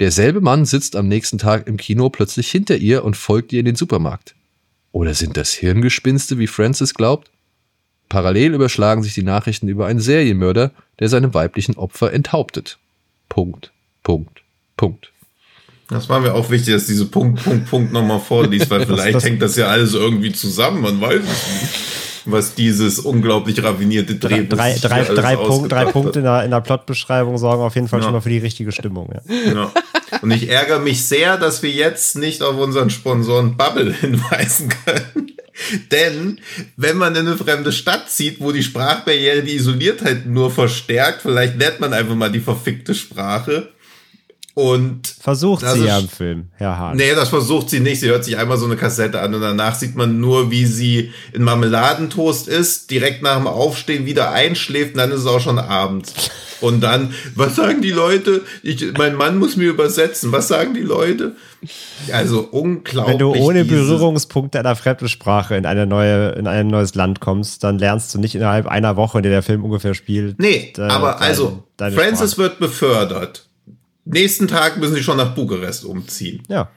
[0.00, 3.66] Derselbe Mann sitzt am nächsten Tag im Kino plötzlich hinter ihr und folgt ihr in
[3.66, 4.34] den Supermarkt.
[4.90, 7.30] Oder sind das Hirngespinste, wie Francis glaubt?
[8.08, 12.78] Parallel überschlagen sich die Nachrichten über einen Serienmörder, der seine weiblichen Opfer enthauptet.
[13.28, 14.42] Punkt, Punkt,
[14.76, 15.10] Punkt.
[15.88, 19.24] Das war mir auch wichtig, dass diese Punkt, Punkt, Punkt nochmal vorliest, weil vielleicht das-
[19.24, 21.74] hängt das ja alles irgendwie zusammen, man weiß es nicht.
[22.24, 26.60] Was dieses unglaublich raffinierte Drehbuch drei, drei, drei, Punkt, drei Punkte in der, in der
[26.60, 28.04] Plotbeschreibung sorgen auf jeden Fall Ja.
[28.04, 29.10] schon mal für die richtige Stimmung.
[29.12, 29.52] Ja.
[29.52, 29.72] Ja.
[30.20, 35.32] Und ich ärgere mich sehr, dass wir jetzt nicht auf unseren Sponsoren Bubble hinweisen können.
[35.90, 36.40] Denn
[36.76, 41.58] wenn man in eine fremde Stadt zieht, wo die Sprachbarriere die Isoliertheit nur verstärkt, vielleicht
[41.58, 43.68] lernt man einfach mal die verfickte Sprache.
[44.54, 46.96] Und Versucht sie ist- ja im Film, Herr Hahn.
[46.98, 48.00] Nee, das versucht sie nicht.
[48.00, 51.10] Sie hört sich einmal so eine Kassette an und danach sieht man nur, wie sie
[51.32, 55.58] in Marmeladentoast isst, direkt nach dem Aufstehen wieder einschläft und dann ist es auch schon
[55.58, 56.12] Abend.
[56.60, 58.42] Und dann, was sagen die Leute?
[58.62, 60.30] Ich, mein Mann muss mir übersetzen.
[60.32, 61.34] Was sagen die Leute?
[62.12, 63.14] Also unglaublich.
[63.14, 67.64] Wenn du ohne Berührungspunkte einer fremden Sprache in eine neue, in ein neues Land kommst,
[67.64, 70.38] dann lernst du nicht innerhalb einer Woche, in der der Film ungefähr spielt.
[70.38, 72.42] Nee, de- aber deine- also, deine Francis Sprache.
[72.50, 73.48] wird befördert.
[74.04, 76.42] Nächsten Tag müssen sie schon nach Bukarest umziehen.
[76.48, 76.68] Ja.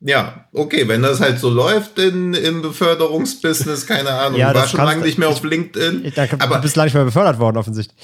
[0.00, 4.84] Ja, okay, wenn das halt so läuft in, im Beförderungsbusiness, keine Ahnung, Ja, war schon
[4.84, 6.12] lange nicht mehr auf LinkedIn.
[6.14, 7.96] Da, aber du bist lange nicht mehr befördert worden, offensichtlich.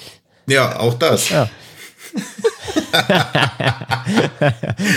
[0.47, 1.28] ja, auch das.
[1.28, 1.48] Ja.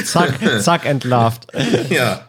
[0.05, 1.47] zack, zack, entlarvt.
[1.89, 2.21] ja.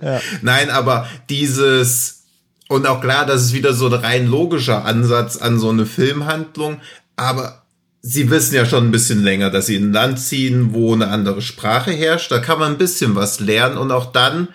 [0.43, 2.25] Nein, aber dieses,
[2.69, 6.81] und auch klar, das ist wieder so ein rein logischer Ansatz an so eine Filmhandlung,
[7.17, 7.63] aber
[8.03, 11.09] sie wissen ja schon ein bisschen länger, dass sie in ein Land ziehen, wo eine
[11.09, 12.31] andere Sprache herrscht.
[12.31, 14.49] Da kann man ein bisschen was lernen und auch dann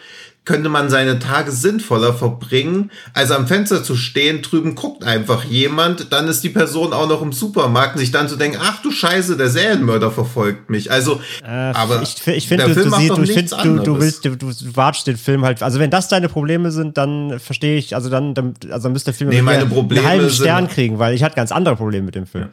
[0.43, 6.11] könnte man seine Tage sinnvoller verbringen, als am Fenster zu stehen, drüben guckt einfach jemand,
[6.11, 8.91] dann ist die Person auch noch im Supermarkt und sich dann zu denken, ach du
[8.91, 10.91] Scheiße, der Serienmörder verfolgt mich.
[10.91, 14.25] Also, aber Äh, ich, ich finde, der du, Film du, du, find, du, du willst,
[14.25, 15.61] du, du watschst den Film halt.
[15.61, 19.11] Also wenn das deine Probleme sind, dann verstehe ich, also dann, dann also dann müsste
[19.11, 22.07] der Film Nee, meine Probleme einen halben Stern kriegen, weil ich hatte ganz andere Probleme
[22.07, 22.45] mit dem Film.
[22.45, 22.49] Ja,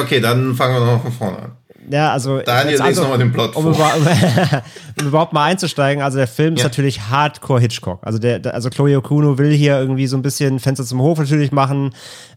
[0.00, 1.52] okay, dann fangen wir noch von vorne an.
[1.90, 2.38] Ja, also.
[2.40, 3.92] Daniel, jetzt lies noch mal den Plot um, vor.
[5.00, 6.68] um überhaupt mal einzusteigen, also der Film ist Ja.
[6.68, 7.98] natürlich hardcore Hitchcock.
[8.02, 11.18] Also der, der- also Chloe Okuno will hier irgendwie so ein bisschen Fenster zum Hof
[11.18, 11.90] natürlich machen.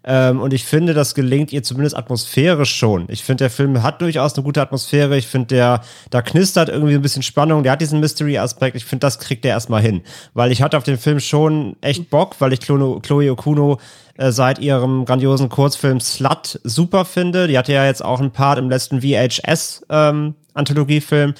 [0.03, 3.05] Ähm, und ich finde, das gelingt ihr zumindest atmosphärisch schon.
[3.07, 5.17] Ich finde, der Film hat durchaus eine gute Atmosphäre.
[5.17, 7.63] Ich finde, der, da knistert irgendwie ein bisschen Spannung.
[7.63, 8.75] Der hat diesen Mystery-Aspekt.
[8.75, 10.01] Ich finde, das kriegt er erstmal hin.
[10.33, 13.79] Weil ich hatte auf den Film schon echt Bock, weil ich Chloe, Chloe Okuno
[14.17, 17.47] äh, seit ihrem grandiosen Kurzfilm Slut super finde.
[17.47, 21.33] Die hatte ja jetzt auch einen Part im letzten VHS-Anthologiefilm.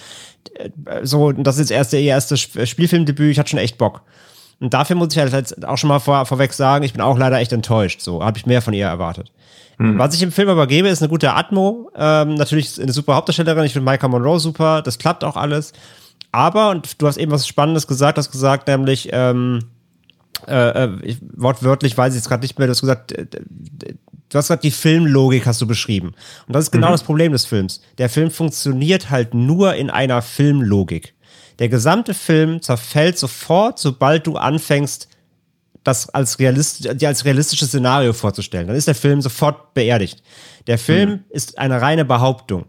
[0.86, 3.32] Äh, so, das ist jetzt erst ihr erstes Sp- Spielfilmdebüt.
[3.32, 4.02] Ich hatte schon echt Bock.
[4.60, 7.18] Und dafür muss ich halt jetzt auch schon mal vor, vorweg sagen, ich bin auch
[7.18, 8.02] leider echt enttäuscht.
[8.02, 9.32] So, habe ich mehr von ihr erwartet.
[9.80, 11.92] Was ich im Film aber gebe, ist eine gute Atmo.
[11.96, 13.64] Ähm, natürlich ist eine super Hauptdarstellerin.
[13.66, 14.82] Ich finde Micah Monroe super.
[14.82, 15.72] Das klappt auch alles.
[16.32, 19.60] Aber, und du hast eben was Spannendes gesagt, hast gesagt, nämlich, ähm,
[20.48, 24.38] äh, äh, ich, wortwörtlich weiß ich jetzt gerade nicht mehr, du hast gesagt, äh, du
[24.38, 26.14] hast gesagt, die Filmlogik hast du beschrieben.
[26.48, 27.82] Und das ist genau das Problem des Films.
[27.98, 31.14] Der Film funktioniert halt nur in einer Filmlogik.
[31.60, 35.08] Der gesamte Film zerfällt sofort, sobald du anfängst,
[35.84, 38.68] das als, realist, als realistisches Szenario vorzustellen.
[38.68, 40.22] Dann ist der Film sofort beerdigt.
[40.68, 42.66] Der Film ist eine reine Behauptung.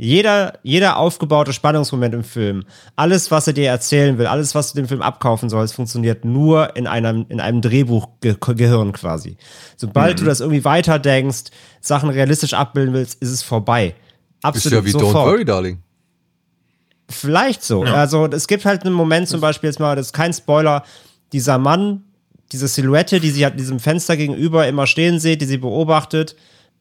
[0.00, 2.62] Jeder, jeder aufgebaute Spannungsmoment im Film,
[2.94, 6.76] alles, was er dir erzählen will, alles, was du dem Film abkaufen sollst, funktioniert nur
[6.76, 9.36] in einem, in einem Drehbuchgehirn quasi.
[9.76, 11.50] Sobald du das irgendwie weiterdenkst,
[11.80, 13.86] Sachen realistisch abbilden willst, ist es vorbei.
[13.88, 15.16] Ist Absolut ja wie sofort.
[15.16, 15.82] Don't Worry, Darling.
[17.10, 17.82] Vielleicht so.
[17.82, 20.84] Also es gibt halt einen Moment zum Beispiel jetzt mal, das ist kein Spoiler,
[21.32, 22.04] dieser Mann,
[22.52, 26.36] diese Silhouette, die sie halt diesem Fenster gegenüber immer stehen sieht, die sie beobachtet,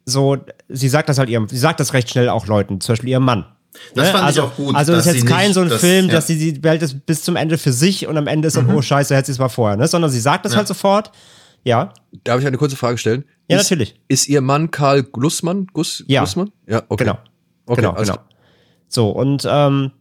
[0.09, 0.37] so,
[0.69, 3.25] sie sagt das halt ihrem, sie sagt das recht schnell auch Leuten, zum Beispiel ihrem
[3.25, 3.45] Mann.
[3.93, 4.11] Das Ne?
[4.13, 4.75] fand also, ich auch gut.
[4.75, 6.13] Also ist jetzt kein nicht- so ein das- Film, ja.
[6.13, 8.67] dass sie die Welt ist bis zum Ende für sich und am Ende ist dann,
[8.67, 8.75] Mhm.
[8.75, 9.87] oh scheiße, hätte sie es mal vorher, ne?
[9.87, 11.11] Sondern sie sagt das halt sofort.
[11.63, 11.91] Ja,
[12.23, 13.25] Darf ich eine kurze Frage stellen?
[13.49, 13.99] Ja, ist, natürlich.
[14.07, 15.67] Ist Ihr Mann Karl Glussmann?
[15.73, 16.21] Guss, Ja.
[16.21, 16.51] Glussmann?
[16.67, 17.03] Ja, okay.
[17.03, 17.17] genau.
[17.65, 18.15] Okay, genau, genau.
[18.87, 19.91] So, und, ähm,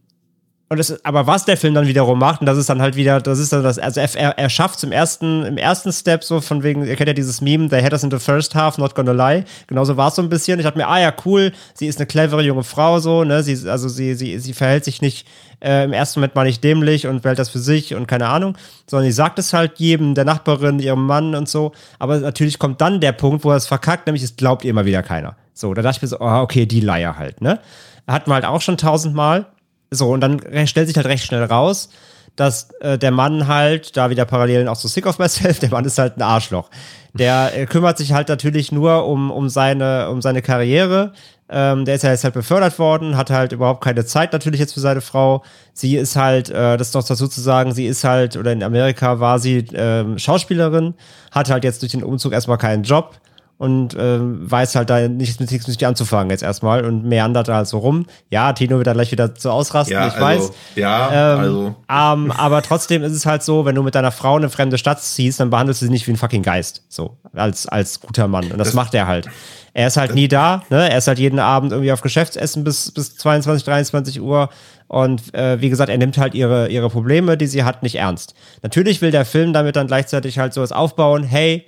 [0.69, 3.21] und das, aber was der Film dann wiederum macht, und das ist dann halt wieder,
[3.21, 6.61] das ist dann das, also er, er, schafft im ersten, im ersten Step so von
[6.61, 9.13] wegen, ihr kennt ja dieses Meme, they had us in the first half, not gonna
[9.13, 9.45] lie.
[9.67, 10.59] Genauso war es so ein bisschen.
[10.59, 13.69] Ich dachte mir, ah ja, cool, sie ist eine clevere junge Frau, so, ne, sie,
[13.69, 15.25] also sie, sie, sie verhält sich nicht,
[15.63, 18.57] äh, im ersten Moment mal nicht dämlich und wählt das für sich und keine Ahnung,
[18.87, 21.71] sondern sie sagt es halt jedem, der Nachbarin, ihrem Mann und so.
[21.97, 24.85] Aber natürlich kommt dann der Punkt, wo er es verkackt, nämlich es glaubt ihr immer
[24.85, 25.37] wieder keiner.
[25.53, 27.59] So, da dachte ich mir so, oh, okay, die Leier halt, ne?
[28.05, 29.47] Hatten wir halt auch schon tausendmal.
[29.91, 31.89] So, und dann stellt sich halt recht schnell raus,
[32.35, 35.85] dass äh, der Mann halt, da wieder Parallelen auch zu Sick of Myself, der Mann
[35.85, 36.69] ist halt ein Arschloch.
[37.13, 41.13] Der äh, kümmert sich halt natürlich nur um, um, seine, um seine Karriere.
[41.49, 44.73] Ähm, der ist ja jetzt halt befördert worden, hat halt überhaupt keine Zeit natürlich jetzt
[44.73, 45.43] für seine Frau.
[45.73, 48.61] Sie ist halt, äh, das ist noch dazu zu sagen, sie ist halt, oder in
[48.61, 50.93] Amerika war sie ähm, Schauspielerin,
[51.31, 53.17] hat halt jetzt durch den Umzug erstmal keinen Job
[53.57, 57.55] und ähm, weiß halt da nichts mit nichts mit anzufangen jetzt erstmal und meandert da
[57.55, 58.05] halt so rum.
[58.29, 60.51] Ja, Tino wird da gleich wieder so ausrasten, Ja, ich also, weiß.
[60.75, 61.75] ja, Ähm, also.
[61.89, 64.77] ähm, aber trotzdem ist es halt so, wenn du mit deiner Frau in eine fremde
[64.77, 66.83] Stadt ziehst, dann behandelst du sie nicht wie ein fucking Geist.
[66.87, 68.51] So, als, als guter Mann.
[68.51, 69.27] Und das, macht er halt.
[69.73, 70.89] Er ist halt nie da, ne?
[70.89, 74.49] Er ist halt jeden Abend irgendwie auf Geschäftsessen bis, bis 22, 23 Uhr.
[74.87, 78.33] Und äh, wie gesagt, er nimmt halt ihre, ihre Probleme, die sie hat, nicht ernst.
[78.63, 81.65] Natürlich will der Film damit dann gleichzeitig halt sowas aufbauen, hey,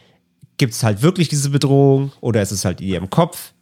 [0.59, 3.53] gibt es halt wirklich diese Bedrohung oder ist es halt in ihrem Kopf?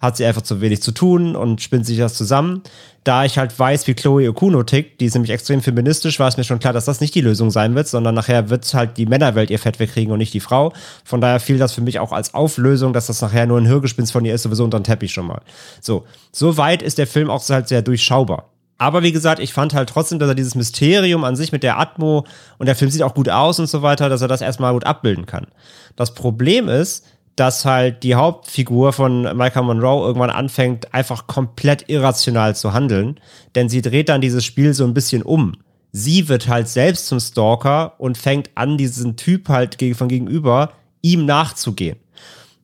[0.00, 2.62] hat sie einfach zu wenig zu tun und spinnt sich das zusammen.
[3.04, 6.36] Da ich halt weiß, wie Chloe Okuno tickt, die ist nämlich extrem feministisch, war es
[6.36, 9.06] mir schon klar, dass das nicht die Lösung sein wird, sondern nachher wird halt die
[9.06, 10.72] Männerwelt ihr Fett wegkriegen und nicht die Frau.
[11.04, 14.12] Von daher fiel das für mich auch als Auflösung, dass das nachher nur ein Hirgespinst
[14.12, 15.42] von ihr ist, sowieso unter den Teppich schon mal.
[15.80, 18.50] So, so weit ist der Film auch halt sehr durchschaubar.
[18.80, 21.78] Aber wie gesagt, ich fand halt trotzdem, dass er dieses Mysterium an sich mit der
[21.78, 22.24] Atmo
[22.56, 24.86] und der Film sieht auch gut aus und so weiter, dass er das erstmal gut
[24.86, 25.48] abbilden kann.
[25.96, 27.04] Das Problem ist,
[27.36, 33.20] dass halt die Hauptfigur von Michael Monroe irgendwann anfängt, einfach komplett irrational zu handeln,
[33.54, 35.56] denn sie dreht dann dieses Spiel so ein bisschen um.
[35.92, 41.26] Sie wird halt selbst zum Stalker und fängt an, diesen Typ halt von gegenüber ihm
[41.26, 41.98] nachzugehen.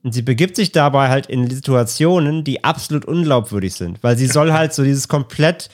[0.01, 4.51] Und sie begibt sich dabei halt in Situationen, die absolut unglaubwürdig sind, weil sie soll
[4.51, 5.69] halt so dieses komplett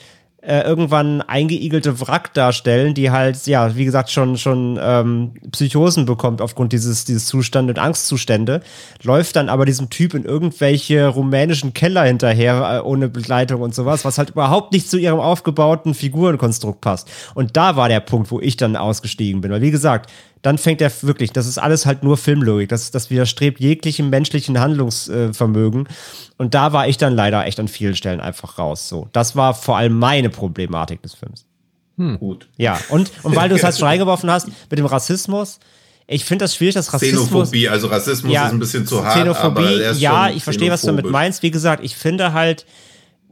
[0.46, 6.42] äh, irgendwann eingeigelte Wrack darstellen, die halt, ja, wie gesagt, schon, schon ähm, Psychosen bekommt
[6.42, 8.60] aufgrund dieses, dieses Zustand und Angstzustände,
[9.02, 14.04] läuft dann aber diesem Typ in irgendwelche rumänischen Keller hinterher äh, ohne Begleitung und sowas,
[14.04, 17.10] was halt überhaupt nicht zu ihrem aufgebauten Figurenkonstrukt passt.
[17.34, 19.50] Und da war der Punkt, wo ich dann ausgestiegen bin.
[19.50, 20.10] Weil, wie gesagt,
[20.44, 24.60] dann fängt er wirklich, das ist alles halt nur Filmlogik, das, das widerstrebt jeglichem menschlichen
[24.60, 25.88] Handlungsvermögen.
[26.36, 28.86] und da war ich dann leider echt an vielen Stellen einfach raus.
[28.86, 31.46] So, das war vor allem meine Problematik des Films.
[31.96, 32.18] Hm.
[32.18, 32.46] Gut.
[32.58, 35.60] Ja, und, und weil du es halt schon reingeworfen hast mit dem Rassismus,
[36.06, 37.24] ich finde das schwierig, dass Rassismus.
[37.24, 39.14] Xenophobie, also Rassismus ja, ist ein bisschen zu hart.
[39.14, 41.42] Xenophobie, ja, ich verstehe, was du damit meinst.
[41.42, 42.66] Wie gesagt, ich finde halt,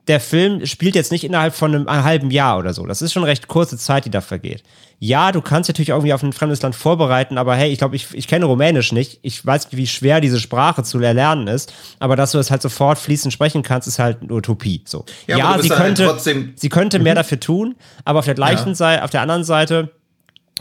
[0.08, 2.86] der Film spielt jetzt nicht innerhalb von einem, einem, halben Jahr oder so.
[2.86, 4.62] Das ist schon recht kurze Zeit, die da vergeht.
[4.98, 8.08] Ja, du kannst natürlich irgendwie auf ein fremdes Land vorbereiten, aber hey, ich glaube, ich,
[8.12, 9.18] ich kenne Rumänisch nicht.
[9.22, 12.62] Ich weiß nicht, wie schwer diese Sprache zu erlernen ist, aber dass du es halt
[12.62, 14.82] sofort fließend sprechen kannst, ist halt eine Utopie.
[14.84, 15.04] So.
[15.26, 16.20] Ja, ja sie, halt könnte, halt
[16.58, 17.16] sie könnte mehr mhm.
[17.16, 17.74] dafür tun,
[18.04, 18.74] aber auf der gleichen ja.
[18.74, 19.90] Seite, auf der anderen Seite,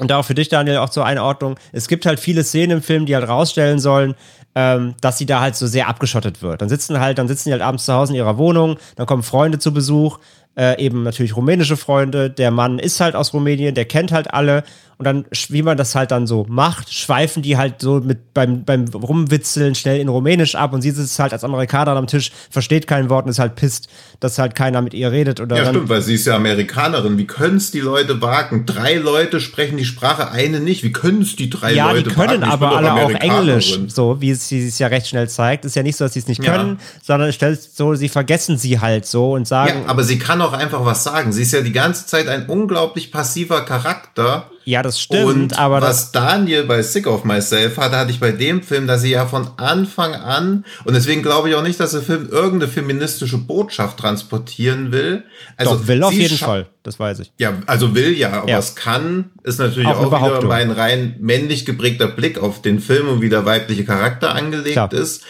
[0.01, 3.05] und auch für dich, Daniel, auch zur Einordnung, es gibt halt viele Szenen im Film,
[3.05, 4.15] die halt rausstellen sollen,
[4.55, 6.63] ähm, dass sie da halt so sehr abgeschottet wird.
[6.63, 9.21] Dann sitzen halt, dann sitzen die halt abends zu Hause in ihrer Wohnung, dann kommen
[9.21, 10.17] Freunde zu Besuch,
[10.57, 12.31] äh, eben natürlich rumänische Freunde.
[12.31, 14.63] Der Mann ist halt aus Rumänien, der kennt halt alle
[15.01, 18.63] und dann, wie man das halt dann so macht, schweifen die halt so mit beim,
[18.65, 22.85] beim Rumwitzeln schnell in Rumänisch ab und sie sitzt halt als Amerikaner am Tisch, versteht
[22.85, 25.39] kein Wort und ist halt pisst, dass halt keiner mit ihr redet.
[25.39, 27.17] Oder ja, stimmt, weil sie ist ja Amerikanerin.
[27.17, 28.67] Wie können es die Leute wagen?
[28.67, 30.83] Drei Leute sprechen die Sprache, eine nicht.
[30.83, 32.19] Wie können es die drei ja, Leute wagen?
[32.19, 35.27] Ja, die können aber alle auch Englisch, so wie es sie es ja recht schnell
[35.27, 35.65] zeigt.
[35.65, 37.01] Ist ja nicht so, dass sie es nicht können, ja.
[37.01, 39.81] sondern es stellt so, sie vergessen sie halt so und sagen.
[39.85, 41.31] Ja, aber sie kann auch einfach was sagen.
[41.31, 45.81] Sie ist ja die ganze Zeit ein unglaublich passiver Charakter ja, das stimmt, und aber.
[45.81, 49.25] Was Daniel bei Sick of Myself hatte, hatte ich bei dem Film, dass sie ja
[49.25, 53.97] von Anfang an, und deswegen glaube ich auch nicht, dass der Film irgendeine feministische Botschaft
[53.97, 55.23] transportieren will.
[55.57, 57.31] Also Doch, will auf jeden Fall, das weiß ich.
[57.37, 58.57] Ja, also will ja, aber ja.
[58.57, 63.07] was kann, ist natürlich auch, auch wieder mein rein männlich geprägter Blick auf den Film
[63.07, 64.93] und wie der weibliche Charakter angelegt Klar.
[64.93, 65.23] ist.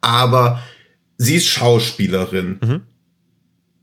[0.00, 0.62] Aber
[1.16, 2.58] sie ist Schauspielerin.
[2.62, 2.82] Mhm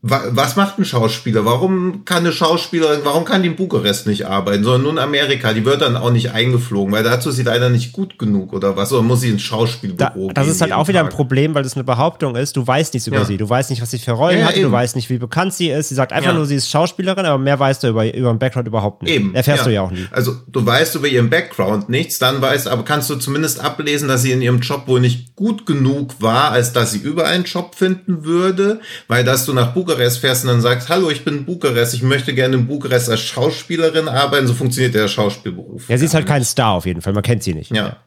[0.06, 1.46] was macht ein Schauspieler?
[1.46, 5.54] Warum kann eine Schauspielerin, warum kann die in Bukarest nicht arbeiten, sondern nur in Amerika?
[5.54, 8.76] Die wird dann auch nicht eingeflogen, weil dazu ist sie leider nicht gut genug oder
[8.76, 8.92] was?
[8.92, 11.10] Oder muss sie ins Schauspielbüro da, Das ist halt auch wieder Tag.
[11.10, 12.54] ein Problem, weil das eine Behauptung ist.
[12.54, 13.24] Du weißt nichts über ja.
[13.24, 13.38] sie.
[13.38, 14.56] Du weißt nicht, was sie für Rollen ja, hat.
[14.56, 15.88] Du weißt nicht, wie bekannt sie ist.
[15.88, 16.36] Sie sagt einfach ja.
[16.36, 19.14] nur, sie ist Schauspielerin, aber mehr weißt du über, über ihren Background überhaupt nicht.
[19.14, 19.34] Eben.
[19.34, 20.06] Erfährst du ja auch nie.
[20.10, 24.20] Also du weißt über ihren Background nichts, dann weißt, aber kannst du zumindest ablesen, dass
[24.20, 27.74] sie in ihrem Job wohl nicht gut genug war, als dass sie über einen Job
[27.74, 31.94] finden würde, weil dass du nach Bukarest fährst und dann sagst, hallo, ich bin Bukarest,
[31.94, 35.88] ich möchte gerne in Bukarest als Schauspielerin arbeiten, so funktioniert der Schauspielberuf.
[35.88, 37.70] Ja, sie ist halt kein Star auf jeden Fall, man kennt sie nicht.
[37.70, 37.98] Ja.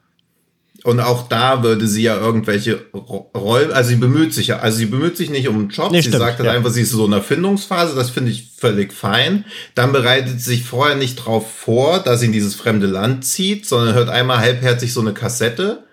[0.83, 4.85] Und auch da würde sie ja irgendwelche Rollen, also sie bemüht sich ja, also sie
[4.85, 6.53] bemüht sich nicht um einen Job, nee, sie stimmt, sagt halt ja.
[6.53, 9.45] einfach, sie ist so in der Findungsphase, das finde ich völlig fein.
[9.75, 13.65] Dann bereitet sie sich vorher nicht drauf vor, dass sie in dieses fremde Land zieht,
[13.65, 15.86] sondern hört einmal halbherzig so eine Kassette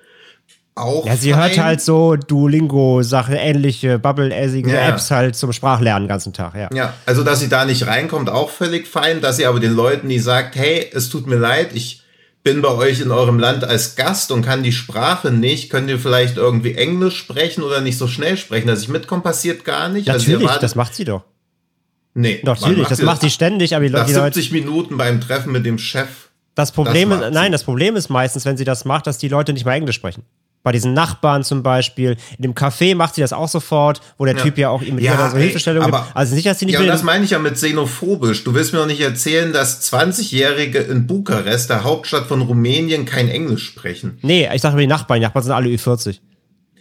[0.75, 1.07] auch.
[1.07, 1.41] Ja, sie fein.
[1.41, 4.89] hört halt so Duolingo-Sache, ähnliche Bubble-assige ja.
[4.89, 6.69] Apps halt zum Sprachlernen den ganzen Tag, ja.
[6.75, 9.21] Ja, also dass sie da nicht reinkommt, auch völlig fein.
[9.21, 12.03] Dass sie aber den Leuten, die sagt, hey, es tut mir leid, ich
[12.43, 15.99] bin bei euch in eurem Land als Gast und kann die Sprache nicht, könnt ihr
[15.99, 20.11] vielleicht irgendwie Englisch sprechen oder nicht so schnell sprechen, dass ich mitkomme, passiert gar nicht.
[20.11, 21.23] Also Natürlich, also das macht sie doch.
[22.17, 22.43] Nee.
[22.45, 24.13] Doch, natürlich, macht das macht sie ständig, aber die Leute.
[24.13, 26.09] Nach 70 Minuten beim Treffen mit dem Chef.
[26.55, 29.29] Das Problem das ist, nein, das Problem ist meistens, wenn sie das macht, dass die
[29.29, 30.25] Leute nicht mal Englisch sprechen
[30.65, 32.17] bei diesen Nachbarn zum Beispiel.
[32.39, 34.43] In dem Café macht sie das auch sofort, wo der ja.
[34.43, 35.99] Typ ja auch ihm mit ja, so Hilfestellung gibt.
[36.15, 38.43] Also nicht, dass sie nicht Ja, das meine ich ja mit xenophobisch.
[38.43, 43.29] Du willst mir doch nicht erzählen, dass 20-Jährige in Bukarest, der Hauptstadt von Rumänien, kein
[43.29, 44.19] Englisch sprechen.
[44.23, 45.21] Nee, ich sage die Nachbarn.
[45.21, 46.19] Die Nachbarn sind alle Ü40.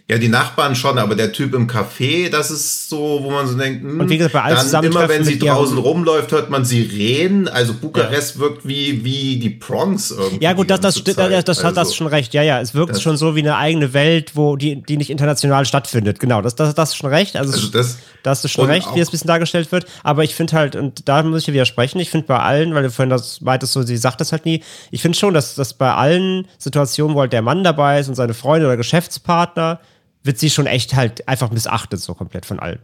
[0.06, 3.56] Ja, die Nachbarn schon, aber der Typ im Café, das ist so, wo man so
[3.56, 6.66] denkt, hm, Und wie gesagt, bei allen dann immer wenn sie draußen rumläuft, hört man
[6.66, 7.48] sie reden.
[7.48, 10.44] Also Bukarest wirkt wie, wie die Bronx irgendwie.
[10.44, 11.32] Ja, gut, das, das, das, das Zeit.
[11.32, 12.34] hat das Also, schon recht.
[12.34, 15.08] Ja, ja, es wirkt Das- schon so wie eine eigene Welt, wo die, die nicht
[15.08, 16.20] international stattfindet.
[16.20, 17.36] Genau, das, das, das ist schon recht.
[17.36, 19.86] Also, Also das- da hast du schon recht, wie es ein bisschen dargestellt wird.
[20.02, 22.82] Aber ich finde halt, und da muss ich ja widersprechen, ich finde bei allen, weil
[22.82, 25.72] du vorhin das meintest, so, sie sagt das halt nie, ich finde schon, dass, dass
[25.72, 29.80] bei allen Situationen, wo halt der Mann dabei ist und seine Freunde oder Geschäftspartner,
[30.24, 32.80] wird sie schon echt halt einfach missachtet, so komplett von allen.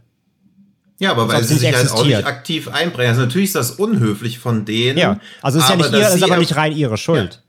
[0.99, 3.09] Ja, aber weil sie sich halt auch nicht aktiv einbrechen.
[3.09, 4.99] Also natürlich ist das unhöflich von denen.
[4.99, 7.41] Ja, also es ist ja nicht dass ihr, ist aber er- nicht rein ihre Schuld.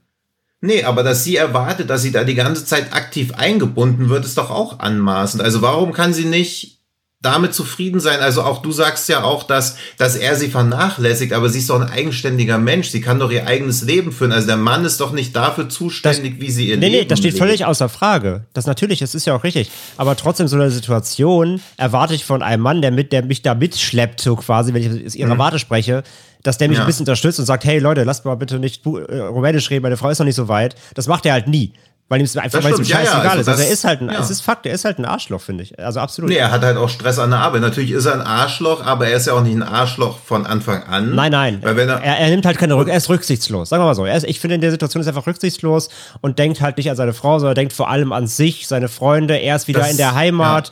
[0.61, 4.37] Nee, aber dass sie erwartet, dass sie da die ganze Zeit aktiv eingebunden wird, ist
[4.37, 5.43] doch auch anmaßend.
[5.43, 6.79] Also warum kann sie nicht
[7.23, 8.19] damit zufrieden sein?
[8.19, 11.81] Also auch du sagst ja auch, dass, dass er sie vernachlässigt, aber sie ist doch
[11.81, 12.89] ein eigenständiger Mensch.
[12.89, 14.31] Sie kann doch ihr eigenes Leben führen.
[14.31, 17.17] Also der Mann ist doch nicht dafür zuständig, wie sie ihr Nee, Leben nee, das
[17.19, 17.43] steht lebt.
[17.43, 18.45] völlig außer Frage.
[18.53, 19.71] Das natürlich, das ist ja auch richtig.
[19.97, 23.55] Aber trotzdem, so eine Situation erwarte ich von einem Mann, der, mit, der mich da
[23.55, 26.03] mitschleppt, so quasi, wenn ich aus ihrer Warte spreche,
[26.43, 26.79] dass der mich Mhm.
[26.79, 26.83] Ja.
[26.83, 29.95] ein bisschen unterstützt und sagt, hey Leute, lasst mal bitte nicht äh, Rumänisch reden, meine
[29.97, 30.75] Frau ist noch nicht so weit.
[30.93, 31.71] Das macht er halt nie.
[32.09, 33.47] Weil ihm es einfach weil es ihm stimmt, ja, ja, scheißegal also ist.
[33.47, 34.19] Also das- er ist halt ein, ja.
[34.19, 35.79] es ist Fakt, er ist halt ein Arschloch, finde ich.
[35.79, 36.29] Also absolut.
[36.29, 37.61] Nee, er hat halt auch Stress an der Arbeit.
[37.61, 40.83] Natürlich ist er ein Arschloch, aber er ist ja auch nicht ein Arschloch von Anfang
[40.83, 41.15] an.
[41.15, 41.59] Nein, nein.
[41.63, 43.69] Weil wenn er, er, er nimmt halt keine Rück, er ist rücksichtslos.
[43.69, 44.05] Sagen wir mal so.
[44.05, 45.89] Er ist, ich finde, in der Situation ist er einfach rücksichtslos
[46.21, 49.37] und denkt halt nicht an seine Frau, sondern denkt vor allem an sich, seine Freunde.
[49.37, 50.71] Er ist wieder Das- in der Heimat.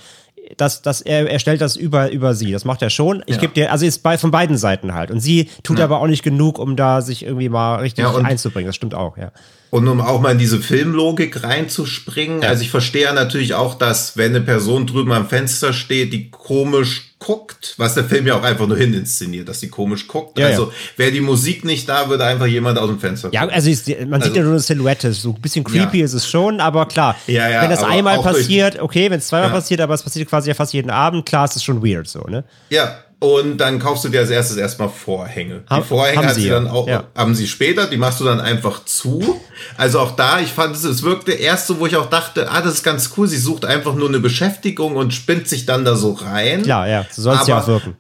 [0.58, 2.52] Das, das, er, er stellt das über, über sie.
[2.52, 3.24] Das macht er schon.
[3.26, 3.42] Ich Ja.
[3.42, 5.10] gebe dir, also ist bei, von beiden Seiten halt.
[5.10, 8.68] Und sie tut aber auch nicht genug, um da sich irgendwie mal richtig Ja, einzubringen.
[8.68, 9.32] Das stimmt auch, ja.
[9.72, 14.18] Und um auch mal in diese Filmlogik reinzuspringen, also ich verstehe ja natürlich auch, dass
[14.18, 18.44] wenn eine Person drüben am Fenster steht, die komisch guckt, was der Film ja auch
[18.44, 20.38] einfach nur hin inszeniert, dass die komisch guckt.
[20.38, 20.72] Ja, also ja.
[20.98, 23.56] wäre die Musik nicht da, würde einfach jemand aus dem Fenster Ja, gucken.
[23.56, 25.14] also ist, man sieht Also- ja nur eine Silhouette.
[25.14, 26.06] So ein bisschen creepy Ja.
[26.06, 27.16] ist es schon, aber klar.
[27.28, 29.56] Ja, ja, wenn das einmal passiert, okay, wenn es zweimal Ja.
[29.56, 32.22] passiert, aber es passiert quasi ja fast jeden Abend, klar, ist es schon weird so,
[32.24, 32.44] ne?
[32.70, 35.62] Ja, und dann kaufst du dir als erstes erstmal Vorhänge.
[35.70, 36.56] Ha- die Vorhänge haben sie ja.
[36.56, 37.04] dann auch, Ja.
[37.16, 39.40] haben sie später, die machst du dann einfach zu.
[39.78, 42.62] Also auch da, ich fand es, es wirkte erst so, wo ich auch dachte, ah,
[42.62, 45.96] das ist ganz cool, sie sucht einfach nur eine Beschäftigung und spinnt sich dann da
[45.96, 46.64] so rein.
[46.64, 47.96] Klar, ja, so soll es ja auch wirken.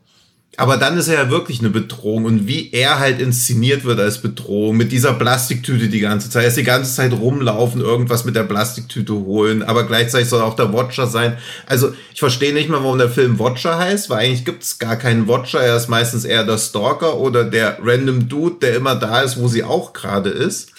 [0.57, 4.17] Aber dann ist er ja wirklich eine Bedrohung und wie er halt inszeniert wird als
[4.17, 6.43] Bedrohung mit dieser Plastiktüte die ganze Zeit.
[6.43, 10.45] Er ist die ganze Zeit rumlaufen, irgendwas mit der Plastiktüte holen, aber gleichzeitig soll er
[10.45, 11.37] auch der Watcher sein.
[11.67, 14.97] Also ich verstehe nicht mal, warum der Film Watcher heißt, weil eigentlich gibt es gar
[14.97, 15.61] keinen Watcher.
[15.61, 19.47] Er ist meistens eher der Stalker oder der random Dude, der immer da ist, wo
[19.47, 20.71] sie auch gerade ist.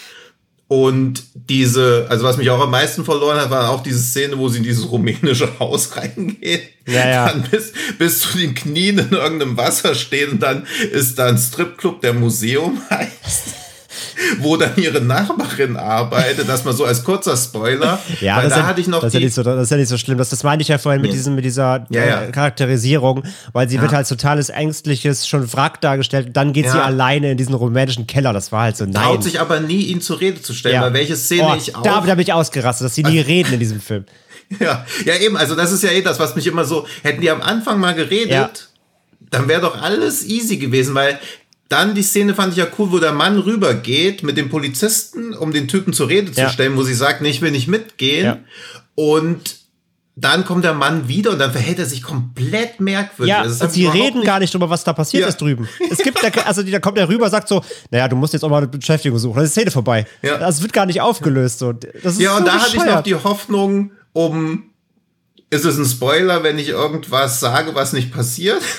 [0.73, 4.49] Und diese, also was mich auch am meisten verloren hat, war auch diese Szene, wo
[4.49, 6.63] sie in dieses rumänische Haus reingeht.
[6.87, 7.29] Ja, ja.
[7.29, 11.37] Dann bis, bis zu den Knien in irgendeinem Wasser steht und dann ist da ein
[11.37, 13.62] Stripclub, der Museum heißt.
[14.39, 17.99] Wo dann ihre Nachbarin arbeitet, das mal so als kurzer Spoiler.
[18.21, 19.63] Ja, weil das, da ja, hatte ich noch das, ist ja die, nicht so, das
[19.63, 20.19] ist ja nicht so schlimm.
[20.19, 21.17] Das, das meinte ich ja vorhin mit, Ja.
[21.17, 23.23] diesem, mit dieser Ja, äh, Charakterisierung,
[23.53, 26.31] weil sie wird halt totales ängstliches, schon Wrack dargestellt.
[26.33, 28.33] Dann geht sie alleine in diesen rumänischen Keller.
[28.33, 28.95] Das war halt so, nein.
[28.95, 30.83] traut sich aber nie, ihn zur Rede zu stellen, Ja.
[30.83, 33.55] weil welche Szene oh, ich auch Da, da bin ich ausgerastet, dass sie nie reden
[33.55, 34.05] in diesem Film.
[34.61, 37.31] Ja, ja eben, also das ist ja eh das, was mich immer so, hätten die
[37.31, 38.69] am Anfang mal geredet,
[39.31, 41.19] dann wäre doch alles easy gewesen, weil
[41.73, 45.53] dann die Szene fand ich ja cool, wo der Mann rübergeht mit dem Polizisten, um
[45.53, 46.47] den Typen zur Rede Ja.
[46.47, 48.25] zu stellen, wo sie sagt, nee, ich will nicht mitgehen.
[48.27, 48.39] Ja.
[48.95, 49.57] Und
[50.15, 53.31] dann kommt der Mann wieder und dann verhält er sich komplett merkwürdig.
[53.31, 55.29] Ja, Also das und sie reden nicht- gar nicht drüber, was da passiert Ja.
[55.29, 55.67] ist drüben.
[55.91, 58.51] Es gibt, da, also da kommt er rüber, sagt so, naja, du musst jetzt auch
[58.51, 59.37] mal eine Beschäftigung suchen.
[59.37, 60.07] Dann ist die Szene vorbei.
[60.21, 60.37] Ja.
[60.37, 61.59] Das wird gar nicht aufgelöst.
[61.61, 61.73] So.
[61.73, 63.07] Das ist Ja, und so da hatte ich noch bescheuert.
[63.07, 64.65] die Hoffnung, um.
[65.53, 68.63] Ist es ein Spoiler, wenn ich irgendwas sage, was nicht passiert?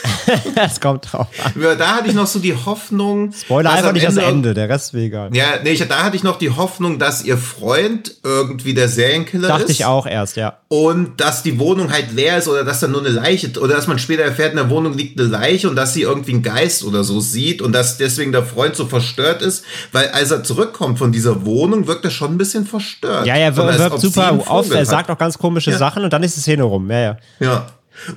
[0.56, 1.62] Das kommt drauf an.
[1.62, 3.34] Ja, da hatte ich noch so die Hoffnung.
[3.34, 5.30] Spoiler einfach nicht das Ende- Ende, der Rest wäre egal.
[5.36, 9.50] Ja, nee, ich, da hatte ich noch die Hoffnung, dass ihr Freund irgendwie der Serienkiller
[9.50, 9.70] Dachte ist.
[9.72, 10.60] ich auch erst, ja.
[10.70, 13.88] Und dass die Wohnung halt leer ist oder dass da nur eine Leiche, oder dass
[13.88, 16.84] man später erfährt, in der Wohnung liegt eine Leiche und dass sie irgendwie einen Geist
[16.86, 20.98] oder so sieht und dass deswegen der Freund so verstört ist, weil als er zurückkommt
[21.00, 23.28] von dieser Wohnung, wirkt er schon ein bisschen verstört.
[23.28, 25.78] Ja, er als wirkt super auf, er sagt auch ganz komische Ja.
[25.78, 26.90] Sachen und dann ist die Szene rum.
[26.90, 27.18] Ja, ja.
[27.40, 27.68] Ja.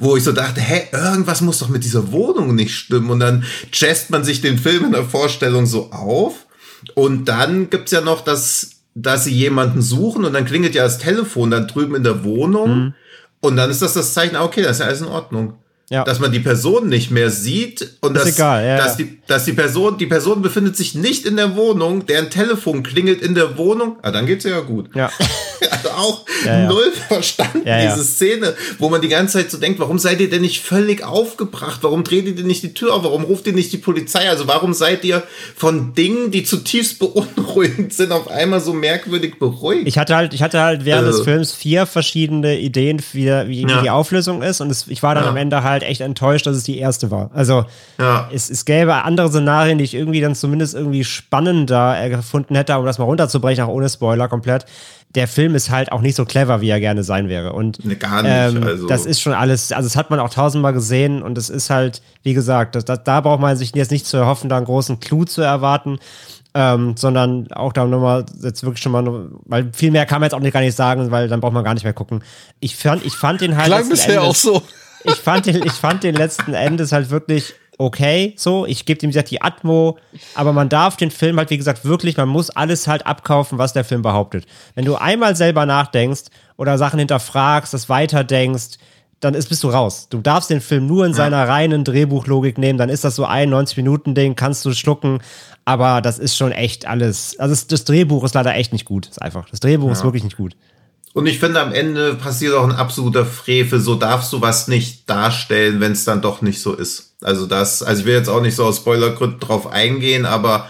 [0.00, 3.10] Wo ich so dachte, hä, irgendwas muss doch mit dieser Wohnung nicht stimmen.
[3.10, 6.46] Und dann chest man sich den Film in der Vorstellung so auf.
[6.94, 10.98] Und dann gibt's ja noch, dass, dass sie jemanden suchen und dann klingelt ja das
[10.98, 12.78] Telefon dann drüben in der Wohnung.
[12.78, 12.94] Mhm.
[13.40, 15.58] Und dann ist das das Zeichen, ah, okay, das ist ja alles in Ordnung.
[15.88, 16.02] Ja.
[16.02, 18.96] dass man die Person nicht mehr sieht und dass, egal, ja, dass.
[18.96, 23.22] Die, dass die Person, die Person befindet sich nicht in der Wohnung, deren Telefon klingelt
[23.22, 23.96] in der Wohnung.
[24.02, 24.90] Ah, dann geht's ja gut.
[24.94, 25.10] Ja.
[25.68, 26.24] Also auch
[26.68, 30.42] null verstanden, diese Szene, wo man die ganze Zeit so denkt, warum seid ihr denn
[30.42, 31.78] nicht völlig aufgebracht?
[31.82, 33.04] Warum dreht ihr denn nicht die Tür auf?
[33.04, 34.28] Warum ruft ihr nicht die Polizei?
[34.28, 35.22] Also warum seid ihr
[35.56, 39.88] von Dingen, die zutiefst beunruhigend sind, auf einmal so merkwürdig beruhigt?
[39.88, 41.10] Ich hatte halt, ich hatte halt während Äh.
[41.12, 44.60] des Films vier verschiedene Ideen, wie, wie, wie die Auflösung ist.
[44.60, 47.30] Und es, ich war dann am Ende halt echt enttäuscht, dass es die erste war.
[47.34, 47.64] Also
[47.98, 48.28] Ja.
[48.32, 52.84] es, es gäbe andere Szenarien, die ich irgendwie dann zumindest irgendwie spannender gefunden hätte, um
[52.86, 54.66] das mal runterzubrechen, auch ohne Spoiler komplett.
[55.14, 57.52] Der Film ist halt auch nicht so clever, wie er gerne sein wäre.
[57.52, 58.86] Und Nee, gar nicht, ähm, also.
[58.86, 62.02] das ist schon alles, also das hat man auch tausendmal gesehen und es ist halt,
[62.22, 65.00] wie gesagt, das, das, da braucht man sich jetzt nicht zu erhoffen, da einen großen
[65.00, 65.98] Clou zu erwarten.
[66.58, 70.28] Ähm, sondern auch da nochmal jetzt wirklich schon mal, noch- weil viel mehr kann man
[70.28, 72.22] jetzt auch nicht gar nicht sagen, weil dann braucht man gar nicht mehr gucken.
[72.60, 73.66] Ich fand, ich fand den halt.
[73.66, 74.62] Klang bisher Endes- auch so.
[75.06, 78.66] Ich fand den, ich fand den letzten Endes halt wirklich okay, so.
[78.66, 79.98] Ich gebe ihm, gesagt, die Atmo,
[80.34, 83.72] aber man darf den Film halt, wie gesagt, wirklich, man muss alles halt abkaufen, was
[83.72, 84.46] der Film behauptet.
[84.74, 86.24] Wenn du einmal selber nachdenkst
[86.56, 88.78] oder Sachen hinterfragst, das weiterdenkst,
[89.20, 90.08] dann ist, bist du raus.
[90.10, 93.52] Du darfst den Film nur in seiner reinen Drehbuchlogik nehmen, dann ist das so ein
[93.52, 95.20] 90-Minuten-Ding, kannst du schlucken,
[95.64, 97.38] aber das ist schon echt alles.
[97.38, 99.08] Also das, das Drehbuch ist leider echt nicht gut.
[99.08, 99.48] Ist einfach.
[99.50, 100.54] Das Drehbuch ist wirklich nicht gut.
[101.16, 103.80] Und ich finde, am Ende passiert auch ein absoluter Frevel.
[103.80, 107.14] So darfst du was nicht darstellen, wenn es dann doch nicht so ist.
[107.22, 110.68] Also das, also ich will jetzt auch nicht so aus Spoilergründen drauf eingehen, aber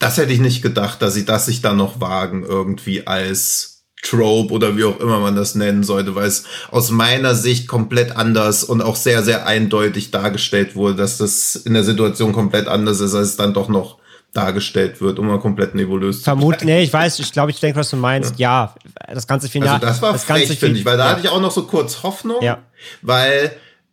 [0.00, 4.52] das hätte ich nicht gedacht, dass sie das sich dann noch wagen, irgendwie als Trope
[4.52, 6.42] oder wie auch immer man das nennen sollte, weil es
[6.72, 11.74] aus meiner Sicht komplett anders und auch sehr, sehr eindeutig dargestellt wurde, dass das in
[11.74, 13.97] der Situation komplett anders ist, als es dann doch noch
[14.38, 17.78] dargestellt wird, um mal komplett nebulös zu Vermut, nee, ich weiß, ich glaube, ich denke,
[17.80, 18.38] was du meinst.
[18.38, 18.74] Ja,
[19.12, 19.72] das ganze Finale.
[19.74, 21.10] Also das war ganze frech, finde Fin- ich, weil da ja.
[21.10, 22.58] hatte ich auch noch so kurz Hoffnung, Ja.
[23.02, 23.52] weil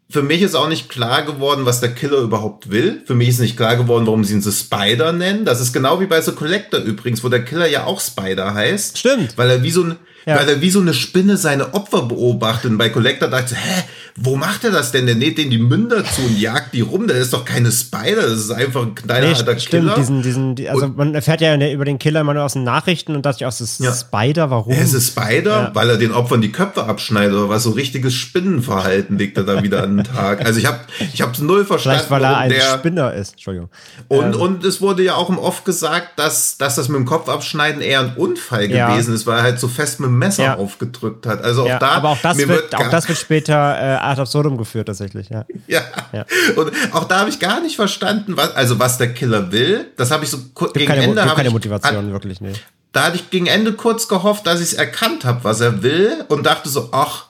[0.09, 3.01] für mich ist auch nicht klar geworden, was der Killer überhaupt will.
[3.07, 5.45] Für mich ist nicht klar geworden, warum sie ihn The Spider nennen.
[5.45, 8.99] Das ist genau wie bei The Collector übrigens, wo der Killer ja auch Spider heißt.
[8.99, 9.35] Stimmt.
[9.35, 9.95] Weil er wie so, ein,
[10.27, 10.35] Ja.
[10.38, 12.69] weil er wie so eine Spinne seine Opfer beobachtet.
[12.69, 13.84] Und bei Collector dachte ich, hä,
[14.17, 15.05] wo macht er das denn?
[15.07, 17.05] Der näht denen die Münder zu und jagt die rum.
[17.05, 19.95] Der ist doch keine Spider, das ist einfach ein kleiner Nee, alter stimmt, Killer.
[19.95, 23.13] diesen, diesen, die- also man erfährt ja über den Killer immer nur aus den Nachrichten
[23.13, 23.91] und dachte ich auch, das ist Ja.
[23.93, 24.71] Spider, warum?
[24.71, 25.71] Er ist ein Spider, Ja.
[25.73, 29.61] weil er den Opfern die Köpfe abschneidet oder was so richtiges Spinnenverhalten legt er da
[29.63, 30.45] wieder an den Tag.
[30.45, 30.79] Also ich habe
[31.13, 33.33] ich hab's null verstanden, Vielleicht, weil er ein der Spinner ist.
[33.33, 33.69] Entschuldigung.
[34.07, 37.27] und und es wurde ja auch im Off gesagt, dass dass das mit dem Kopf
[37.27, 38.91] abschneiden eher ein Unfall Ja.
[38.91, 41.43] gewesen ist, weil er halt so fest mit dem Messer aufgedrückt hat.
[41.43, 44.88] Also auch da aber auch das wird, auch das wird später äh, ad absurdum geführt,
[44.88, 45.45] tatsächlich, ja.
[45.68, 45.82] ja.
[46.14, 46.26] Ja.
[46.56, 49.88] Und auch da habe ich gar nicht verstanden, was also was der Killer will.
[49.98, 52.41] Das habe ich so Gibt gegen keine, Ende gibt habe keine ich, Motivation, hat- wirklich,
[52.41, 52.53] nee.
[52.91, 56.26] da hatte ich gegen Ende kurz gehofft, dass ich es erkannt habe, was er will
[56.30, 57.26] und dachte so, ach,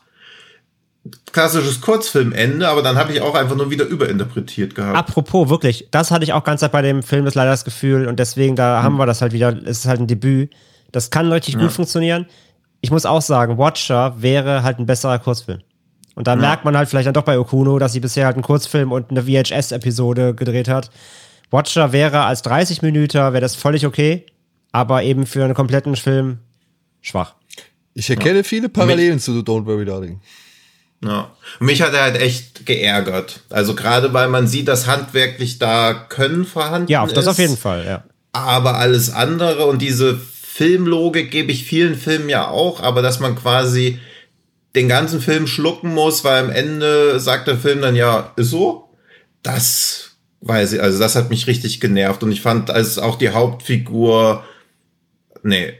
[1.31, 4.97] klassisches Kurzfilmende, aber dann habe ich auch einfach nur wieder überinterpretiert gehabt.
[4.97, 8.07] Apropos, wirklich, das hatte ich auch ganz Zeit bei dem Film, das leider das Gefühl
[8.07, 10.51] und deswegen, da haben wir das halt wieder, es ist halt ein Debüt.
[10.91, 12.25] Das kann richtig gut funktionieren.
[12.79, 15.59] Ich muss auch sagen, Watcher wäre halt ein besserer Kurzfilm.
[16.15, 18.43] Und da merkt man halt vielleicht dann doch bei Okuno, dass sie bisher halt einen
[18.43, 20.89] Kurzfilm und eine VHS-Episode gedreht hat.
[21.51, 24.25] Watcher wäre als 30 Minuten, wäre das völlig okay,
[24.71, 26.39] aber eben für einen kompletten Film
[27.01, 27.35] schwach.
[27.93, 30.21] Ich erkenne viele Parallelen zu Don't Worry Darling.
[31.03, 31.31] Ja.
[31.59, 33.41] Mich hat er halt echt geärgert.
[33.49, 37.31] Also gerade weil man sieht, dass handwerklich da Können vorhanden Ja, auf das ist.
[37.31, 38.03] auf jeden Fall, ja.
[38.31, 43.35] Aber alles andere und diese Filmlogik gebe ich vielen Filmen ja auch, aber dass man
[43.35, 43.99] quasi
[44.75, 48.89] den ganzen Film schlucken muss, weil am Ende sagt der Film dann ja, ist so.
[49.41, 53.29] Das weiß ich, also das hat mich richtig genervt und ich fand, als auch die
[53.29, 54.43] Hauptfigur,
[55.43, 55.73] nee,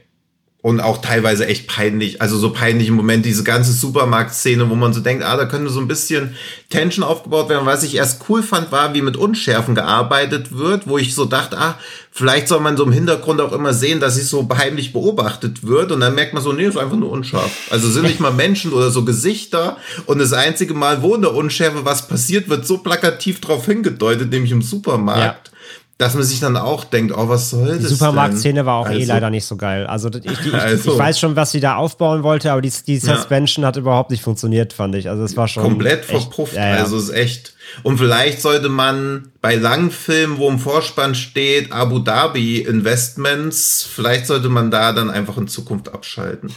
[0.62, 4.92] und auch teilweise echt peinlich, also so peinlich im Moment, diese ganze Supermarktszene, wo man
[4.92, 6.34] so denkt, ah, da könnte so ein bisschen
[6.70, 7.66] Tension aufgebaut werden.
[7.66, 11.56] Was ich erst cool fand, war, wie mit Unschärfen gearbeitet wird, wo ich so dachte,
[11.56, 11.78] ah,
[12.10, 15.92] vielleicht soll man so im Hintergrund auch immer sehen, dass ich so heimlich beobachtet wird
[15.92, 17.52] und dann merkt man so, nee, ist einfach nur unscharf.
[17.70, 19.76] Also sind nicht mal Menschen oder so Gesichter
[20.06, 24.30] und das einzige Mal, wo in der Unschärfe was passiert, wird so plakativ drauf hingedeutet,
[24.30, 25.52] nämlich im Supermarkt.
[25.98, 27.84] Dass man sich dann auch denkt, oh, was soll das Die?
[27.86, 29.86] Supermarktszene war auch eh Also- leider nicht so geil.
[29.86, 32.98] Also ich, ich, Also- ich weiß schon, was sie da aufbauen wollte, aber die, die
[32.98, 33.16] Ja.
[33.16, 35.08] Suspension hat überhaupt nicht funktioniert, fand ich.
[35.08, 36.52] Also es war schon komplett echt, verpufft.
[36.54, 36.82] Ja, ja.
[36.82, 37.54] Also ist echt.
[37.82, 44.50] Und vielleicht sollte man bei Langfilmen, wo im Vorspann steht Abu Dhabi Investments, vielleicht sollte
[44.50, 46.52] man da dann einfach in Zukunft abschalten.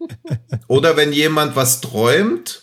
[0.66, 2.62] oder wenn jemand was träumt,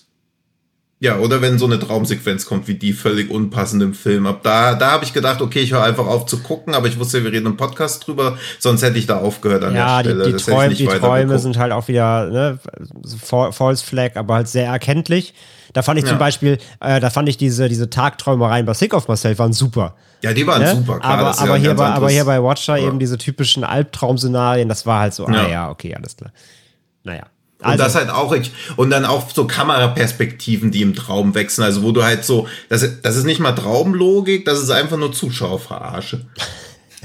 [1.01, 4.25] ja, oder wenn so eine Traumsequenz kommt, wie die völlig unpassend im Film.
[4.27, 6.99] Ab da, da habe ich gedacht, okay, ich höre einfach auf zu gucken, aber ich
[6.99, 10.19] wusste, wir reden im Podcast drüber, sonst hätte ich da aufgehört an ja, der die,
[10.19, 10.29] Stelle.
[10.31, 12.59] die, ich Träume, die Träume sind halt auch wieder ne,
[13.23, 15.33] Fa- False Flag, aber halt sehr erkenntlich.
[15.71, 16.09] Da fand ich Ja.
[16.09, 19.95] zum Beispiel, äh, da fand ich diese, diese Tagträumereien bei Sick of Myself waren super.
[20.21, 20.75] Ja, die waren Ne?
[20.75, 21.13] super, klar.
[21.13, 22.87] aber, ja aber, ein hier bei, aber hier bei Watcher Ja.
[22.87, 25.47] eben diese typischen Albtraum-Szenarien, das war halt so, ah Ja.
[25.47, 26.31] ja, okay, alles klar.
[27.03, 27.23] Naja.
[27.59, 31.65] Und Also, das halt auch, ich, und dann auch so Kameraperspektiven, die im Traum wechseln.
[31.65, 34.95] Also wo du halt so, das, ist- das ist nicht mal Traumlogik, das ist einfach
[34.97, 36.25] nur Zuschauerverarsche.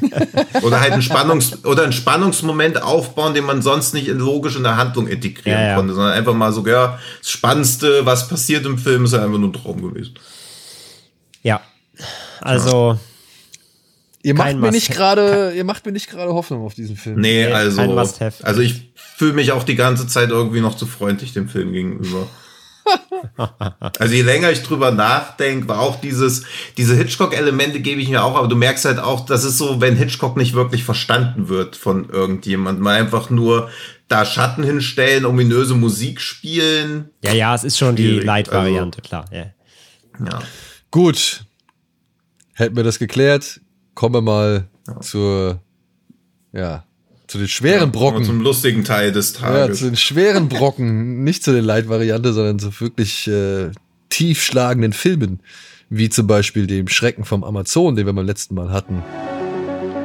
[0.62, 4.64] oder halt ein Spannungs oder ein Spannungsmoment aufbauen, den man sonst nicht in logisch in
[4.64, 5.74] der Handlung integrieren Ja, ja.
[5.76, 9.48] konnte, sondern einfach mal so, ja, das Spannendste, was passiert im Film, ist einfach nur
[9.48, 10.14] ein Traum gewesen.
[11.42, 11.60] ja.
[12.40, 12.98] Also,
[14.24, 17.20] Ihr macht mir nicht gerade, ihr macht mir nicht gerade Hoffnung auf diesen Film.
[17.20, 17.82] Nee, Nee, also,
[18.42, 22.26] also ich fühle mich auch die ganze Zeit irgendwie noch zu freundlich dem Film gegenüber.
[23.98, 26.44] also je länger ich drüber nachdenke, war auch dieses,
[26.78, 29.94] diese Hitchcock-Elemente gebe ich mir auch, aber du merkst halt auch, das ist so, wenn
[29.96, 33.68] Hitchcock nicht wirklich verstanden wird von irgendjemandem, mal einfach nur
[34.08, 37.10] da Schatten hinstellen, ominöse Musik spielen.
[37.22, 39.26] ja, ja, es ist schon die Schwierig, Light-Variante, klar.
[39.30, 39.46] Ja.
[40.24, 40.38] Ja.
[40.90, 41.44] Gut.
[42.54, 43.60] Hätten wir das geklärt,
[43.94, 44.68] kommen wir mal
[45.00, 45.60] zur,
[46.52, 46.84] ja,
[47.26, 48.24] zu den schweren Brocken.
[48.24, 49.78] Zum lustigen Teil des Ja, Tages.
[49.78, 53.70] zu den schweren Brocken, nicht zu den Light-Variante, sondern zu wirklich äh,
[54.10, 55.40] tiefschlagenden Filmen,
[55.88, 59.02] wie zum Beispiel dem Schrecken vom Amazon, den wir beim letzten Mal hatten.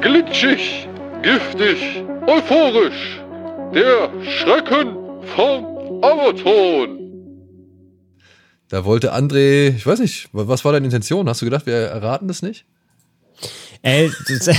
[0.01, 0.87] Glitschig,
[1.21, 3.19] giftig, euphorisch.
[3.73, 4.95] Der Schrecken
[5.35, 6.95] vom Amazon.
[8.69, 11.27] Da wollte André, ich weiß nicht, wa- was war deine Intention?
[11.27, 12.65] Hast du gedacht, wir erraten das nicht?
[13.81, 14.49] Ey, das,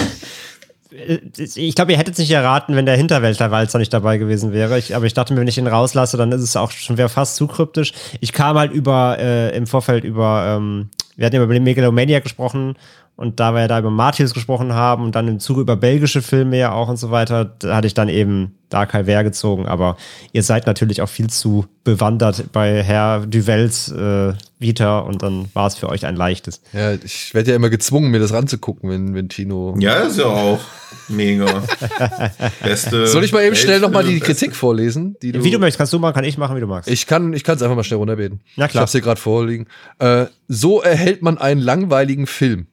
[1.56, 4.78] ich glaube, ihr hättet nicht erraten, wenn der Hinterwäldlerwalzer nicht dabei gewesen wäre.
[4.78, 7.08] Ich, aber ich dachte mir, wenn ich ihn rauslasse, dann ist es auch schon wäre
[7.08, 7.92] fast zu kryptisch.
[8.20, 12.76] Ich kam halt über äh, im Vorfeld über, ähm, wir hatten über den Megalomaniac gesprochen
[13.20, 16.22] und da wir ja da über Martius gesprochen haben und dann im Zuge über belgische
[16.22, 19.66] Filme ja auch und so weiter, da hatte ich dann eben Dark Ver gezogen.
[19.66, 19.98] Aber
[20.32, 25.66] ihr seid natürlich auch viel zu bewandert bei Herr Duvels äh, Vita und dann war
[25.66, 26.62] es für euch ein leichtes.
[26.72, 29.74] Ja, ich werde ja immer gezwungen, mir das ranzugucken, wenn, wenn Tino.
[29.78, 30.60] Ja, ist ja auch
[31.08, 31.44] mega.
[32.62, 33.06] Beste.
[33.06, 35.16] Soll ich mal eben schnell nochmal die Beste- Kritik vorlesen?
[35.20, 36.88] Die du, Wie du möchtest, kannst du machen, kann ich machen, wie du magst.
[36.88, 38.40] Ich kann ich kann es einfach mal schnell runterbeten.
[38.56, 38.80] Na klar.
[38.80, 39.66] Ich hab's hier gerade vorliegen.
[39.98, 42.66] Äh, so erhält man einen langweiligen Film.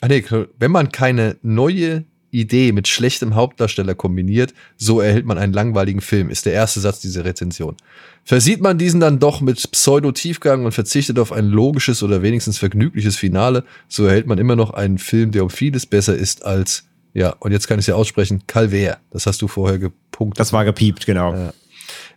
[0.00, 0.24] Ah nee,
[0.58, 6.30] wenn man keine neue Idee mit schlechtem Hauptdarsteller kombiniert, so erhält man einen langweiligen Film,
[6.30, 7.76] ist der erste Satz dieser Rezension.
[8.24, 13.16] Versieht man diesen dann doch mit Pseudo-Tiefgang und verzichtet auf ein logisches oder wenigstens vergnügliches
[13.16, 17.34] Finale, so erhält man immer noch einen Film, der um vieles besser ist als, ja,
[17.40, 18.98] und jetzt kann ich es ja aussprechen, Calvaire.
[19.10, 20.38] Das hast du vorher gepunktet.
[20.38, 21.52] Das war gepiept, genau.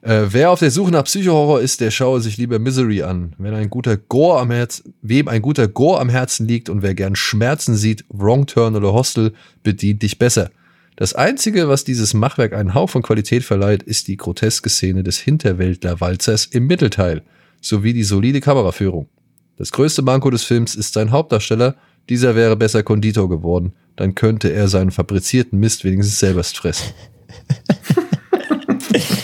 [0.04, 3.34] Äh, wer auf der Suche nach Psychohorror ist, der schaue sich lieber Misery an.
[3.38, 6.94] Wenn ein guter Gore am Herz, wem ein guter Gore am Herzen liegt und wer
[6.94, 10.52] gern Schmerzen sieht, Wrong Turn oder Hostel bedient dich besser.
[10.98, 15.20] Das einzige, was dieses Machwerk einen Hauch von Qualität verleiht, ist die groteske Szene des
[15.20, 17.22] Hinterwäldler-Walzers im Mittelteil,
[17.62, 19.08] sowie die solide Kameraführung.
[19.56, 21.76] Das größte Manko des Films ist sein Hauptdarsteller.
[22.10, 23.72] Dieser wäre besser Konditor geworden.
[23.96, 26.92] Dann könnte er seinen fabrizierten Mist wenigstens selbst fressen.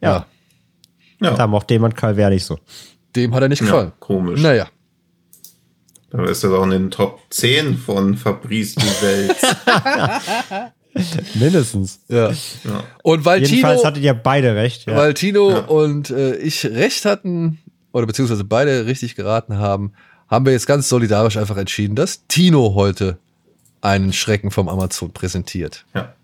[0.00, 0.26] Ja.
[1.20, 1.34] Ja.
[1.34, 2.58] Da mochte jemand Calvert nicht so.
[3.14, 3.88] Dem hat er nicht gefallen.
[3.88, 4.40] Ja, komisch.
[4.42, 4.68] Naja.
[6.10, 9.36] Da ist er doch in den Top 10 von Fabrice die Welt.
[11.34, 12.00] Mindestens.
[12.08, 12.30] Ja.
[12.30, 12.84] ja.
[13.02, 14.86] Und weil Jedenfalls Tino, hattet ihr beide recht.
[14.86, 14.96] Ja.
[14.96, 17.58] weil Tino und äh, ich recht hatten,
[17.92, 19.92] oder beziehungsweise beide richtig geraten haben,
[20.28, 23.18] haben wir jetzt ganz solidarisch einfach entschieden, dass Tino heute
[23.80, 25.84] einen Schrecken vom Amazon präsentiert.
[25.94, 26.14] ja.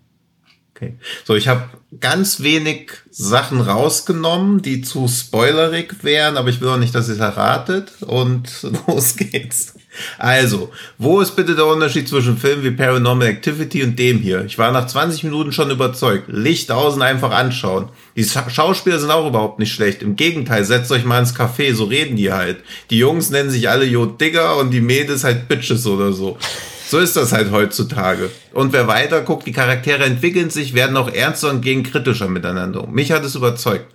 [0.75, 0.95] Okay.
[1.23, 1.69] So, ich habe
[1.99, 7.13] ganz wenig Sachen rausgenommen, die zu spoilerig wären, aber ich will auch nicht, dass ihr
[7.13, 7.91] es erratet.
[8.01, 8.49] Und
[8.87, 9.75] los geht's.
[10.17, 14.43] Also, wo ist bitte der Unterschied zwischen Filmen wie Paranormal Activity und dem hier?
[14.45, 16.25] Ich war nach 20 Minuten schon überzeugt.
[16.27, 17.89] Licht aus und einfach anschauen.
[18.15, 20.01] Die Scha Schauspieler sind auch überhaupt nicht schlecht.
[20.01, 22.57] Im Gegenteil, setzt euch mal ins Café, so reden die halt.
[22.89, 26.39] Die Jungs nennen sich alle Jo Digger und die Mädels halt Bitches oder so.
[26.93, 28.29] So ist das halt heutzutage.
[28.53, 32.85] Und wer weiter guckt, die Charaktere entwickeln sich, werden auch ernster und gegen kritischer miteinander.
[32.85, 33.87] Mich hat es überzeugt.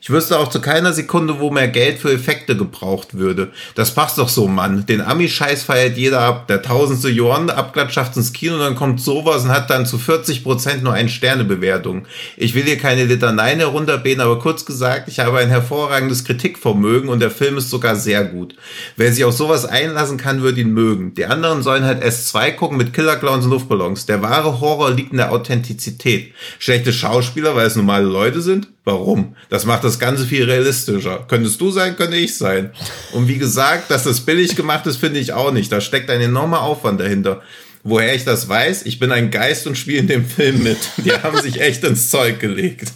[0.00, 3.52] Ich wüsste auch zu keiner Sekunde, wo mehr Geld für Effekte gebraucht würde.
[3.74, 4.84] Das passt doch so, Mann.
[4.86, 6.46] Den Ami-Scheiß feiert jeder ab.
[6.46, 9.96] Der tausendste Yuan abklatsch schafft ins Kino und dann kommt sowas und hat dann zu
[9.96, 12.06] 40% nur ein Sterne-Bewertung.
[12.36, 17.20] Ich will hier keine Litaneien herunterbeten, aber kurz gesagt, ich habe ein hervorragendes Kritikvermögen und
[17.20, 18.56] der Film ist sogar sehr gut.
[18.96, 21.14] Wer sich auf sowas einlassen kann, wird ihn mögen.
[21.14, 24.06] Die anderen sollen halt S2 gucken mit Killerclowns und Luftballons.
[24.06, 26.34] Der wahre Horror liegt in der Authentizität.
[26.58, 28.68] Schlechte Schauspieler, weil es normale Leute sind?
[28.84, 29.34] Warum?
[29.48, 31.24] Das macht das Ganze viel realistischer.
[31.26, 32.70] Könntest du sein, könnte ich sein.
[33.12, 35.72] Und wie gesagt, dass das billig gemacht ist, finde ich auch nicht.
[35.72, 37.40] Da steckt ein enormer Aufwand dahinter.
[37.82, 38.82] Woher ich das weiß?
[38.84, 40.76] Ich bin ein Geist und spiele in dem Film mit.
[40.98, 42.92] Die haben sich echt ins Zeug gelegt.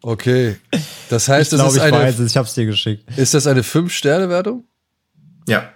[0.00, 0.56] Okay.
[1.08, 3.04] Das heißt, ich das glaube, ist ich eine, weiß es, ich hab's dir geschickt.
[3.16, 4.64] ist das eine 5-Sterne-Wertung?
[5.48, 5.72] Ja.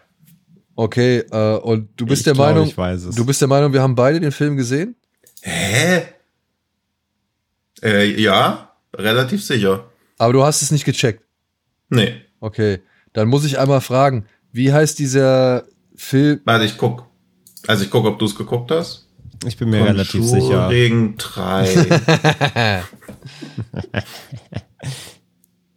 [0.76, 3.14] Okay, äh, und du bist Ich der glaube, Meinung, ich weiß es.
[3.16, 4.94] du bist der Meinung, wir haben beide den Film gesehen?
[5.42, 6.02] Hä?
[7.82, 9.86] Äh, ja, relativ sicher.
[10.18, 11.24] Aber du hast es nicht gecheckt.
[11.88, 12.14] Nee.
[12.40, 12.80] Okay,
[13.12, 15.64] dann muss ich einmal fragen, wie heißt dieser
[15.94, 16.40] Film?
[16.44, 17.06] Warte, ich guck.
[17.66, 19.08] Also ich guck, ob du es geguckt hast.
[19.46, 20.68] Ich bin mir relativ sicher.
[20.68, 22.82] Regen 3.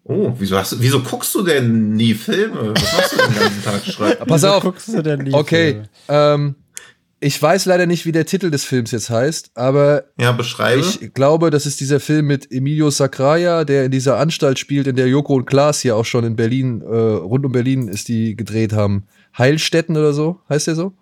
[0.04, 2.74] oh, wieso, hast, du- wieso guckst du denn nie Filme?
[2.76, 3.86] Was machst du den ganzen Tag?
[3.86, 4.20] Schreib.
[4.28, 4.64] Pass Wieso auf.
[4.64, 5.90] guckst du denn die Okay, Filme?
[6.10, 6.56] ähm,
[7.26, 10.82] ich weiß leider nicht, wie der Titel des Films jetzt heißt, aber Ja, beschreibe.
[10.82, 14.96] ich glaube, das ist dieser Film mit Emilio Sacraia, der in dieser Anstalt spielt, in
[14.96, 18.36] der Joko und Klaas hier auch schon in Berlin, äh, rund um Berlin ist die
[18.36, 19.08] gedreht haben.
[19.38, 20.94] Heilstätten oder so, heißt der so?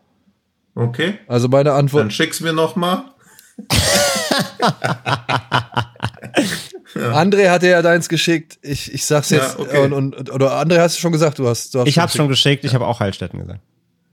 [0.75, 3.03] okay, Also meine dann Antwort, schick's mir noch mal.
[6.95, 8.57] André hatte ja deins geschickt.
[8.61, 9.59] Ich, ich sag's Ja, jetzt.
[9.59, 9.83] okay.
[9.85, 11.73] und, und, oder André hast du schon gesagt, du hast.
[11.75, 13.59] Du hast Ich hab's schon geschickt, ich habe auch Heilstätten gesagt.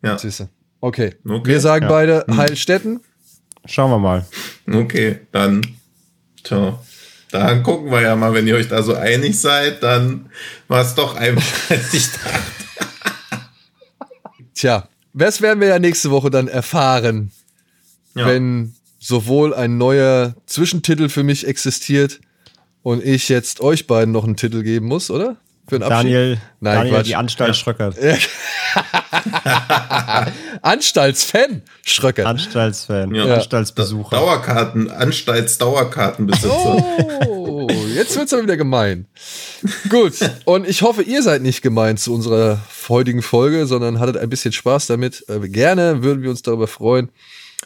[0.03, 0.49] Ja, Siehste.
[0.81, 1.15] Okay.
[1.29, 1.49] Okay.
[1.51, 1.89] Wir sagen Ja.
[1.91, 3.01] beide Heilstätten.
[3.67, 4.27] Schauen wir mal.
[4.73, 5.61] okay, dann.
[6.43, 6.79] Tja.
[7.31, 10.31] Dann gucken wir ja mal, wenn ihr euch da so einig seid, dann
[10.67, 12.41] war es doch einfach, als ich dachte.
[14.55, 17.31] Tja, das werden wir ja nächste Woche dann erfahren,
[18.15, 18.27] Ja.
[18.27, 22.21] wenn sowohl ein neuer Zwischentitel für mich existiert
[22.83, 25.37] und ich jetzt euch beiden noch einen Titel geben muss, oder?
[25.71, 25.97] Für einen Abschied.
[26.13, 27.07] Daniel, Nein, Daniel Quatsch.
[27.07, 27.97] die Anstalt Schröckert.
[30.63, 32.27] Anstaltsfan, Schröcker.
[32.27, 33.35] Anstaltsfan, Ja.
[33.37, 34.17] Anstaltsbesucher.
[34.17, 36.85] Dauerkarten, Anstaltsdauerkartenbesitzer.
[37.29, 39.07] Oh, jetzt wird's aber wieder gemein.
[39.89, 40.15] Gut,
[40.45, 44.53] und ich hoffe, ihr seid nicht gemein zu unserer heutigen Folge, sondern hattet ein bisschen
[44.53, 45.25] Spaß damit.
[45.29, 47.11] Äh, gerne würden wir uns darüber freuen,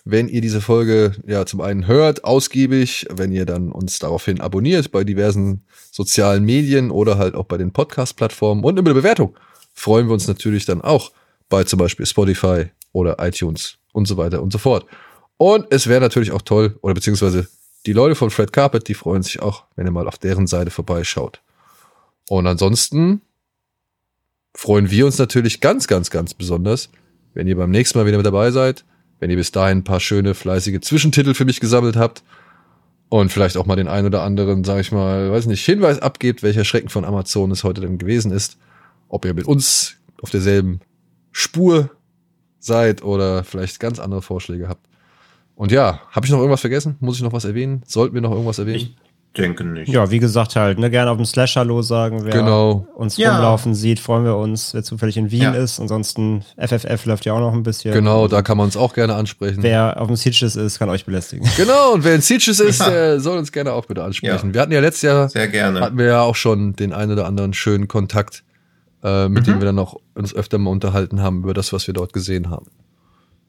[0.05, 4.93] wenn ihr diese Folge ja zum einen hört, ausgiebig, wenn ihr dann uns daraufhin abonniert
[4.93, 9.35] bei diversen sozialen Medien oder halt auch bei den Podcast-Plattformen und über eine Bewertung
[9.74, 11.12] freuen wir uns natürlich dann auch
[11.48, 14.86] bei zum Beispiel Spotify oder iTunes und so weiter und so fort.
[15.36, 17.48] Und es wäre natürlich auch toll, oder beziehungsweise
[17.86, 20.70] die Leute von Fred Carpet, die freuen sich auch, wenn ihr mal auf deren Seite
[20.70, 21.43] vorbeischaut.
[22.28, 23.20] Und ansonsten
[24.55, 26.89] freuen wir uns natürlich ganz, ganz, ganz besonders,
[27.35, 28.85] wenn ihr beim nächsten Mal wieder mit dabei seid,
[29.25, 32.23] wenn ihr bis dahin ein paar schöne, fleißige Zwischentitel für mich gesammelt habt
[33.09, 36.43] und vielleicht auch mal den einen oder anderen, sag ich mal, weiß nicht, Hinweis abgebt,
[36.43, 38.59] welcher Schrecken von Amazon es heute denn gewesen ist.
[39.09, 40.81] Ob ihr mit uns auf derselben
[41.33, 41.89] Spur
[42.59, 44.87] seid oder vielleicht ganz andere Vorschläge habt.
[45.55, 46.97] Und ja, habe ich noch irgendwas vergessen?
[47.01, 47.83] Muss ich noch was erwähnen?
[47.87, 48.77] Sollten wir noch irgendwas erwähnen?
[48.77, 48.95] Ich
[49.35, 49.89] denke nicht.
[49.89, 52.24] Ja, wie gesagt halt, ne, gerne auf dem Slash Hallo sagen.
[52.24, 52.86] Wer Genau.
[52.94, 53.32] uns Ja.
[53.35, 55.51] rumlaufen sieht, freuen wir uns, wer zufällig in Wien Ja.
[55.52, 55.81] ist.
[55.81, 57.93] Ansonsten FFF läuft ja auch noch ein bisschen.
[57.93, 59.62] Genau, da kann man uns auch gerne ansprechen.
[59.62, 61.47] Wer auf dem Sitches ist, kann euch belästigen.
[61.56, 62.90] Genau, und wer in Sieges ist, Ja.
[62.90, 64.48] der soll uns gerne auch bitte ansprechen.
[64.48, 64.55] Ja.
[64.55, 65.81] Wir hatten ja letztes Jahr, Sehr gerne.
[65.81, 68.44] hatten wir ja auch schon den einen oder anderen schönen Kontakt,
[69.02, 71.94] äh, mit dem wir dann auch uns öfter mal unterhalten haben über das, was wir
[71.94, 72.66] dort gesehen haben.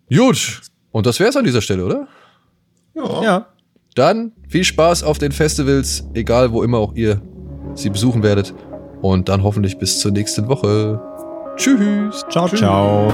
[0.10, 2.08] Gut, und das wär's an dieser Stelle, oder?
[2.96, 3.24] Ja.
[3.24, 3.46] ja.
[3.96, 7.22] Dann viel Spaß auf den Festivals, egal wo immer auch ihr
[7.76, 8.54] sie besuchen werdet.
[9.02, 11.02] Und dann hoffentlich bis zur nächsten Woche.
[11.56, 12.26] Tschüss.
[12.30, 13.14] Ciao, ciao.